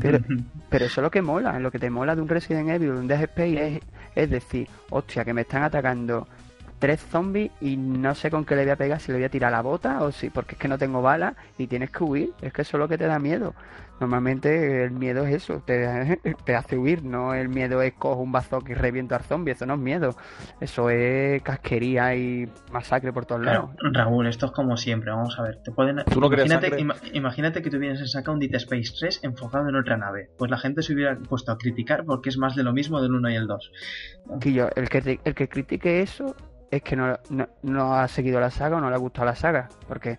pero, 0.00 0.18
pero 0.68 0.84
eso 0.86 1.00
es 1.00 1.02
lo 1.04 1.10
que 1.10 1.22
mola, 1.22 1.58
lo 1.58 1.70
que 1.70 1.78
te 1.78 1.88
mola 1.90 2.14
de 2.16 2.22
un 2.22 2.28
Resident 2.28 2.68
Evil, 2.68 2.92
de 2.92 2.98
un 3.00 3.08
Dead 3.08 3.22
Space, 3.22 3.76
es, 3.76 3.82
es 4.14 4.30
decir, 4.30 4.68
hostia, 4.90 5.24
que 5.24 5.32
me 5.32 5.42
están 5.42 5.62
atacando 5.62 6.26
tres 6.78 7.00
zombies 7.00 7.50
y 7.60 7.76
no 7.76 8.14
sé 8.14 8.30
con 8.30 8.44
qué 8.44 8.56
le 8.56 8.62
voy 8.64 8.72
a 8.72 8.76
pegar, 8.76 9.00
si 9.00 9.12
le 9.12 9.18
voy 9.18 9.24
a 9.24 9.28
tirar 9.28 9.52
la 9.52 9.62
bota 9.62 10.02
o 10.02 10.10
si, 10.10 10.30
porque 10.30 10.54
es 10.56 10.58
que 10.60 10.66
no 10.68 10.76
tengo 10.78 11.00
balas 11.00 11.34
y 11.56 11.66
tienes 11.68 11.90
que 11.90 12.02
huir, 12.02 12.32
es 12.42 12.52
que 12.52 12.62
eso 12.62 12.76
es 12.76 12.80
lo 12.80 12.88
que 12.88 12.98
te 12.98 13.06
da 13.06 13.18
miedo. 13.20 13.54
Normalmente 14.02 14.82
el 14.82 14.90
miedo 14.90 15.24
es 15.24 15.32
eso, 15.36 15.62
te, 15.64 16.18
te 16.44 16.56
hace 16.56 16.76
huir, 16.76 17.04
no 17.04 17.34
el 17.34 17.48
miedo 17.48 17.80
es 17.82 17.92
cojo 17.92 18.20
un 18.20 18.32
bazooka 18.32 18.72
y 18.72 18.74
reviento 18.74 19.14
al 19.14 19.22
zombie, 19.22 19.52
eso 19.52 19.64
no 19.64 19.74
es 19.74 19.80
miedo, 19.80 20.16
eso 20.60 20.90
es 20.90 21.40
casquería 21.42 22.12
y 22.16 22.48
masacre 22.72 23.12
por 23.12 23.26
todos 23.26 23.42
lados. 23.42 23.70
Pero, 23.76 23.92
Raúl, 23.92 24.26
esto 24.26 24.46
es 24.46 24.52
como 24.52 24.76
siempre, 24.76 25.12
vamos 25.12 25.38
a 25.38 25.42
ver. 25.42 25.58
Te 25.62 25.70
pueden... 25.70 25.98
¿Tú 26.12 26.20
no 26.20 26.26
imagínate, 26.26 26.80
ima- 26.80 26.96
imagínate 27.12 27.62
que 27.62 27.70
tú 27.70 27.78
vienes 27.78 28.02
a 28.02 28.06
sacar 28.08 28.34
un 28.34 28.40
Dead 28.40 28.54
Space 28.56 28.92
3 28.98 29.20
enfocado 29.22 29.68
en 29.68 29.76
otra 29.76 29.96
nave. 29.96 30.30
Pues 30.36 30.50
la 30.50 30.58
gente 30.58 30.82
se 30.82 30.94
hubiera 30.94 31.16
puesto 31.16 31.52
a 31.52 31.58
criticar 31.58 32.04
porque 32.04 32.28
es 32.28 32.38
más 32.38 32.56
de 32.56 32.64
lo 32.64 32.72
mismo 32.72 33.00
del 33.00 33.12
1 33.12 33.30
y 33.30 33.36
el 33.36 33.46
2. 33.46 33.72
Quillo, 34.40 34.68
el 34.74 34.88
que, 34.88 35.00
te- 35.00 35.20
el 35.24 35.34
que 35.36 35.48
critique 35.48 36.00
eso 36.02 36.34
es 36.72 36.82
que 36.82 36.96
no, 36.96 37.18
no, 37.30 37.48
no 37.62 37.94
ha 37.94 38.08
seguido 38.08 38.40
la 38.40 38.50
saga 38.50 38.78
o 38.78 38.80
no 38.80 38.88
le 38.88 38.96
ha 38.96 38.98
gustado 38.98 39.26
la 39.26 39.36
saga, 39.36 39.68
porque 39.86 40.18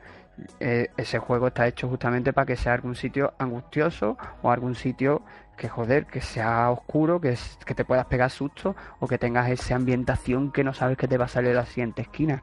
eh, 0.59 0.89
ese 0.97 1.19
juego 1.19 1.47
está 1.47 1.67
hecho 1.67 1.87
justamente 1.87 2.33
para 2.33 2.45
que 2.45 2.55
sea 2.55 2.73
algún 2.73 2.95
sitio 2.95 3.33
angustioso 3.37 4.17
o 4.41 4.51
algún 4.51 4.75
sitio 4.75 5.21
que 5.57 5.69
joder, 5.69 6.05
que 6.07 6.21
sea 6.21 6.71
oscuro, 6.71 7.21
que, 7.21 7.29
es- 7.33 7.57
que 7.65 7.75
te 7.75 7.85
puedas 7.85 8.05
pegar 8.07 8.29
susto 8.31 8.75
o 8.99 9.07
que 9.07 9.17
tengas 9.19 9.49
esa 9.49 9.75
ambientación 9.75 10.51
que 10.51 10.63
no 10.63 10.73
sabes 10.73 10.97
que 10.97 11.07
te 11.07 11.17
va 11.17 11.25
a 11.25 11.27
salir 11.27 11.49
de 11.49 11.55
la 11.55 11.65
siguiente 11.65 12.01
esquina. 12.01 12.41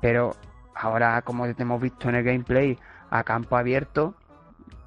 Pero 0.00 0.36
ahora, 0.74 1.22
como 1.22 1.52
te 1.52 1.62
hemos 1.62 1.80
visto 1.80 2.08
en 2.08 2.14
el 2.16 2.24
gameplay, 2.24 2.78
a 3.10 3.24
campo 3.24 3.56
abierto, 3.56 4.14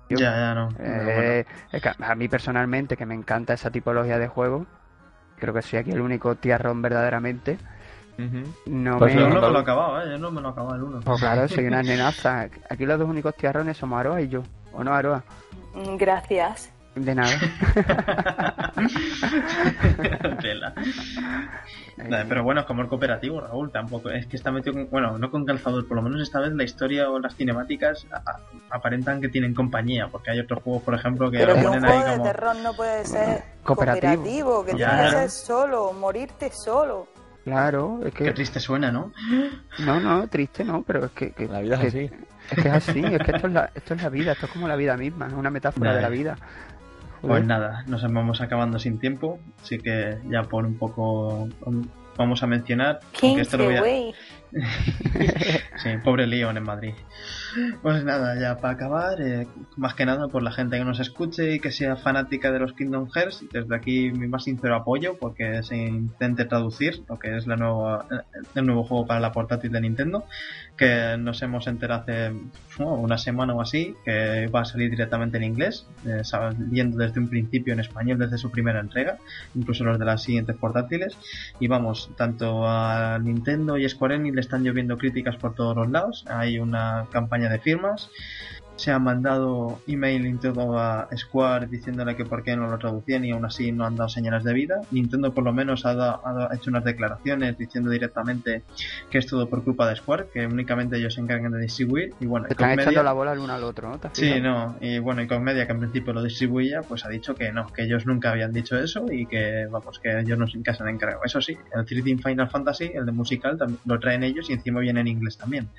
Yo- 0.08 0.20
Ya, 0.20 0.36
ya, 0.36 0.53
no. 0.56 0.70
Pero 0.78 1.03
bueno. 1.03 1.22
eh, 1.22 1.45
a 1.99 2.16
mí 2.16 2.28
personalmente, 2.28 2.95
que 2.95 3.06
me 3.08 3.16
encanta 3.16 3.53
esa 3.53 3.72
tipología 3.72 4.20
de 4.20 4.28
juego, 4.28 4.68
creo 5.36 5.51
que 5.53 5.62
soy 5.64 5.80
aquí 5.80 5.91
el 5.91 6.01
único 6.01 6.36
tiarrón 6.36 6.82
verdaderamente. 6.82 7.58
No 8.66 8.97
Pues 8.97 9.16
me... 9.16 9.22
Yo 9.22 9.30
no 9.30 9.41
me 9.41 9.49
lo 9.49 9.57
he 9.57 9.61
acabado, 9.61 10.01
¿eh? 10.01 10.09
Yo 10.11 10.18
no 10.18 10.32
me 10.32 10.41
lo 10.41 10.49
he 10.49 10.51
acabado 10.51 10.76
el 10.76 10.84
1. 10.84 10.99
Pues 11.01 11.20
claro, 11.20 11.47
soy 11.47 11.66
una 11.66 11.84
nenaza. 11.84 12.47
Aquí 12.70 12.86
los 12.86 12.99
dos 12.99 13.09
únicos 13.09 13.36
tiarrones 13.36 13.78
somos 13.78 13.99
Aroa 13.99 14.22
y 14.22 14.30
yo. 14.30 14.43
¿O 14.74 14.84
no, 14.84 14.93
Aroa? 14.93 15.24
Mm, 15.74 15.95
Gracias. 15.97 16.72
De 16.95 17.13
nada. 17.13 17.30
Tela. 20.41 20.74
Nada, 21.97 22.26
pero 22.28 22.43
bueno, 22.43 22.61
es 22.61 22.66
como 22.68 22.82
el 22.84 22.88
cooperativo, 22.88 23.41
Raúl, 23.41 23.70
tampoco. 23.72 24.09
Es 24.09 24.28
que 24.28 24.38
está 24.38 24.51
metido 24.51 24.74
con. 24.76 24.89
Bueno, 24.89 25.18
no 25.18 25.30
con 25.30 25.45
calzador, 25.45 25.86
por 25.88 25.97
lo 25.97 26.03
menos 26.03 26.22
esta 26.22 26.39
vez 26.39 26.53
la 26.53 26.63
historia 26.63 27.09
o 27.09 27.20
las 27.20 27.36
cinemáticas 27.36 28.07
aparentan 28.70 29.20
que 29.20 29.28
tienen 29.30 29.53
compañía, 29.53 30.07
porque 30.09 30.32
hay 30.32 30.39
otros 30.39 30.63
juegos, 30.63 30.84
por 30.84 30.93
ejemplo, 30.95 31.30
que 31.32 31.39
Pero 31.39 31.53
lo 31.53 31.57
un 31.59 31.66
ponen 31.66 31.86
ahí 31.86 31.99
de 32.03 32.11
como. 32.11 32.24
terror 32.24 32.55
no 32.63 32.74
puede 32.74 33.05
ser 33.05 33.43
Cooperativo. 33.63 34.13
cooperativo, 34.16 34.66
que 34.66 34.78
Ya. 34.78 34.89
tiene 34.89 35.03
que 35.03 35.09
ser 35.18 35.30
solo, 35.32 35.91
morirte 35.93 36.49
solo. 36.51 37.07
Claro, 37.45 38.01
es 38.03 38.13
Qué 38.13 38.25
que... 38.25 38.31
triste 38.31 38.59
suena, 38.59 38.91
¿no? 38.91 39.13
No, 39.79 39.99
no, 40.01 40.27
triste 40.27 40.65
no, 40.65 40.81
pero 40.81 41.05
es 41.05 41.11
que... 41.11 41.31
que- 41.31 41.47
La 41.47 41.61
vida 41.61 41.75
es 41.75 41.81
que- 41.81 41.87
así. 41.87 42.11
Es 42.51 42.61
que 42.63 42.67
es 42.69 42.73
así, 42.75 42.99
es 43.05 43.19
que 43.23 43.31
esto 43.31 43.47
es, 43.47 43.53
la, 43.53 43.71
esto 43.73 43.93
es 43.93 44.03
la 44.03 44.09
vida, 44.09 44.31
esto 44.33 44.45
es 44.47 44.51
como 44.51 44.67
la 44.67 44.75
vida 44.75 44.97
misma, 44.97 45.27
es 45.27 45.33
una 45.33 45.49
metáfora 45.49 45.95
de 45.95 46.01
la 46.01 46.09
vida. 46.09 46.35
Pues 47.21 47.43
nada, 47.45 47.83
nos 47.87 48.03
vamos 48.03 48.39
acabando 48.41 48.77
sin 48.77 48.99
tiempo, 48.99 49.39
así 49.63 49.79
que 49.79 50.17
ya 50.29 50.43
por 50.43 50.63
un 50.65 50.77
poco 50.77 51.47
vamos 52.17 52.43
a 52.43 52.47
mencionar. 52.47 52.99
aunque 53.23 53.41
esto 53.41 53.57
lo 53.57 53.65
voy 53.65 53.75
a-. 53.75 53.81
Sí, 55.78 55.89
pobre 56.03 56.26
Leon 56.28 56.58
en 56.58 56.64
Madrid. 56.64 56.93
Pues 57.82 58.03
nada, 58.03 58.39
ya 58.39 58.58
para 58.58 58.74
acabar, 58.74 59.22
eh, 59.22 59.47
más 59.76 59.93
que 59.93 60.06
nada 60.06 60.28
por 60.28 60.41
la 60.41 60.51
gente 60.51 60.78
que 60.78 60.86
nos 60.86 60.99
escuche 60.99 61.56
y 61.56 61.60
que 61.60 61.72
sea 61.72 61.95
fanática 61.95 62.51
de 62.51 62.60
los 62.60 62.74
Kingdom 62.74 63.10
Hearts, 63.10 63.45
desde 63.51 63.76
aquí 63.76 64.12
mi 64.12 64.28
más 64.28 64.45
sincero 64.45 64.76
apoyo 64.76 65.18
porque 65.20 65.62
se 65.64 65.76
intente 65.78 66.45
traducir 66.45 67.03
lo 67.10 67.20
que 67.20 67.36
es 67.36 67.47
la 67.47 67.58
nueva, 67.58 68.08
el 68.56 68.66
nuevo 68.66 68.84
juego 68.84 69.06
para 69.06 69.20
la 69.20 69.32
portátil 69.32 69.72
de 69.72 69.82
Nintendo, 69.82 70.26
que 70.78 71.15
nos 71.17 71.41
hemos 71.41 71.67
enterado 71.67 72.01
hace 72.01 72.34
una 72.80 73.17
semana 73.17 73.53
o 73.53 73.61
así, 73.61 73.95
que 74.03 74.47
va 74.47 74.61
a 74.61 74.65
salir 74.65 74.89
directamente 74.89 75.38
en 75.38 75.43
inglés, 75.43 75.88
eh, 76.05 76.21
saliendo 76.23 76.97
desde 76.97 77.19
un 77.19 77.30
principio 77.30 77.73
en 77.73 77.80
español 77.80 78.17
desde 78.17 78.38
su 78.38 78.51
primera 78.51 78.80
entrega, 78.80 79.17
incluso 79.53 79.84
los 79.84 79.97
de 79.97 80.05
las 80.05 80.23
siguientes 80.23 80.55
portátiles. 80.57 81.17
Y 81.59 81.67
vamos, 81.67 82.09
tanto 82.17 82.67
a 82.67 83.17
Nintendo 83.19 83.78
y 83.78 83.88
Square 83.88 84.15
Enix 84.15 84.36
le 84.36 84.41
están 84.41 84.63
lloviendo 84.63 84.97
críticas 84.97 85.38
por 85.38 85.55
todos 85.55 85.76
los 85.76 85.89
lados. 85.89 86.26
Hay 86.28 86.59
una 86.59 87.05
campaña 87.11 87.49
de 87.49 87.59
firmas. 87.59 88.09
Se 88.78 88.91
ha 88.91 88.99
mandado 88.99 89.80
email 89.88 90.38
todo 90.39 90.78
a 90.78 91.07
Square 91.15 91.67
diciéndole 91.67 92.15
que 92.15 92.26
por 92.26 92.43
qué 92.43 92.55
no 92.57 92.67
lo 92.69 92.78
traducían 92.78 93.23
y 93.26 93.32
aún 93.32 93.45
así 93.45 93.71
no 93.71 93.86
han 93.86 93.95
dado 93.95 94.09
señales 94.09 94.43
de 94.43 94.53
vida. 94.53 94.82
Nintendo 94.91 95.34
por 95.34 95.43
lo 95.43 95.53
menos 95.53 95.86
ha, 95.86 95.93
da- 95.95 96.19
ha 96.23 96.53
hecho 96.55 96.69
unas 96.69 96.84
declaraciones 96.84 97.57
diciendo 97.57 97.89
directamente 97.89 98.63
que 99.09 99.19
es 99.19 99.28
todo 99.28 99.47
por 99.49 99.63
culpa 99.63 99.88
de 99.89 99.95
Square, 99.95 100.26
que 100.34 100.45
únicamente 100.45 100.97
ellos 100.97 101.13
se 101.13 101.21
encargan 101.21 101.51
de 101.53 101.59
distribuir. 101.61 102.13
Y 102.19 102.26
bueno, 102.26 102.47
están 102.49 102.69
Media- 102.76 102.84
echando 102.84 103.03
la 103.03 103.13
bola 103.13 103.32
el 103.34 103.39
uno 103.39 103.53
al 103.53 103.63
otro, 103.63 103.89
¿no? 103.89 103.97
¿Te 103.97 104.07
has 104.07 104.17
Sí, 104.17 104.41
no, 104.41 104.76
y 104.82 104.99
bueno, 104.99 105.21
y 105.21 105.28
con 105.28 105.41
Media, 105.43 105.65
que 105.65 105.71
en 105.73 105.80
principio 105.80 106.13
lo 106.13 106.21
distribuía, 106.23 106.82
pues 106.82 107.05
ha 107.05 107.09
dicho 107.09 107.34
que 107.36 107.51
no, 107.51 107.67
que 107.73 107.84
ellos 107.84 108.05
nunca 108.05 108.32
habían 108.32 108.51
dicho 108.51 108.78
eso 108.78 109.05
y 109.11 109.26
que, 109.26 109.67
vamos, 109.71 109.99
que 109.99 110.19
ellos 110.19 110.38
no 110.38 110.47
se 110.47 110.57
en 110.57 110.88
encargado. 110.89 111.21
Eso 111.23 111.41
sí, 111.41 111.57
el 111.73 111.86
3D 111.86 112.21
Final 112.21 112.49
Fantasy, 112.49 112.91
el 112.93 113.05
de 113.05 113.11
musical, 113.13 113.57
también 113.57 113.80
lo 113.86 113.99
traen 113.99 114.23
ellos 114.23 114.49
y 114.49 114.53
encima 114.53 114.80
viene 114.82 114.99
en 115.01 115.07
inglés 115.07 115.38
también. 115.38 115.69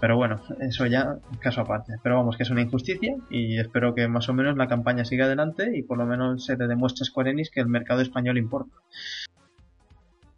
Pero 0.00 0.16
bueno, 0.16 0.40
eso 0.60 0.86
ya, 0.86 1.16
caso 1.40 1.62
aparte. 1.62 1.94
Pero 2.02 2.16
vamos, 2.16 2.33
que 2.36 2.42
es 2.42 2.50
una 2.50 2.62
injusticia 2.62 3.16
y 3.30 3.58
espero 3.58 3.94
que 3.94 4.08
más 4.08 4.28
o 4.28 4.34
menos 4.34 4.56
la 4.56 4.68
campaña 4.68 5.04
siga 5.04 5.26
adelante 5.26 5.76
y 5.76 5.82
por 5.82 5.98
lo 5.98 6.06
menos 6.06 6.44
se 6.44 6.56
le 6.56 6.66
demuestre 6.66 7.02
a 7.02 7.06
Square 7.06 7.30
Enix 7.30 7.50
que 7.50 7.60
el 7.60 7.68
mercado 7.68 8.00
español 8.00 8.38
importa. 8.38 8.76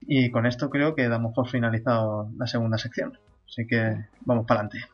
Y 0.00 0.30
con 0.30 0.46
esto 0.46 0.70
creo 0.70 0.94
que 0.94 1.08
damos 1.08 1.34
por 1.34 1.48
finalizado 1.48 2.30
la 2.36 2.46
segunda 2.46 2.78
sección. 2.78 3.18
Así 3.46 3.66
que 3.66 4.06
vamos 4.24 4.46
para 4.46 4.60
adelante. 4.60 4.88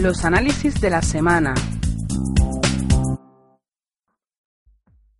Los 0.00 0.24
análisis 0.24 0.80
de 0.80 0.90
la 0.90 1.02
semana. 1.02 1.54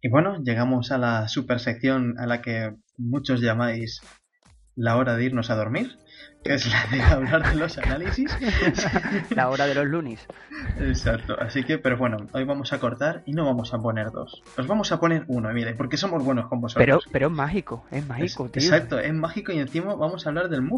Y 0.01 0.09
bueno, 0.09 0.43
llegamos 0.43 0.91
a 0.91 0.99
la 0.99 1.29
super 1.29 1.61
sección 1.61 2.19
a 2.19 2.27
la 2.27 2.43
que 2.43 2.75
muchos 2.99 3.41
llamáis 3.41 4.01
la 4.77 4.97
hora 4.97 5.17
de 5.17 5.25
irnos 5.25 5.51
a 5.51 5.55
dormir, 5.57 5.99
que 6.43 6.55
es 6.55 6.67
la 6.71 6.87
de 6.91 7.03
hablar 7.03 7.51
de 7.53 7.57
los 7.57 7.77
análisis. 7.79 8.35
La 9.31 9.49
hora 9.49 9.67
de 9.67 9.75
los 9.75 9.87
lunis. 9.87 10.27
Exacto, 10.81 11.37
así 11.41 11.63
que, 11.63 11.79
pero 11.79 11.97
bueno, 11.97 12.17
hoy 12.33 12.45
vamos 12.45 12.73
a 12.73 12.79
cortar 12.81 13.23
y 13.27 13.33
no 13.33 13.45
vamos 13.45 13.73
a 13.75 13.79
poner 13.79 14.11
dos. 14.11 14.43
Os 14.57 14.67
vamos 14.67 14.91
a 14.93 14.99
poner 14.99 15.25
uno, 15.29 15.53
mire, 15.53 15.75
porque 15.75 15.97
somos 15.97 16.25
buenos 16.25 16.49
con 16.49 16.61
vosotros. 16.61 16.85
Pero, 16.85 17.01
pero 17.13 17.27
es 17.29 17.33
mágico, 17.33 17.85
es 17.91 18.07
mágico, 18.07 18.47
Es- 18.47 18.53
tío. 18.53 18.63
Exacto, 18.63 18.99
es 18.99 19.13
mágico 19.13 19.53
y 19.53 19.59
encima 19.59 19.95
vamos 19.95 20.27
a 20.27 20.31
hablar 20.31 20.49
del. 20.49 20.69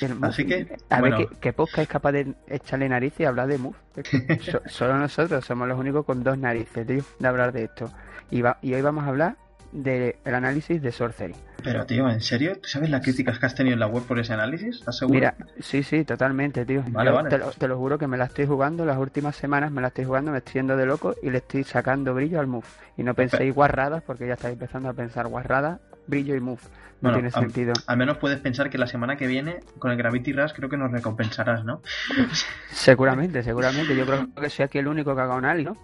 El 0.00 0.16
Así 0.22 0.46
que, 0.46 0.76
A 0.90 1.00
bueno. 1.00 1.18
ver, 1.18 1.28
¿qué, 1.28 1.36
qué 1.40 1.52
podcast 1.52 1.78
es 1.80 1.88
capaz 1.88 2.12
de 2.12 2.34
echarle 2.48 2.88
narices 2.88 3.20
y 3.20 3.24
hablar 3.24 3.48
de 3.48 3.58
so- 4.40 4.62
solo 4.66 4.96
nosotros 4.96 5.44
somos 5.44 5.68
los 5.68 5.78
únicos 5.78 6.04
con 6.06 6.22
dos 6.24 6.38
narices, 6.38 6.86
tío, 6.86 7.02
de 7.18 7.28
hablar 7.28 7.52
de 7.52 7.64
esto. 7.64 7.90
Y, 8.30 8.42
va- 8.42 8.58
y 8.62 8.74
hoy 8.74 8.80
vamos 8.82 9.04
a 9.04 9.08
hablar 9.08 9.36
del 9.74 10.14
análisis 10.24 10.80
de 10.80 10.92
Sorcery. 10.92 11.34
Pero 11.62 11.84
tío, 11.84 12.08
¿en 12.08 12.20
serio? 12.20 12.56
¿Tú 12.60 12.68
sabes 12.68 12.90
las 12.90 13.02
críticas 13.02 13.38
que 13.38 13.46
has 13.46 13.54
tenido 13.54 13.74
en 13.74 13.80
la 13.80 13.86
web 13.86 14.04
por 14.04 14.18
ese 14.18 14.32
análisis? 14.32 14.76
¿Estás 14.76 14.98
seguro? 14.98 15.14
Mira, 15.14 15.34
sí, 15.60 15.82
sí, 15.82 16.04
totalmente, 16.04 16.64
tío. 16.64 16.84
Vale, 16.88 17.10
Yo 17.10 17.16
vale. 17.16 17.30
Te, 17.30 17.38
lo, 17.38 17.50
te 17.50 17.68
lo 17.68 17.76
juro 17.76 17.98
que 17.98 18.06
me 18.06 18.16
la 18.16 18.24
estoy 18.24 18.46
jugando 18.46 18.84
las 18.84 18.98
últimas 18.98 19.34
semanas, 19.36 19.72
me 19.72 19.80
la 19.82 19.88
estoy 19.88 20.04
jugando, 20.04 20.30
me 20.30 20.38
estoy 20.38 20.54
yendo 20.54 20.76
de 20.76 20.86
loco 20.86 21.14
y 21.22 21.30
le 21.30 21.38
estoy 21.38 21.64
sacando 21.64 22.14
brillo 22.14 22.38
al 22.38 22.46
Move. 22.46 22.66
Y 22.96 23.02
no 23.02 23.14
penséis 23.14 23.52
guarradas, 23.54 24.02
porque 24.02 24.26
ya 24.26 24.34
estáis 24.34 24.52
empezando 24.52 24.88
a 24.88 24.92
pensar 24.92 25.26
guarradas, 25.26 25.80
brillo 26.06 26.34
y 26.34 26.40
Move. 26.40 26.60
No 27.00 27.10
Bueno, 27.10 27.16
tiene 27.18 27.30
sentido. 27.32 27.72
Al 27.86 27.96
menos 27.98 28.16
puedes 28.16 28.40
pensar 28.40 28.70
que 28.70 28.78
la 28.78 28.86
semana 28.86 29.16
que 29.16 29.26
viene, 29.26 29.60
con 29.78 29.90
el 29.90 29.96
Gravity 29.98 30.32
Rush, 30.32 30.52
creo 30.54 30.70
que 30.70 30.76
nos 30.78 30.90
recompensarás, 30.90 31.62
¿no? 31.64 31.82
Seguramente, 32.70 33.42
seguramente. 33.42 33.94
Yo 33.96 34.06
creo 34.06 34.26
que 34.34 34.50
soy 34.50 34.64
aquí 34.64 34.78
el 34.78 34.88
único 34.88 35.14
que 35.14 35.20
haga 35.20 35.34
un 35.36 35.44
ali, 35.44 35.64
¿no? 35.64 35.76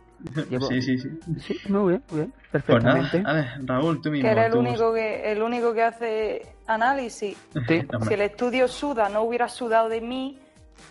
Llevo- 0.49 0.69
Sí, 0.69 0.81
sí, 0.83 0.99
sí. 0.99 1.09
Sí, 1.41 1.61
muy 1.69 1.93
bien, 1.93 2.03
muy 2.11 2.21
bien, 2.21 2.33
Pues 2.51 2.65
nada, 2.85 3.01
perfectamente. 3.01 3.23
a 3.25 3.33
ver, 3.33 3.47
Raúl, 3.65 4.01
tú 4.03 4.11
mismo. 4.11 4.27
Que 4.29 4.33
eres 4.33 4.47
el 4.53 4.59
único 4.59 4.93
que, 4.95 5.33
el 5.33 5.43
único 5.43 5.73
que 5.75 5.83
hace 5.83 6.43
análisis. 6.67 7.37
Sí, 7.67 7.83
Si 8.09 8.15
el 8.15 8.21
estudio 8.23 8.69
suda, 8.69 9.09
no 9.09 9.23
hubiera 9.23 9.49
sudado 9.49 9.89
de 9.89 10.01
mí, 10.01 10.39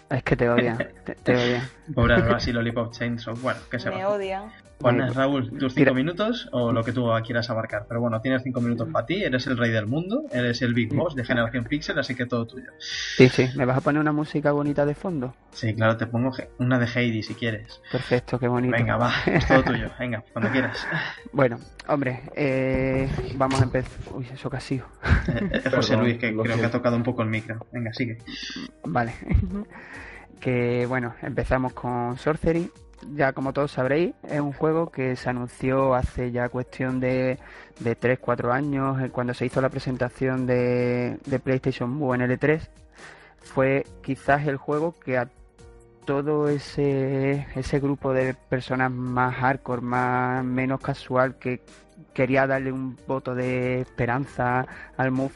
es 0.09 0.23
que 0.23 0.36
te 0.36 0.49
odian, 0.49 0.77
te, 0.77 1.15
te 1.15 1.36
odian. 1.36 1.67
Pobre 1.95 2.17
Rush 2.17 2.49
y 2.49 2.51
Lollipop 2.53 2.91
Chainsaw. 2.93 3.36
Bueno, 3.38 3.59
que 3.69 3.80
se 3.80 3.89
me 3.91 4.03
va. 4.03 4.09
odian. 4.09 4.51
Pones, 4.80 5.13
Raúl, 5.13 5.57
tus 5.59 5.73
cinco 5.73 5.93
minutos 5.93 6.47
o 6.53 6.71
lo 6.71 6.86
que 6.86 6.93
tú 6.93 7.09
quieras 7.25 7.49
abarcar. 7.49 7.86
Pero 7.86 7.99
bueno, 7.99 8.21
tienes 8.21 8.43
cinco 8.43 8.61
minutos 8.61 8.88
para 8.89 9.05
ti, 9.05 9.21
eres 9.21 9.45
el 9.47 9.57
rey 9.57 9.71
del 9.71 9.88
mundo, 9.88 10.23
eres 10.32 10.61
el 10.61 10.73
Big 10.73 10.93
Boss 10.93 11.15
de 11.15 11.25
Generación 11.25 11.65
Pixel, 11.65 11.99
así 11.99 12.15
que 12.15 12.25
todo 12.25 12.47
tuyo. 12.47 12.71
Sí, 12.80 13.27
sí. 13.27 13.49
¿Me 13.57 13.65
vas 13.65 13.77
a 13.77 13.82
poner 13.82 13.99
una 13.99 14.13
música 14.13 14.53
bonita 14.53 14.86
de 14.86 14.95
fondo? 14.95 15.36
Sí, 15.51 15.75
claro, 15.75 15.97
te 15.97 16.07
pongo 16.07 16.32
una 16.59 16.80
de 16.80 16.86
Heidi 16.86 17.23
si 17.23 17.36
quieres. 17.36 17.82
Perfecto, 17.91 18.39
qué 18.39 18.47
bonito. 18.47 18.71
Venga, 18.71 18.95
va, 18.95 19.11
es 19.25 19.45
todo 19.45 19.63
tuyo. 19.63 19.91
Venga, 19.99 20.23
cuando 20.32 20.49
quieras. 20.49 20.88
Bueno, 21.34 21.59
hombre, 21.88 22.21
eh, 22.36 23.07
vamos 23.36 23.59
a 23.59 23.65
empezar. 23.65 23.91
Uy, 24.13 24.27
eso 24.34 24.49
casi. 24.49 24.75
Eh, 24.75 24.82
eh, 25.65 25.69
José 25.69 25.97
Luis, 25.97 26.17
que 26.17 26.36
creo 26.36 26.57
que 26.57 26.65
ha 26.65 26.71
tocado 26.71 26.95
un 26.95 27.03
poco 27.03 27.21
el 27.21 27.30
micro. 27.30 27.67
Venga, 27.71 27.93
sigue. 27.93 28.17
Vale. 28.86 29.13
que 30.39 30.86
bueno, 30.88 31.15
empezamos 31.21 31.73
con 31.73 32.17
Sorcery 32.17 32.71
ya 33.15 33.33
como 33.33 33.53
todos 33.53 33.71
sabréis, 33.71 34.13
es 34.23 34.39
un 34.39 34.53
juego 34.53 34.91
que 34.91 35.15
se 35.15 35.29
anunció 35.29 35.93
hace 35.95 36.31
ya 36.31 36.49
cuestión 36.49 36.99
de, 36.99 37.39
de 37.79 37.97
3-4 37.97 38.51
años, 38.51 39.01
eh, 39.01 39.09
cuando 39.09 39.33
se 39.33 39.45
hizo 39.45 39.61
la 39.61 39.69
presentación 39.69 40.45
de, 40.45 41.17
de 41.25 41.39
PlayStation 41.39 41.89
Move 41.89 42.15
en 42.15 42.21
L3. 42.31 42.67
Fue 43.41 43.85
quizás 44.03 44.47
el 44.47 44.57
juego 44.57 44.93
que 44.93 45.17
a 45.17 45.29
todo 46.05 46.49
ese, 46.49 47.47
ese 47.55 47.79
grupo 47.79 48.13
de 48.13 48.33
personas 48.33 48.91
más 48.91 49.35
hardcore, 49.35 49.81
más 49.81 50.43
menos 50.43 50.79
casual, 50.81 51.37
que 51.37 51.61
quería 52.13 52.47
darle 52.47 52.71
un 52.71 52.97
voto 53.07 53.35
de 53.35 53.81
esperanza 53.81 54.65
al 54.97 55.11
Move, 55.11 55.33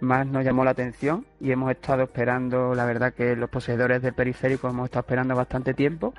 más 0.00 0.26
nos 0.26 0.44
llamó 0.44 0.64
la 0.64 0.70
atención 0.70 1.26
y 1.40 1.52
hemos 1.52 1.70
estado 1.70 2.02
esperando, 2.02 2.74
la 2.74 2.84
verdad 2.84 3.12
que 3.12 3.36
los 3.36 3.50
poseedores 3.50 4.02
del 4.02 4.14
periférico 4.14 4.68
hemos 4.68 4.86
estado 4.86 5.00
esperando 5.00 5.34
bastante 5.34 5.74
tiempo 5.74 6.14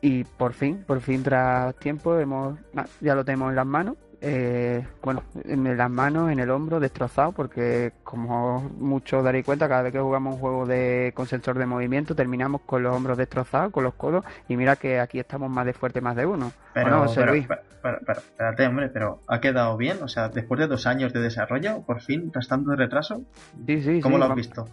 y 0.00 0.24
por 0.24 0.52
fin, 0.52 0.84
por 0.86 1.00
fin 1.00 1.22
tras 1.22 1.74
tiempo 1.76 2.18
hemos 2.18 2.58
ya 3.00 3.14
lo 3.14 3.24
tenemos 3.24 3.50
en 3.50 3.56
las 3.56 3.66
manos 3.66 3.96
eh, 4.20 4.84
bueno, 5.02 5.22
en 5.44 5.76
las 5.76 5.90
manos, 5.90 6.30
en 6.30 6.40
el 6.40 6.50
hombro, 6.50 6.80
destrozado, 6.80 7.32
porque 7.32 7.92
como 8.02 8.60
muchos 8.78 9.22
daréis 9.22 9.44
cuenta, 9.44 9.68
cada 9.68 9.82
vez 9.82 9.92
que 9.92 10.00
jugamos 10.00 10.34
un 10.34 10.40
juego 10.40 10.66
de 10.66 11.12
con 11.14 11.26
sensor 11.26 11.58
de 11.58 11.66
movimiento, 11.66 12.14
terminamos 12.14 12.62
con 12.62 12.82
los 12.82 12.96
hombros 12.96 13.18
destrozados, 13.18 13.72
con 13.72 13.84
los 13.84 13.94
codos, 13.94 14.24
y 14.48 14.56
mira 14.56 14.76
que 14.76 15.00
aquí 15.00 15.18
estamos 15.18 15.50
más 15.50 15.66
de 15.66 15.74
fuerte, 15.74 16.00
más 16.00 16.16
de 16.16 16.26
uno. 16.26 16.52
Pero, 16.72 17.04
espérate, 17.04 18.66
hombre, 18.66 18.88
pero 18.88 19.20
¿ha 19.28 19.40
quedado 19.40 19.76
bien? 19.76 19.98
O 20.02 20.08
sea, 20.08 20.28
después 20.28 20.58
de 20.58 20.66
dos 20.66 20.86
años 20.86 21.12
de 21.12 21.20
desarrollo, 21.20 21.82
por 21.82 22.00
fin, 22.00 22.32
restando 22.32 22.70
de 22.70 22.76
retraso, 22.76 23.22
sí, 23.66 23.82
sí, 23.82 24.00
¿cómo 24.00 24.18
lo 24.18 24.24
has 24.24 24.34
visto? 24.34 24.68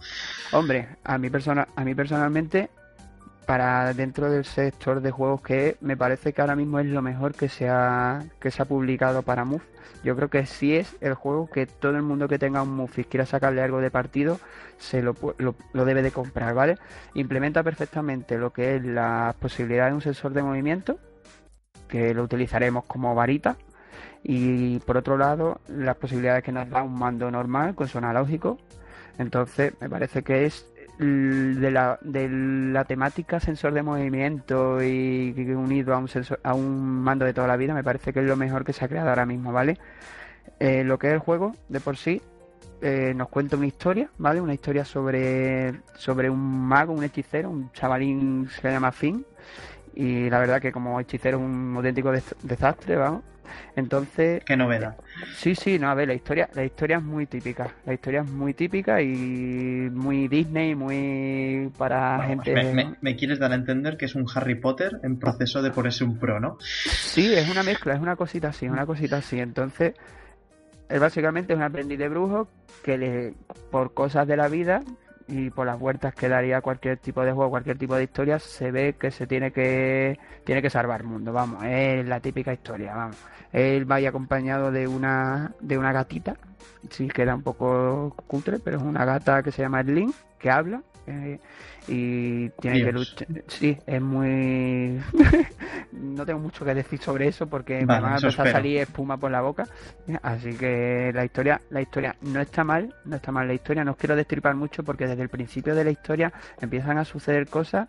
Hombre, 0.52 0.88
a 1.04 1.18
mí, 1.18 1.30
persona, 1.30 1.68
a 1.76 1.84
mí 1.84 1.94
personalmente 1.94 2.70
para 3.44 3.92
dentro 3.94 4.30
del 4.30 4.44
sector 4.44 5.00
de 5.00 5.10
juegos 5.10 5.42
que 5.42 5.76
me 5.80 5.96
parece 5.96 6.32
que 6.32 6.40
ahora 6.40 6.56
mismo 6.56 6.78
es 6.78 6.86
lo 6.86 7.02
mejor 7.02 7.34
que 7.34 7.48
se 7.48 7.68
ha, 7.68 8.22
que 8.40 8.50
se 8.50 8.62
ha 8.62 8.64
publicado 8.64 9.22
para 9.22 9.44
Move. 9.44 9.62
Yo 10.02 10.14
creo 10.16 10.28
que 10.28 10.44
sí 10.46 10.74
es 10.74 10.96
el 11.00 11.14
juego 11.14 11.48
que 11.48 11.66
todo 11.66 11.96
el 11.96 12.02
mundo 12.02 12.28
que 12.28 12.38
tenga 12.38 12.62
un 12.62 12.76
Move 12.76 12.92
y 12.98 13.04
quiera 13.04 13.26
sacarle 13.26 13.62
algo 13.62 13.80
de 13.80 13.90
partido 13.90 14.38
se 14.78 15.02
lo, 15.02 15.14
lo, 15.38 15.84
debe 15.84 16.02
de 16.02 16.10
comprar, 16.10 16.54
¿vale? 16.54 16.78
Implementa 17.14 17.62
perfectamente 17.62 18.36
lo 18.38 18.52
que 18.52 18.76
es 18.76 18.84
la 18.84 19.34
posibilidad 19.38 19.88
de 19.88 19.94
un 19.94 20.02
sensor 20.02 20.32
de 20.32 20.42
movimiento, 20.42 20.98
que 21.88 22.12
lo 22.12 22.22
utilizaremos 22.22 22.84
como 22.84 23.14
varita, 23.14 23.56
y 24.22 24.78
por 24.80 24.96
otro 24.96 25.16
lado 25.16 25.60
las 25.68 25.96
posibilidades 25.96 26.42
que 26.42 26.52
nos 26.52 26.68
da 26.68 26.82
un 26.82 26.98
mando 26.98 27.30
normal 27.30 27.74
con 27.74 27.88
su 27.88 27.98
analógico. 27.98 28.58
Entonces 29.18 29.74
me 29.80 29.88
parece 29.88 30.22
que 30.22 30.46
es 30.46 30.66
de 30.98 31.70
la, 31.70 31.98
de 32.02 32.28
la 32.28 32.84
temática 32.84 33.40
sensor 33.40 33.72
de 33.72 33.82
movimiento 33.82 34.82
y 34.82 35.32
unido 35.54 35.94
a 35.94 35.98
un, 35.98 36.08
sensor, 36.08 36.40
a 36.42 36.54
un 36.54 37.02
mando 37.02 37.24
de 37.24 37.34
toda 37.34 37.48
la 37.48 37.56
vida, 37.56 37.74
me 37.74 37.82
parece 37.82 38.12
que 38.12 38.20
es 38.20 38.26
lo 38.26 38.36
mejor 38.36 38.64
que 38.64 38.72
se 38.72 38.84
ha 38.84 38.88
creado 38.88 39.08
ahora 39.08 39.26
mismo, 39.26 39.52
¿vale? 39.52 39.78
Eh, 40.60 40.84
lo 40.84 40.98
que 40.98 41.08
es 41.08 41.14
el 41.14 41.18
juego, 41.18 41.54
de 41.68 41.80
por 41.80 41.96
sí, 41.96 42.22
eh, 42.80 43.12
nos 43.14 43.28
cuenta 43.28 43.56
una 43.56 43.66
historia, 43.66 44.08
¿vale? 44.18 44.40
Una 44.40 44.54
historia 44.54 44.84
sobre, 44.84 45.80
sobre 45.96 46.30
un 46.30 46.68
mago, 46.68 46.92
un 46.92 47.02
hechicero, 47.02 47.50
un 47.50 47.72
chavalín 47.72 48.48
se 48.48 48.70
llama 48.70 48.92
Finn. 48.92 49.24
Y 49.94 50.28
la 50.28 50.38
verdad 50.38 50.60
que 50.60 50.72
como 50.72 51.00
hechicero 51.00 51.38
es 51.38 51.44
un 51.44 51.74
auténtico 51.76 52.12
desastre, 52.42 52.96
vamos. 52.96 53.22
Entonces. 53.76 54.42
Qué 54.44 54.56
novedad. 54.56 54.96
Sí, 55.36 55.54
sí, 55.54 55.78
no, 55.78 55.88
a 55.88 55.94
ver, 55.94 56.08
la 56.08 56.14
historia, 56.14 56.48
la 56.54 56.64
historia 56.64 56.98
es 56.98 57.02
muy 57.02 57.26
típica. 57.26 57.68
La 57.84 57.94
historia 57.94 58.20
es 58.20 58.30
muy 58.30 58.54
típica 58.54 59.00
y 59.02 59.90
muy 59.92 60.28
Disney, 60.28 60.74
muy 60.74 61.70
para 61.76 62.22
gente. 62.26 62.54
Me, 63.00 63.16
quieres 63.16 63.38
dar 63.38 63.52
a 63.52 63.54
entender 63.54 63.96
que 63.96 64.06
es 64.06 64.14
un 64.14 64.26
Harry 64.34 64.54
Potter 64.54 65.00
en 65.02 65.18
proceso 65.18 65.62
de 65.62 65.70
ponerse 65.70 66.04
un 66.04 66.18
pro, 66.18 66.40
¿no? 66.40 66.58
Sí, 66.60 67.34
es 67.34 67.50
una 67.50 67.62
mezcla, 67.62 67.94
es 67.94 68.00
una 68.00 68.16
cosita 68.16 68.48
así, 68.48 68.68
una 68.68 68.86
cosita 68.86 69.18
así. 69.18 69.40
Entonces, 69.40 69.94
él 70.88 71.00
básicamente 71.00 71.52
es 71.52 71.56
un 71.56 71.64
aprendiz 71.64 71.98
de 71.98 72.08
brujo 72.08 72.48
que 72.82 72.98
le, 72.98 73.34
por 73.70 73.94
cosas 73.94 74.26
de 74.26 74.36
la 74.36 74.48
vida 74.48 74.82
y 75.28 75.50
por 75.50 75.66
las 75.66 75.78
vueltas 75.78 76.14
que 76.14 76.28
daría 76.28 76.60
cualquier 76.60 76.98
tipo 76.98 77.24
de 77.24 77.32
juego, 77.32 77.50
cualquier 77.50 77.78
tipo 77.78 77.94
de 77.96 78.04
historia, 78.04 78.38
se 78.38 78.70
ve 78.70 78.94
que 78.98 79.10
se 79.10 79.26
tiene 79.26 79.52
que 79.52 80.18
tiene 80.44 80.62
que 80.62 80.70
salvar 80.70 81.00
el 81.00 81.06
mundo, 81.06 81.32
vamos, 81.32 81.64
es 81.64 82.06
la 82.06 82.20
típica 82.20 82.52
historia, 82.52 82.94
vamos. 82.94 83.16
Él 83.52 83.90
va 83.90 83.96
acompañado 83.96 84.70
de 84.70 84.86
una 84.88 85.52
de 85.60 85.78
una 85.78 85.92
gatita, 85.92 86.36
sí 86.90 87.08
queda 87.08 87.34
un 87.34 87.42
poco 87.42 88.14
cutre, 88.26 88.58
pero 88.58 88.78
es 88.78 88.82
una 88.82 89.04
gata 89.04 89.42
que 89.42 89.52
se 89.52 89.62
llama 89.62 89.82
Link, 89.82 90.14
que 90.38 90.50
habla 90.50 90.82
eh, 91.06 91.38
y 91.88 92.48
tiene 92.50 92.84
que 92.84 92.92
luchar. 92.92 93.28
Sí, 93.46 93.76
es 93.86 94.00
muy. 94.00 95.00
no 95.92 96.24
tengo 96.24 96.40
mucho 96.40 96.64
que 96.64 96.74
decir 96.74 96.98
sobre 97.00 97.28
eso 97.28 97.46
porque 97.46 97.80
me 97.80 98.00
va 98.00 98.14
a 98.14 98.16
empezar 98.16 98.48
a 98.48 98.52
salir 98.52 98.78
espuma 98.78 99.16
por 99.16 99.30
la 99.30 99.42
boca. 99.42 99.66
Así 100.22 100.54
que 100.54 101.12
la 101.14 101.24
historia, 101.24 101.60
la 101.70 101.82
historia 101.82 102.16
no 102.22 102.40
está 102.40 102.64
mal, 102.64 102.94
no 103.04 103.16
está 103.16 103.32
mal 103.32 103.46
la 103.46 103.54
historia. 103.54 103.84
No 103.84 103.92
os 103.92 103.96
quiero 103.96 104.16
destripar 104.16 104.54
mucho 104.54 104.82
porque 104.82 105.06
desde 105.06 105.22
el 105.22 105.28
principio 105.28 105.74
de 105.74 105.84
la 105.84 105.90
historia 105.90 106.32
empiezan 106.60 106.98
a 106.98 107.04
suceder 107.04 107.48
cosas 107.48 107.88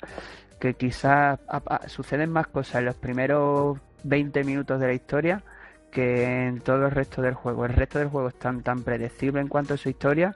que 0.59 0.73
quizás 0.73 1.39
suceden 1.87 2.31
más 2.31 2.47
cosas 2.47 2.75
en 2.75 2.85
los 2.85 2.95
primeros 2.95 3.77
20 4.03 4.43
minutos 4.43 4.79
de 4.79 4.87
la 4.87 4.93
historia 4.93 5.43
que 5.91 6.47
en 6.47 6.59
todo 6.59 6.85
el 6.85 6.91
resto 6.91 7.21
del 7.21 7.33
juego. 7.33 7.65
El 7.65 7.73
resto 7.73 7.99
del 7.99 8.09
juego 8.09 8.27
es 8.27 8.35
tan, 8.35 8.61
tan 8.61 8.83
predecible 8.83 9.39
en 9.39 9.47
cuanto 9.47 9.75
a 9.75 9.77
su 9.77 9.89
historia 9.89 10.35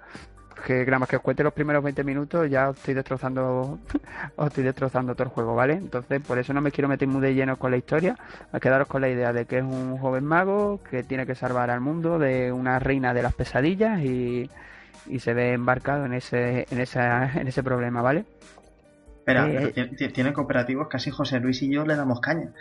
que 0.61 0.85
nada 0.85 0.99
más 0.99 1.09
que 1.09 1.15
os 1.15 1.21
cuente 1.21 1.43
los 1.43 1.53
primeros 1.53 1.83
20 1.83 2.03
minutos 2.03 2.49
ya 2.49 2.69
os 2.69 2.77
estoy 2.77 2.93
destrozando 2.93 3.79
os 4.35 4.47
estoy 4.47 4.63
destrozando 4.63 5.13
todo 5.13 5.23
el 5.23 5.29
juego, 5.29 5.55
¿vale? 5.55 5.73
Entonces 5.73 6.21
por 6.21 6.37
eso 6.39 6.53
no 6.53 6.61
me 6.61 6.71
quiero 6.71 6.87
meter 6.87 7.07
muy 7.07 7.21
de 7.21 7.33
lleno 7.33 7.57
con 7.57 7.71
la 7.71 7.77
historia, 7.77 8.15
a 8.51 8.59
quedaros 8.59 8.87
con 8.87 9.01
la 9.01 9.09
idea 9.09 9.33
de 9.33 9.45
que 9.45 9.57
es 9.57 9.63
un 9.63 9.97
joven 9.97 10.25
mago 10.25 10.81
que 10.89 11.03
tiene 11.03 11.25
que 11.25 11.35
salvar 11.35 11.69
al 11.69 11.81
mundo 11.81 12.19
de 12.19 12.51
una 12.51 12.79
reina 12.79 13.13
de 13.13 13.23
las 13.23 13.33
pesadillas 13.33 13.99
y, 14.01 14.49
y 15.07 15.19
se 15.19 15.33
ve 15.33 15.53
embarcado 15.53 16.05
en 16.05 16.13
ese, 16.13 16.65
en, 16.69 16.79
esa, 16.79 17.31
en 17.39 17.47
ese 17.47 17.63
problema, 17.63 18.01
¿vale? 18.01 18.25
Espera, 19.19 19.47
eh, 19.47 20.11
tiene 20.13 20.33
cooperativos, 20.33 20.87
casi 20.87 21.11
José 21.11 21.39
Luis 21.39 21.61
y 21.61 21.71
yo 21.71 21.85
le 21.85 21.95
damos 21.95 22.19
caña. 22.19 22.51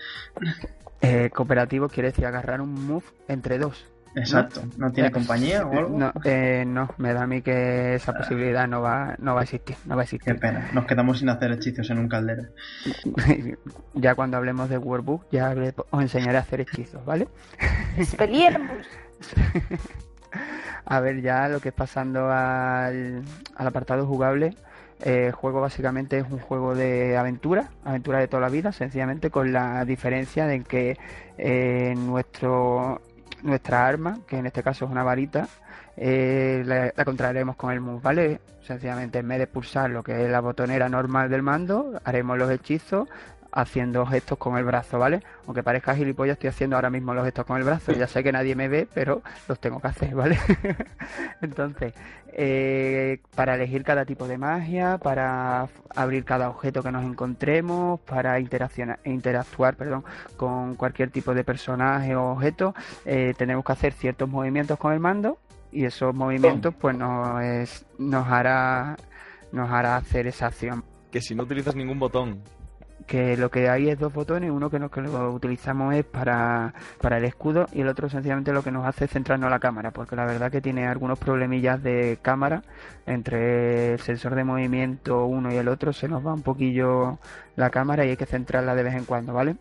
Eh, 1.01 1.31
cooperativo 1.31 1.89
quiere 1.89 2.11
decir 2.11 2.27
agarrar 2.27 2.61
un 2.61 2.87
move 2.87 3.05
entre 3.29 3.59
dos. 3.59 3.87
Exacto. 4.15 4.63
¿No, 4.77 4.91
tiene 4.93 5.11
compañía 5.11 5.67
o 5.67 5.73
algo? 5.73 5.99
No, 5.99 6.13
eh, 6.25 6.65
no, 6.67 6.91
me 6.99 7.13
da 7.13 7.23
a 7.23 7.27
mí 7.27 7.43
que 7.43 7.95
esa 7.95 8.13
posibilidad 8.13 8.67
no 8.69 8.81
va, 8.83 9.15
no 9.19 9.35
va 9.35 9.41
a 9.41 9.45
existir. 9.45 9.77
No 9.85 9.97
va 9.97 10.03
a 10.03 10.05
existir. 10.05 10.35
Qué 10.35 10.39
pena. 10.39 10.69
Nos 10.73 10.87
quedamos 10.87 11.19
sin 11.19 11.29
hacer 11.29 11.53
hechizos 11.53 11.89
en 11.91 11.99
un 11.99 12.09
caldero. 12.09 12.45
ya 13.95 14.15
cuando 14.15 14.37
hablemos 14.37 14.69
de 14.69 14.79
Workbook, 14.79 15.27
ya 15.31 15.55
os 15.91 16.03
enseñaré 16.03 16.39
a 16.39 16.41
hacer 16.41 16.61
hechizos, 16.61 17.05
¿vale? 17.05 17.29
a 20.85 21.01
ver, 21.01 21.21
ya 21.21 21.49
lo 21.49 21.61
que 21.61 21.69
es 21.71 21.75
pasando 21.75 22.31
al, 22.31 23.23
al 23.57 23.67
apartado 23.67 24.07
jugable. 24.07 24.57
Eh, 25.05 25.27
el 25.27 25.33
juego 25.33 25.61
básicamente 25.61 26.19
es 26.19 26.25
un 26.29 26.41
juego 26.41 26.75
de 26.75 27.17
aventura, 27.17 27.71
aventura 27.85 28.19
de 28.19 28.27
toda 28.27 28.41
la 28.43 28.49
vida, 28.49 28.73
sencillamente 28.73 29.31
con 29.31 29.53
la 29.53 29.85
diferencia 29.85 30.47
de 30.47 30.65
que 30.65 30.99
eh, 31.37 31.95
nuestro 31.97 33.01
nuestra 33.43 33.87
arma, 33.87 34.19
que 34.27 34.39
en 34.39 34.47
este 34.47 34.63
caso 34.63 34.85
es 34.85 34.91
una 34.91 35.03
varita, 35.03 35.49
eh, 35.97 36.63
la, 36.65 36.93
la, 36.95 37.05
contraeremos 37.05 37.57
con 37.57 37.73
el 37.73 37.81
mus, 37.81 38.03
¿vale? 38.03 38.41
Sencillamente 38.63 39.19
en 39.19 39.29
vez 39.29 39.39
de 39.39 39.47
pulsar 39.47 39.91
lo 39.91 40.03
que 40.03 40.25
es 40.25 40.31
la 40.31 40.41
botonera 40.41 40.89
normal 40.89 41.29
del 41.31 41.43
mando, 41.43 42.01
haremos 42.05 42.39
los 42.39 42.51
hechizos 42.51 43.09
haciendo 43.61 44.07
gestos 44.07 44.39
con 44.39 44.57
el 44.57 44.65
brazo, 44.65 44.99
¿vale? 44.99 45.21
Aunque 45.47 45.63
parezca 45.63 45.95
gilipollas, 45.95 46.35
estoy 46.35 46.49
haciendo 46.49 46.77
ahora 46.77 46.91
mismo 46.91 47.13
los 47.13 47.25
gestos 47.25 47.45
con 47.45 47.59
el 47.59 47.65
brazo. 47.65 47.93
Ya 47.93 48.07
sé 48.07 48.23
que 48.23 48.31
nadie 48.31 48.55
me 48.55 48.69
ve, 48.69 48.87
pero 48.93 49.23
los 49.49 49.59
tengo 49.59 49.81
que 49.81 49.89
hacer, 49.89 50.15
¿vale? 50.15 50.39
Entonces, 51.43 51.93
eh, 52.33 53.19
para 53.35 53.57
elegir 53.57 53.83
cada 53.83 54.05
tipo 54.05 54.29
de 54.29 54.39
magia, 54.39 54.99
para 54.99 55.69
abrir 55.95 56.25
cada 56.25 56.51
objeto 56.51 56.83
que 56.83 56.93
nos 56.93 57.05
encontremos, 57.05 57.99
para 58.01 58.39
interactuar 58.39 59.77
perdón, 59.77 60.05
con 60.37 60.77
cualquier 60.77 61.11
tipo 61.11 61.35
de 61.35 61.43
personaje 61.43 62.15
o 62.15 62.31
objeto, 62.31 62.75
eh, 63.05 63.35
tenemos 63.37 63.65
que 63.65 63.73
hacer 63.73 63.93
ciertos 63.93 64.29
movimientos 64.29 64.79
con 64.79 64.93
el 64.93 65.01
mando 65.01 65.39
y 65.73 65.85
esos 65.85 66.15
movimientos 66.15 66.75
pues 66.75 66.97
nos, 66.97 67.85
nos 67.99 68.27
hará 68.29 68.97
nos 69.51 69.71
hará 69.71 69.97
hacer 69.97 70.27
esa 70.27 70.47
acción. 70.47 70.85
Que 71.11 71.21
si 71.21 71.35
no 71.35 71.43
utilizas 71.45 71.75
ningún 71.75 71.99
botón 71.99 72.43
que 73.09 73.37
lo 73.37 73.51
que 73.51 73.69
hay 73.69 73.89
es 73.89 73.99
dos 73.99 74.13
botones, 74.13 74.53
uno 74.53 74.71
que, 74.71 74.79
lo 74.79 74.91
que 74.91 75.01
lo 75.01 75.33
utilizamos 75.33 75.95
es 75.95 76.05
para, 76.05 76.75
para 77.01 77.19
el 77.19 77.25
escudo 77.25 77.67
y 77.73 77.81
el 77.81 77.89
otro 77.89 78.09
sencillamente 78.09 78.53
lo 78.53 78.63
que 78.63 78.71
nos 78.71 78.87
hace 78.87 79.07
es 79.07 79.11
centrarnos 79.11 79.51
la 79.51 79.59
cámara, 79.59 79.91
porque 79.91 80.15
la 80.15 80.27
verdad 80.27 80.53
que 80.53 80.61
tiene 80.61 80.87
algunos 80.87 81.19
problemillas 81.19 81.83
de 81.83 82.19
cámara 82.23 82.63
entre 83.07 83.95
el 83.95 84.01
sensor 84.01 84.37
de 84.37 84.45
movimiento 84.45 85.25
uno 85.25 85.53
y 85.53 85.57
el 85.57 85.69
otro, 85.69 85.93
se 85.93 86.07
nos 86.07 86.25
va 86.25 86.35
un 86.35 86.43
poquillo 86.43 87.19
la 87.57 87.71
cámara 87.71 88.05
y 88.05 88.11
hay 88.11 88.17
que 88.17 88.27
centrarla 88.27 88.75
de 88.77 88.83
vez 88.85 88.95
en 88.95 89.05
cuando, 89.05 89.33
¿vale? 89.33 89.57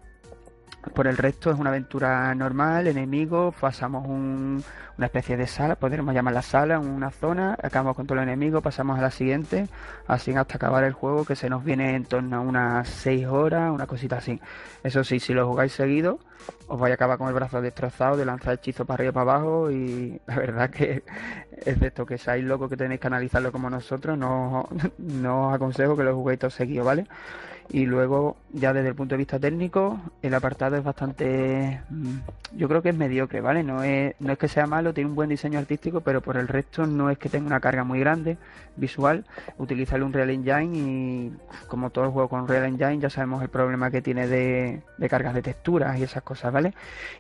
Por 0.94 1.08
el 1.08 1.18
resto 1.18 1.52
es 1.52 1.60
una 1.60 1.70
aventura 1.70 2.34
normal, 2.36 2.88
enemigos, 2.88 3.54
pasamos 3.60 4.08
un, 4.08 4.64
una 4.98 5.06
especie 5.06 5.38
de 5.38 5.48
sala, 5.48 5.76
podríamos 5.76 6.14
llamar 6.14 6.34
la 6.34 6.42
sala, 6.42 6.80
una 6.80 7.12
zona, 7.12 7.58
acabamos 7.62 7.96
con 7.96 8.08
todos 8.08 8.18
los 8.18 8.24
enemigos, 8.24 8.64
pasamos 8.64 8.98
a 8.98 9.02
la 9.02 9.12
siguiente, 9.12 9.68
así 10.08 10.34
hasta 10.34 10.56
acabar 10.56 10.84
el 10.84 10.94
juego 10.94 11.24
que 11.26 11.36
se 11.36 11.50
nos 11.50 11.64
viene 11.64 11.96
en 11.96 12.06
torno 12.06 12.38
a 12.38 12.40
unas 12.40 12.90
6 12.90 13.28
horas, 13.28 13.72
una 13.72 13.86
cosita 13.86 14.18
así. 14.18 14.40
Eso 14.84 15.04
sí, 15.04 15.20
si 15.20 15.34
lo 15.34 15.48
jugáis 15.48 15.74
seguido, 15.74 16.20
os 16.68 16.80
vais 16.80 16.92
a 16.92 16.96
acabar 16.96 17.18
con 17.18 17.28
el 17.28 17.34
brazo 17.34 17.62
destrozado 17.62 18.18
de 18.18 18.26
lanzar 18.26 18.56
hechizos 18.56 18.88
para 18.88 18.96
arriba 18.96 19.10
y 19.10 19.14
para 19.14 19.32
abajo 19.32 19.72
y 19.72 20.20
la 20.26 20.36
verdad 20.36 20.70
que 20.70 21.04
es 21.66 21.82
esto 21.82 22.06
que 22.06 22.18
seáis 22.18 22.44
locos 22.44 22.70
que 22.70 22.78
tenéis 22.78 23.00
que 23.00 23.08
analizarlo 23.08 23.52
como 23.52 23.70
nosotros, 23.70 24.18
no, 24.18 24.68
no 24.98 25.50
os 25.50 25.56
aconsejo 25.56 25.96
que 25.96 26.04
lo 26.04 26.16
juguéis 26.16 26.40
todo 26.40 26.50
seguido, 26.50 26.84
¿vale? 26.84 27.06
Y 27.70 27.86
luego, 27.86 28.38
ya 28.54 28.72
desde 28.72 28.90
el 28.90 28.96
punto 28.96 29.16
de 29.16 29.18
vista 29.18 29.40
técnico, 29.40 30.00
el 30.22 30.34
apartado 30.34 30.78
es 30.78 30.84
bastante. 30.84 31.82
Mm, 31.90 32.20
yo 32.56 32.70
creo 32.70 32.82
que 32.82 32.90
es 32.90 32.96
mediocre, 32.96 33.42
¿vale? 33.42 33.62
No 33.62 33.84
es, 33.84 34.16
no 34.20 34.32
es 34.32 34.38
que 34.38 34.48
sea 34.48 34.68
malo, 34.68 34.94
tiene 34.94 35.10
un 35.10 35.16
buen 35.16 35.30
diseño 35.30 35.60
artístico, 35.60 36.00
pero 36.00 36.22
por 36.22 36.38
el 36.38 36.48
resto 36.48 36.86
no 36.86 37.10
es 37.10 37.18
que 37.18 37.28
tenga 37.28 37.48
una 37.48 37.60
carga 37.60 37.84
muy 37.84 38.00
grande 38.00 38.38
visual. 38.78 39.26
Utiliza 39.58 39.98
el 39.98 40.04
Unreal 40.04 40.30
Engine 40.30 40.78
y, 40.78 41.34
como 41.68 41.90
todo 41.90 42.06
el 42.06 42.12
juego 42.12 42.30
con 42.30 42.42
Unreal 42.42 42.66
Engine, 42.66 43.00
ya 43.00 43.10
sabemos 43.10 43.42
el 43.42 43.50
problema 43.50 43.92
que 43.92 44.02
tiene 44.02 44.28
de, 44.28 44.82
de 44.98 45.10
cargas 45.10 45.34
de 45.34 45.42
texturas 45.42 46.00
y 46.00 46.04
esas 46.04 46.24
cosas, 46.24 46.54
¿vale? 46.54 46.74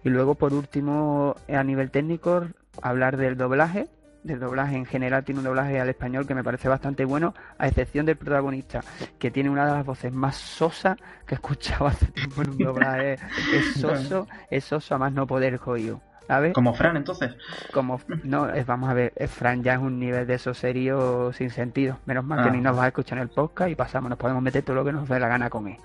Y 0.05 0.09
luego, 0.09 0.35
por 0.35 0.53
último, 0.53 1.35
a 1.49 1.63
nivel 1.63 1.91
técnico, 1.91 2.45
hablar 2.81 3.17
del 3.17 3.35
doblaje 3.35 3.87
del 4.27 4.39
doblaje 4.39 4.75
en 4.75 4.85
general 4.85 5.23
tiene 5.23 5.39
un 5.39 5.45
doblaje 5.45 5.79
al 5.79 5.89
español 5.89 6.27
que 6.27 6.35
me 6.35 6.43
parece 6.43 6.67
bastante 6.69 7.05
bueno, 7.05 7.33
a 7.57 7.67
excepción 7.67 8.05
del 8.05 8.17
protagonista, 8.17 8.81
que 9.17 9.31
tiene 9.31 9.49
una 9.49 9.65
de 9.65 9.71
las 9.71 9.85
voces 9.85 10.11
más 10.13 10.35
sosas 10.35 10.97
que 11.25 11.33
he 11.33 11.35
escuchado 11.35 11.87
hace 11.87 12.05
tiempo 12.07 12.41
en 12.43 12.49
un 12.51 12.57
doblaje. 12.57 13.13
es 13.53 13.73
soso, 13.81 14.27
es 14.49 14.63
soso 14.63 14.95
a 14.95 14.97
más 14.97 15.11
no 15.13 15.25
poder 15.25 15.57
jodido. 15.57 16.01
¿sabes? 16.27 16.53
Como 16.53 16.73
Fran, 16.73 16.97
entonces. 16.97 17.33
Como, 17.73 18.01
no, 18.25 18.49
es, 18.49 18.65
vamos 18.65 18.89
a 18.89 18.93
ver, 18.93 19.13
Fran 19.29 19.63
ya 19.63 19.75
es 19.75 19.79
un 19.79 19.97
nivel 19.97 20.27
de 20.27 20.33
eso 20.33 20.53
serio 20.53 21.31
sin 21.31 21.49
sentido. 21.51 21.99
Menos 22.05 22.25
mal 22.25 22.43
que 22.43 22.49
Ah. 22.49 22.51
ni 22.51 22.59
nos 22.59 22.77
va 22.77 22.83
a 22.83 22.87
escuchar 22.87 23.17
en 23.19 23.21
el 23.21 23.29
podcast 23.29 23.71
y 23.71 23.75
pasamos, 23.75 24.09
nos 24.09 24.19
podemos 24.19 24.43
meter 24.43 24.61
todo 24.61 24.75
lo 24.75 24.83
que 24.83 24.91
nos 24.91 25.07
dé 25.07 25.21
la 25.21 25.29
gana 25.29 25.49
con 25.49 25.69
él. 25.69 25.77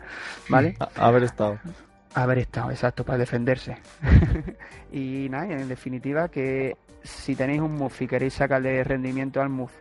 ¿Vale? 0.48 0.74
A- 0.80 1.06
haber 1.06 1.22
estado. 1.22 1.60
Haber 2.14 2.38
estado, 2.38 2.70
exacto, 2.70 3.04
para 3.04 3.18
defenderse. 3.18 3.76
y 4.92 5.28
nada, 5.30 5.52
en 5.52 5.68
definitiva, 5.68 6.28
que 6.28 6.76
si 7.02 7.34
tenéis 7.34 7.60
un 7.60 7.74
MUF 7.74 8.02
y 8.02 8.06
queréis 8.06 8.34
sacarle 8.34 8.84
rendimiento 8.84 9.40
al 9.40 9.48
MUF, 9.48 9.72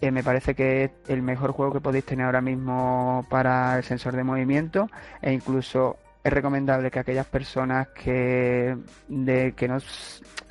eh, 0.00 0.10
me 0.10 0.22
parece 0.22 0.54
que 0.54 0.84
es 0.84 0.90
el 1.08 1.22
mejor 1.22 1.52
juego 1.52 1.72
que 1.72 1.80
podéis 1.80 2.04
tener 2.04 2.24
ahora 2.24 2.40
mismo 2.40 3.26
para 3.28 3.76
el 3.76 3.84
sensor 3.84 4.16
de 4.16 4.24
movimiento 4.24 4.88
e 5.20 5.32
incluso 5.32 5.98
es 6.22 6.32
recomendable 6.32 6.90
que 6.90 6.98
aquellas 6.98 7.26
personas 7.26 7.88
que 7.88 8.76
de 9.08 9.52
que 9.56 9.68
no 9.68 9.78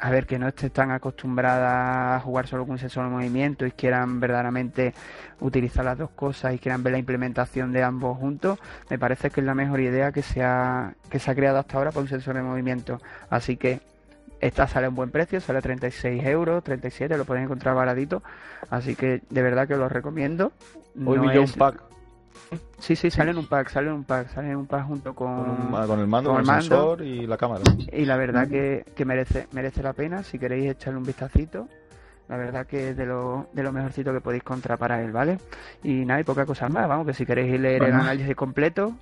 a 0.01 0.09
ver 0.09 0.25
que 0.25 0.39
no 0.39 0.47
estén 0.47 0.69
tan 0.71 0.91
acostumbradas 0.91 2.17
a 2.17 2.19
jugar 2.23 2.47
solo 2.47 2.63
con 2.63 2.71
un 2.73 2.79
sensor 2.79 3.03
de 3.05 3.09
movimiento 3.11 3.65
y 3.65 3.71
quieran 3.71 4.19
verdaderamente 4.19 4.93
utilizar 5.41 5.83
las 5.85 5.97
dos 5.97 6.09
cosas 6.11 6.53
y 6.53 6.59
quieran 6.59 6.81
ver 6.83 6.93
la 6.93 6.99
implementación 6.99 7.71
de 7.71 7.83
ambos 7.83 8.17
juntos 8.17 8.57
me 8.89 8.97
parece 8.97 9.29
que 9.29 9.41
es 9.41 9.45
la 9.45 9.53
mejor 9.53 9.79
idea 9.81 10.11
que 10.11 10.21
se 10.21 10.41
ha, 10.43 10.93
que 11.09 11.19
se 11.19 11.29
ha 11.29 11.35
creado 11.35 11.59
hasta 11.59 11.77
ahora 11.77 11.91
para 11.91 12.01
un 12.01 12.07
sensor 12.07 12.35
de 12.35 12.41
movimiento. 12.43 12.99
Así 13.29 13.57
que 13.57 13.81
esta 14.39 14.67
sale 14.67 14.85
a 14.85 14.89
un 14.89 14.95
buen 14.95 15.11
precio, 15.11 15.41
sale 15.41 15.59
a 15.59 15.61
36 15.61 16.23
euros, 16.23 16.63
37, 16.63 17.17
lo 17.17 17.25
podéis 17.25 17.43
encontrar 17.45 17.75
baratito. 17.75 18.23
Así 18.69 18.95
que 18.95 19.21
de 19.29 19.41
verdad 19.41 19.67
que 19.67 19.75
lo 19.75 19.89
recomiendo. 19.89 20.53
Hoy 21.05 21.17
No 21.17 21.23
vi 21.23 21.35
yo 21.35 21.43
es- 21.43 21.51
un 21.53 21.59
pack 21.59 21.81
Sí, 22.79 22.95
sí, 22.95 23.11
sale 23.11 23.31
en 23.31 23.37
un 23.37 23.45
pack, 23.45 23.69
sale 23.69 23.87
en 23.89 23.93
un 23.93 24.03
pack, 24.05 24.29
sale 24.29 24.49
en 24.51 24.55
un 24.57 24.65
pack 24.65 24.87
junto 24.87 25.13
con... 25.13 25.35
con, 25.35 25.49
un- 25.49 25.87
con 25.87 25.99
el 25.99 26.07
mando, 26.07 26.29
con 26.31 26.39
el 26.39 26.45
mando. 26.45 26.61
sensor 26.61 27.01
y 27.01 27.27
la 27.27 27.37
cámara. 27.37 27.63
Y 27.91 28.05
la 28.05 28.15
verdad 28.17 28.47
que, 28.47 28.85
que 28.95 29.05
merece, 29.05 29.47
merece 29.51 29.83
la 29.83 29.93
pena 29.93 30.23
si 30.23 30.39
queréis 30.39 30.71
echarle 30.71 30.97
un 30.99 31.05
vistacito. 31.05 31.67
La 32.29 32.37
verdad 32.37 32.65
que 32.67 32.89
es 32.91 32.97
de 32.97 33.05
lo, 33.05 33.47
de 33.53 33.63
lo 33.63 33.71
mejorcito 33.71 34.13
que 34.13 34.21
podéis 34.21 34.43
encontrar 34.43 34.77
para 34.77 35.01
él, 35.03 35.11
¿vale? 35.11 35.39
Y 35.83 36.05
nada, 36.05 36.21
y 36.21 36.23
poca 36.23 36.45
cosa 36.45 36.69
más, 36.69 36.87
vamos, 36.87 37.07
que 37.07 37.13
si 37.13 37.25
queréis 37.25 37.59
leer 37.59 37.83
el 37.83 37.93
análisis 38.01 38.35
completo, 38.35 38.93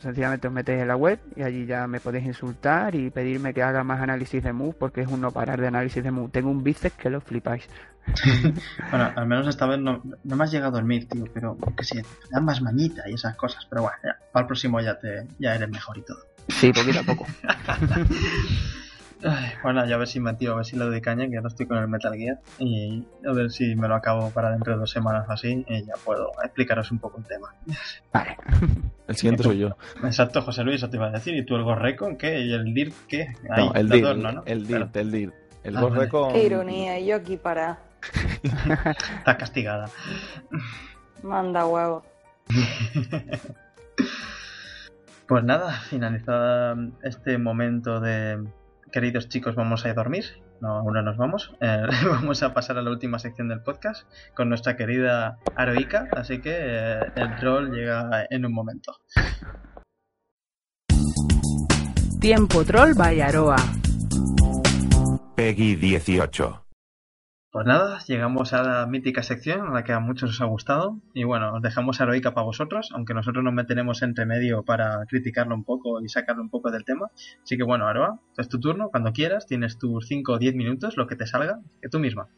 sencillamente 0.00 0.48
os 0.48 0.52
metéis 0.52 0.82
en 0.82 0.88
la 0.88 0.96
web 0.96 1.18
y 1.36 1.42
allí 1.42 1.66
ya 1.66 1.86
me 1.86 2.00
podéis 2.00 2.26
insultar 2.26 2.94
y 2.94 3.10
pedirme 3.10 3.54
que 3.54 3.62
haga 3.62 3.84
más 3.84 4.00
análisis 4.00 4.42
de 4.42 4.52
MOVE 4.52 4.74
porque 4.78 5.00
es 5.02 5.08
un 5.08 5.20
no 5.20 5.30
parar 5.30 5.60
de 5.60 5.68
análisis 5.68 6.02
de 6.02 6.10
MOVE. 6.10 6.30
Tengo 6.30 6.50
un 6.50 6.62
bíceps 6.62 6.96
que 6.96 7.10
lo 7.10 7.20
flipáis. 7.20 7.68
Bueno, 8.90 9.12
al 9.14 9.26
menos 9.26 9.46
esta 9.48 9.66
vez 9.66 9.78
no, 9.78 10.02
no 10.24 10.36
me 10.36 10.44
has 10.44 10.50
llegado 10.50 10.70
a 10.70 10.80
dormir, 10.80 11.06
tío, 11.08 11.24
pero 11.34 11.58
que 11.76 11.84
te 11.84 12.02
dan 12.30 12.44
más 12.44 12.62
mañita 12.62 13.02
y 13.06 13.14
esas 13.14 13.36
cosas. 13.36 13.66
Pero 13.68 13.82
bueno, 13.82 13.98
ya, 14.02 14.16
para 14.32 14.44
el 14.44 14.46
próximo 14.46 14.80
ya, 14.80 14.98
te, 14.98 15.26
ya 15.38 15.54
eres 15.54 15.68
mejor 15.68 15.98
y 15.98 16.02
todo. 16.02 16.18
Sí, 16.48 16.72
poquito 16.72 17.00
a 17.00 17.02
poco. 17.02 17.26
Ay, 19.24 19.50
bueno, 19.62 19.84
ya 19.86 19.96
a 19.96 19.98
ver 19.98 20.06
si 20.08 20.20
me 20.20 20.34
tío, 20.34 20.52
a 20.52 20.56
ver 20.56 20.64
si 20.64 20.76
le 20.76 20.84
doy 20.84 21.00
caña, 21.00 21.28
que 21.28 21.36
ahora 21.36 21.48
estoy 21.48 21.66
con 21.66 21.78
el 21.78 21.88
Metal 21.88 22.14
Gear. 22.14 22.38
Y 22.58 23.04
a 23.26 23.32
ver 23.32 23.50
si 23.50 23.74
me 23.74 23.88
lo 23.88 23.94
acabo 23.96 24.30
para 24.30 24.50
dentro 24.50 24.74
de 24.74 24.78
dos 24.80 24.90
semanas 24.90 25.26
o 25.28 25.32
así. 25.32 25.64
Y 25.68 25.84
ya 25.84 25.94
puedo 26.04 26.30
explicaros 26.44 26.90
un 26.92 26.98
poco 26.98 27.18
el 27.18 27.24
tema. 27.26 27.54
Vale. 28.12 28.36
El 29.08 29.16
siguiente 29.16 29.42
soy 29.42 29.58
yo. 29.58 29.76
Exacto, 30.04 30.42
José 30.42 30.62
Luis, 30.64 30.76
eso 30.76 30.90
te 30.90 30.96
iba 30.96 31.06
a 31.06 31.10
decir. 31.10 31.34
¿Y 31.34 31.44
tú 31.44 31.56
el 31.56 31.64
Gorreco 31.64 32.16
qué? 32.16 32.40
¿Y 32.40 32.52
el 32.52 32.72
DIR 32.74 32.92
qué? 33.08 33.34
Ahí, 33.50 33.66
No, 33.66 33.74
el 33.74 33.86
los 33.86 33.96
DIR, 33.96 34.04
dos, 34.04 34.16
¿no? 34.18 34.32
¿no? 34.32 34.42
el 34.46 34.66
DIR, 34.66 34.76
Claro, 34.76 34.90
el 34.94 35.10
DIR. 35.10 35.32
El 35.64 35.76
Ah, 35.76 36.30
Qué 36.32 36.44
ironía, 36.46 36.98
y 37.00 37.06
yo 37.06 37.16
aquí 37.16 37.36
para. 37.36 37.78
Estás 39.18 39.36
castigada. 39.36 39.90
Manda 41.22 41.66
huevo. 41.66 42.04
Pues 45.28 45.44
nada, 45.44 45.72
finalizada 45.72 46.74
este 47.02 47.36
momento 47.36 48.00
de 48.00 48.42
queridos 48.92 49.28
chicos, 49.28 49.54
vamos 49.54 49.84
a 49.84 49.88
ir 49.88 49.92
a 49.92 49.94
dormir. 49.94 50.24
No, 50.60 50.78
aún 50.78 50.94
no 50.94 51.02
nos 51.02 51.16
vamos. 51.16 51.54
Eh, 51.60 51.86
vamos 52.08 52.42
a 52.42 52.54
pasar 52.54 52.78
a 52.78 52.82
la 52.82 52.90
última 52.90 53.18
sección 53.18 53.48
del 53.48 53.62
podcast 53.62 54.08
con 54.34 54.48
nuestra 54.48 54.76
querida 54.76 55.38
Aroica. 55.56 56.08
Así 56.12 56.40
que 56.40 56.54
eh, 56.54 57.00
el 57.16 57.36
troll 57.36 57.70
llega 57.70 58.26
en 58.30 58.44
un 58.44 58.52
momento. 58.52 58.96
Tiempo 62.20 62.64
Troll 62.64 62.94
by 62.94 63.20
Aroa. 63.20 63.56
Peggy 65.36 65.76
18. 65.76 66.67
Pues 67.58 67.66
nada, 67.66 67.98
llegamos 68.06 68.52
a 68.52 68.62
la 68.62 68.86
mítica 68.86 69.24
sección 69.24 69.66
a 69.66 69.72
la 69.72 69.82
que 69.82 69.92
a 69.92 69.98
muchos 69.98 70.30
os 70.30 70.40
ha 70.40 70.44
gustado. 70.44 71.00
Y 71.12 71.24
bueno, 71.24 71.54
os 71.54 71.60
dejamos 71.60 72.00
Aroica 72.00 72.32
para 72.32 72.44
vosotros, 72.44 72.90
aunque 72.94 73.14
nosotros 73.14 73.42
nos 73.42 73.52
meteremos 73.52 74.00
entre 74.02 74.26
medio 74.26 74.62
para 74.62 75.04
criticarlo 75.08 75.56
un 75.56 75.64
poco 75.64 76.00
y 76.00 76.08
sacarlo 76.08 76.40
un 76.40 76.50
poco 76.50 76.70
del 76.70 76.84
tema. 76.84 77.10
Así 77.42 77.56
que 77.56 77.64
bueno, 77.64 77.88
Aroa, 77.88 78.20
es 78.36 78.48
tu 78.48 78.60
turno, 78.60 78.90
cuando 78.90 79.12
quieras, 79.12 79.48
tienes 79.48 79.76
tus 79.76 80.06
5 80.06 80.34
o 80.34 80.38
10 80.38 80.54
minutos, 80.54 80.96
lo 80.96 81.08
que 81.08 81.16
te 81.16 81.26
salga, 81.26 81.58
que 81.82 81.88
tú 81.88 81.98
misma. 81.98 82.28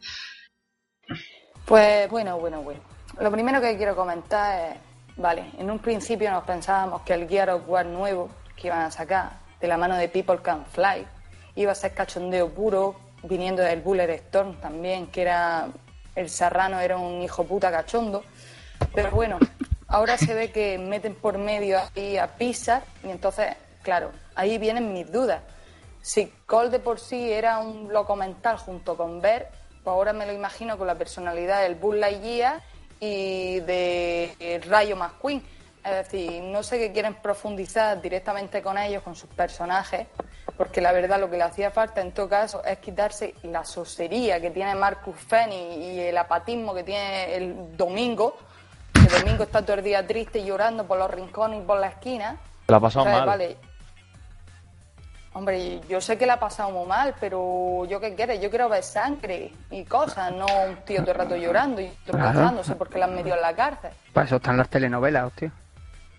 Pues 1.67 2.09
bueno, 2.09 2.39
bueno, 2.39 2.63
bueno. 2.63 2.81
Lo 3.21 3.31
primero 3.31 3.61
que 3.61 3.77
quiero 3.77 3.95
comentar 3.95 4.71
es, 4.71 4.79
vale, 5.19 5.51
en 5.59 5.71
un 5.71 5.81
principio 5.81 6.31
nos 6.31 6.45
pensábamos 6.45 7.03
que 7.03 7.13
el 7.13 7.29
Gear 7.29 7.51
of 7.51 7.69
War 7.69 7.85
nuevo 7.85 8.31
que 8.57 8.69
iban 8.69 8.81
a 8.81 8.91
sacar 8.91 9.33
de 9.61 9.69
la 9.69 9.77
mano 9.77 9.97
de 9.97 10.09
People 10.09 10.39
Can 10.43 10.65
Fly 10.65 11.07
iba 11.57 11.73
a 11.73 11.75
ser 11.75 11.93
cachondeo 11.93 12.49
puro, 12.49 12.97
viniendo 13.23 13.63
del 13.63 13.81
Bullet 13.81 14.11
Storm 14.15 14.61
también, 14.61 15.07
que 15.09 15.23
era 15.23 15.69
el 16.15 16.29
Serrano 16.29 16.81
era 16.81 16.99
un 16.99 17.23
hijo 17.23 17.45
puta 17.45 17.71
cachondo. 17.71 18.23
Pero 18.95 19.11
bueno, 19.11 19.39
ahora 19.89 20.17
se 20.17 20.35
ve 20.35 20.51
que 20.51 20.79
meten 20.79 21.15
por 21.15 21.39
medio 21.39 21.79
ahí 21.95 22.17
a 22.17 22.37
Pixar 22.37 22.83
y 23.05 23.11
entonces, 23.11 23.55
claro, 23.83 24.11
ahí 24.35 24.59
vienen 24.59 24.93
mis 24.93 25.11
dudas. 25.11 25.43
Si 26.03 26.33
Cole 26.47 26.71
de 26.71 26.79
por 26.79 26.99
sí 26.99 27.31
era 27.31 27.59
un 27.59 27.93
loco 27.93 28.17
mental 28.17 28.57
junto 28.57 28.97
con 28.97 29.21
Ver, 29.21 29.49
pues 29.85 29.93
ahora 29.95 30.13
me 30.13 30.27
lo 30.27 30.33
imagino 30.33 30.79
con 30.79 30.87
la 30.87 30.95
personalidad 30.95 31.63
del 31.63 31.75
Buzz 31.75 31.97
Lightyear 31.97 32.63
y 33.01 33.61
de 33.61 34.35
eh, 34.41 34.61
Rayo 34.67 34.97
McQueen. 34.97 35.43
Es 35.85 35.93
decir, 35.93 36.43
no 36.43 36.63
sé 36.63 36.79
qué 36.79 36.93
quieren 36.93 37.15
profundizar 37.15 38.01
directamente 38.03 38.61
con 38.61 38.77
ellos, 38.77 39.03
con 39.03 39.17
sus 39.17 39.31
personajes, 39.31 40.07
porque 40.57 40.83
la 40.83 40.93
verdad 40.93 41.19
lo 41.19 41.31
que 41.31 41.39
le 41.39 41.43
hacía 41.43 41.71
falta 41.71 42.03
en 42.03 42.13
todo 42.13 42.29
caso 42.29 42.63
es 42.65 42.79
quitarse 42.79 43.35
la 43.45 43.65
sosería 43.65 44.41
que 44.41 44.51
tiene 44.51 44.75
Marcus 44.75 45.17
Fenix 45.17 45.77
y 45.77 46.01
el 46.01 46.19
apatismo 46.19 46.75
que 46.75 46.85
tiene 46.85 47.35
el 47.35 47.77
Domingo, 47.79 48.37
que 48.93 49.19
Domingo 49.19 49.45
está 49.45 49.63
todo 49.63 49.79
el 49.79 49.83
día 49.83 50.07
triste 50.07 50.41
y 50.41 50.45
llorando 50.45 50.87
por 50.87 50.99
los 50.99 51.11
rincones 51.11 51.63
y 51.63 51.65
por 51.65 51.81
la 51.81 51.89
esquina. 51.89 52.37
La 52.67 52.77
ha 52.77 52.81
pasado 52.81 53.07
mal. 53.07 53.27
Vale. 53.27 53.57
Hombre, 55.33 55.81
yo 55.89 56.01
sé 56.01 56.19
que 56.19 56.27
la 56.27 56.35
ha 56.35 56.41
pasado 56.41 56.71
muy 56.73 56.87
mal, 56.87 57.15
pero 57.21 57.87
yo 57.87 58.01
qué 58.01 58.15
quieres, 58.15 58.41
yo 58.41 58.51
quiero 58.51 58.69
ver 58.69 58.83
sangre 58.83 59.53
y 59.71 59.85
cosas, 59.85 60.33
no 60.33 60.45
un 60.69 60.77
tío 60.85 61.01
todo 61.03 61.13
el 61.13 61.19
rato 61.19 61.37
llorando 61.37 61.81
y 61.81 61.87
tropezándose 62.05 62.75
porque 62.75 62.99
la 62.99 63.07
han 63.07 63.15
metido 63.15 63.37
en 63.37 63.43
la 63.43 63.55
cárcel. 63.55 63.93
Para 64.13 64.27
eso 64.27 64.37
están 64.37 64.57
las 64.57 64.69
telenovelas, 64.69 65.27
hostia. 65.27 65.53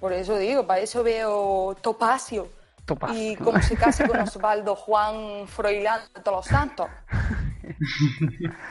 Por 0.02 0.14
eso 0.14 0.36
digo, 0.36 0.66
para 0.66 0.82
eso 0.82 1.04
veo 1.04 1.76
Topacio. 1.80 2.50
Topacio. 2.86 3.16
Y 3.16 3.36
cómo 3.36 3.62
se 3.62 3.78
casa 3.78 4.08
con 4.08 4.20
Osvaldo 4.20 4.76
Juan 4.76 5.48
Froilán 5.48 6.02
de 6.16 6.22
todos 6.22 6.38
los 6.38 6.46
santos. 6.48 6.88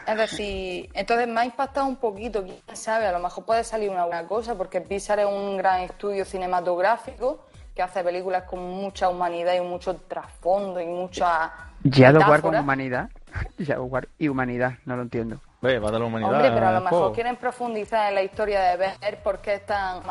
es 0.08 0.16
decir, 0.16 0.90
entonces 0.92 1.28
me 1.28 1.40
ha 1.40 1.44
impactado 1.44 1.86
un 1.86 1.94
poquito, 1.96 2.42
quién 2.42 2.58
sabe, 2.72 3.06
a 3.06 3.12
lo 3.12 3.20
mejor 3.20 3.44
puede 3.44 3.62
salir 3.62 3.90
una 3.90 4.06
buena 4.06 4.26
cosa, 4.26 4.56
porque 4.56 4.80
Pixar 4.80 5.20
es 5.20 5.26
un 5.26 5.56
gran 5.56 5.82
estudio 5.82 6.24
cinematográfico 6.24 7.46
que 7.76 7.82
hace 7.82 8.02
películas 8.02 8.42
con 8.42 8.58
mucha 8.58 9.08
humanidad 9.08 9.54
y 9.54 9.60
mucho 9.60 9.94
trasfondo 9.94 10.80
y 10.80 10.86
mucha. 10.86 11.52
¿Ya 11.84 12.10
lo 12.10 12.20
con 12.42 12.56
humanidad? 12.56 13.08
Jaguar 13.64 14.08
y 14.18 14.26
humanidad, 14.26 14.72
no 14.84 14.96
lo 14.96 15.02
entiendo. 15.02 15.38
Ve, 15.62 15.78
va 15.78 15.92
de 15.92 15.98
la 16.00 16.06
humanidad. 16.06 16.32
Hombre, 16.32 16.50
pero 16.50 16.66
a 16.66 16.72
lo 16.72 16.78
el 16.78 16.84
mejor 16.84 17.12
quieren 17.12 17.36
profundizar 17.36 18.08
en 18.08 18.16
la 18.16 18.22
historia 18.24 18.60
de 18.62 18.76
ver 18.76 19.22
por 19.22 19.38
qué 19.38 19.54
es 19.54 19.66
tan 19.66 20.02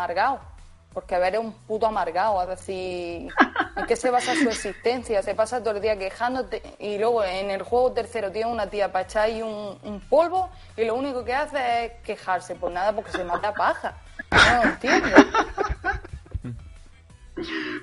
Porque 0.93 1.17
ver 1.19 1.35
es 1.35 1.39
un 1.39 1.53
puto 1.53 1.85
amargado, 1.85 2.41
es 2.41 2.49
decir, 2.49 3.31
¿en 3.75 3.85
qué 3.85 3.95
se 3.95 4.09
basa 4.09 4.33
su 4.33 4.49
existencia? 4.49 5.21
Se 5.21 5.35
pasa 5.35 5.59
todo 5.59 5.75
el 5.75 5.81
día 5.81 5.97
quejándote 5.97 6.63
y 6.79 6.97
luego 6.97 7.23
en 7.23 7.51
el 7.51 7.61
juego 7.61 7.91
tercero 7.91 8.31
tiene 8.31 8.51
una 8.51 8.67
tía 8.67 8.91
para 8.91 9.05
echar 9.05 9.25
ahí 9.25 9.41
un, 9.41 9.77
un 9.83 10.01
polvo 10.09 10.49
y 10.75 10.85
lo 10.85 10.95
único 10.95 11.23
que 11.23 11.33
hace 11.33 11.85
es 11.85 11.91
quejarse 12.01 12.55
por 12.55 12.71
nada 12.71 12.91
porque 12.93 13.11
se 13.11 13.23
mata 13.23 13.53
paja. 13.53 13.97
No 14.31 14.63
lo 14.63 14.69
entiendo. 14.71 15.09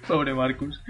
Pobre 0.06 0.34
Marcus. 0.34 0.82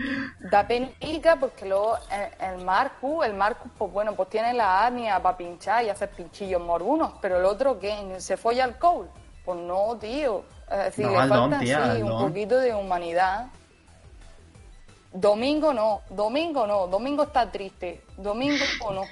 Da 0.50 0.66
penica 0.66 1.36
porque 1.36 1.66
luego 1.66 1.98
el, 2.10 2.58
el 2.58 2.64
Marcus, 2.64 3.24
el 3.26 3.34
Marcus, 3.34 3.70
pues 3.76 3.92
bueno, 3.92 4.14
pues 4.14 4.28
tiene 4.28 4.54
la 4.54 4.86
hernia 4.86 5.22
para 5.22 5.36
pinchar 5.36 5.84
y 5.84 5.90
hacer 5.90 6.10
pinchillos 6.10 6.60
morunos, 6.60 7.12
pero 7.20 7.38
el 7.38 7.44
otro 7.44 7.78
que 7.78 8.20
se 8.20 8.36
folla 8.36 8.64
al 8.64 8.78
Cole, 8.78 9.08
pues 9.44 9.58
no, 9.60 9.96
tío. 10.00 10.55
Es 10.70 10.78
decir, 10.78 11.06
No, 11.06 11.12
le 11.12 11.16
Don, 11.28 11.28
falta 11.28 11.58
tía, 11.60 11.94
sí, 11.96 12.02
un 12.02 12.18
poquito 12.18 12.58
de 12.58 12.74
humanidad. 12.74 13.46
Domingo 15.12 15.72
no, 15.72 16.02
domingo 16.10 16.66
no, 16.66 16.86
domingo 16.88 17.22
está 17.22 17.50
triste, 17.50 18.02
domingo 18.16 18.64
o 18.80 18.92
no, 18.94 19.02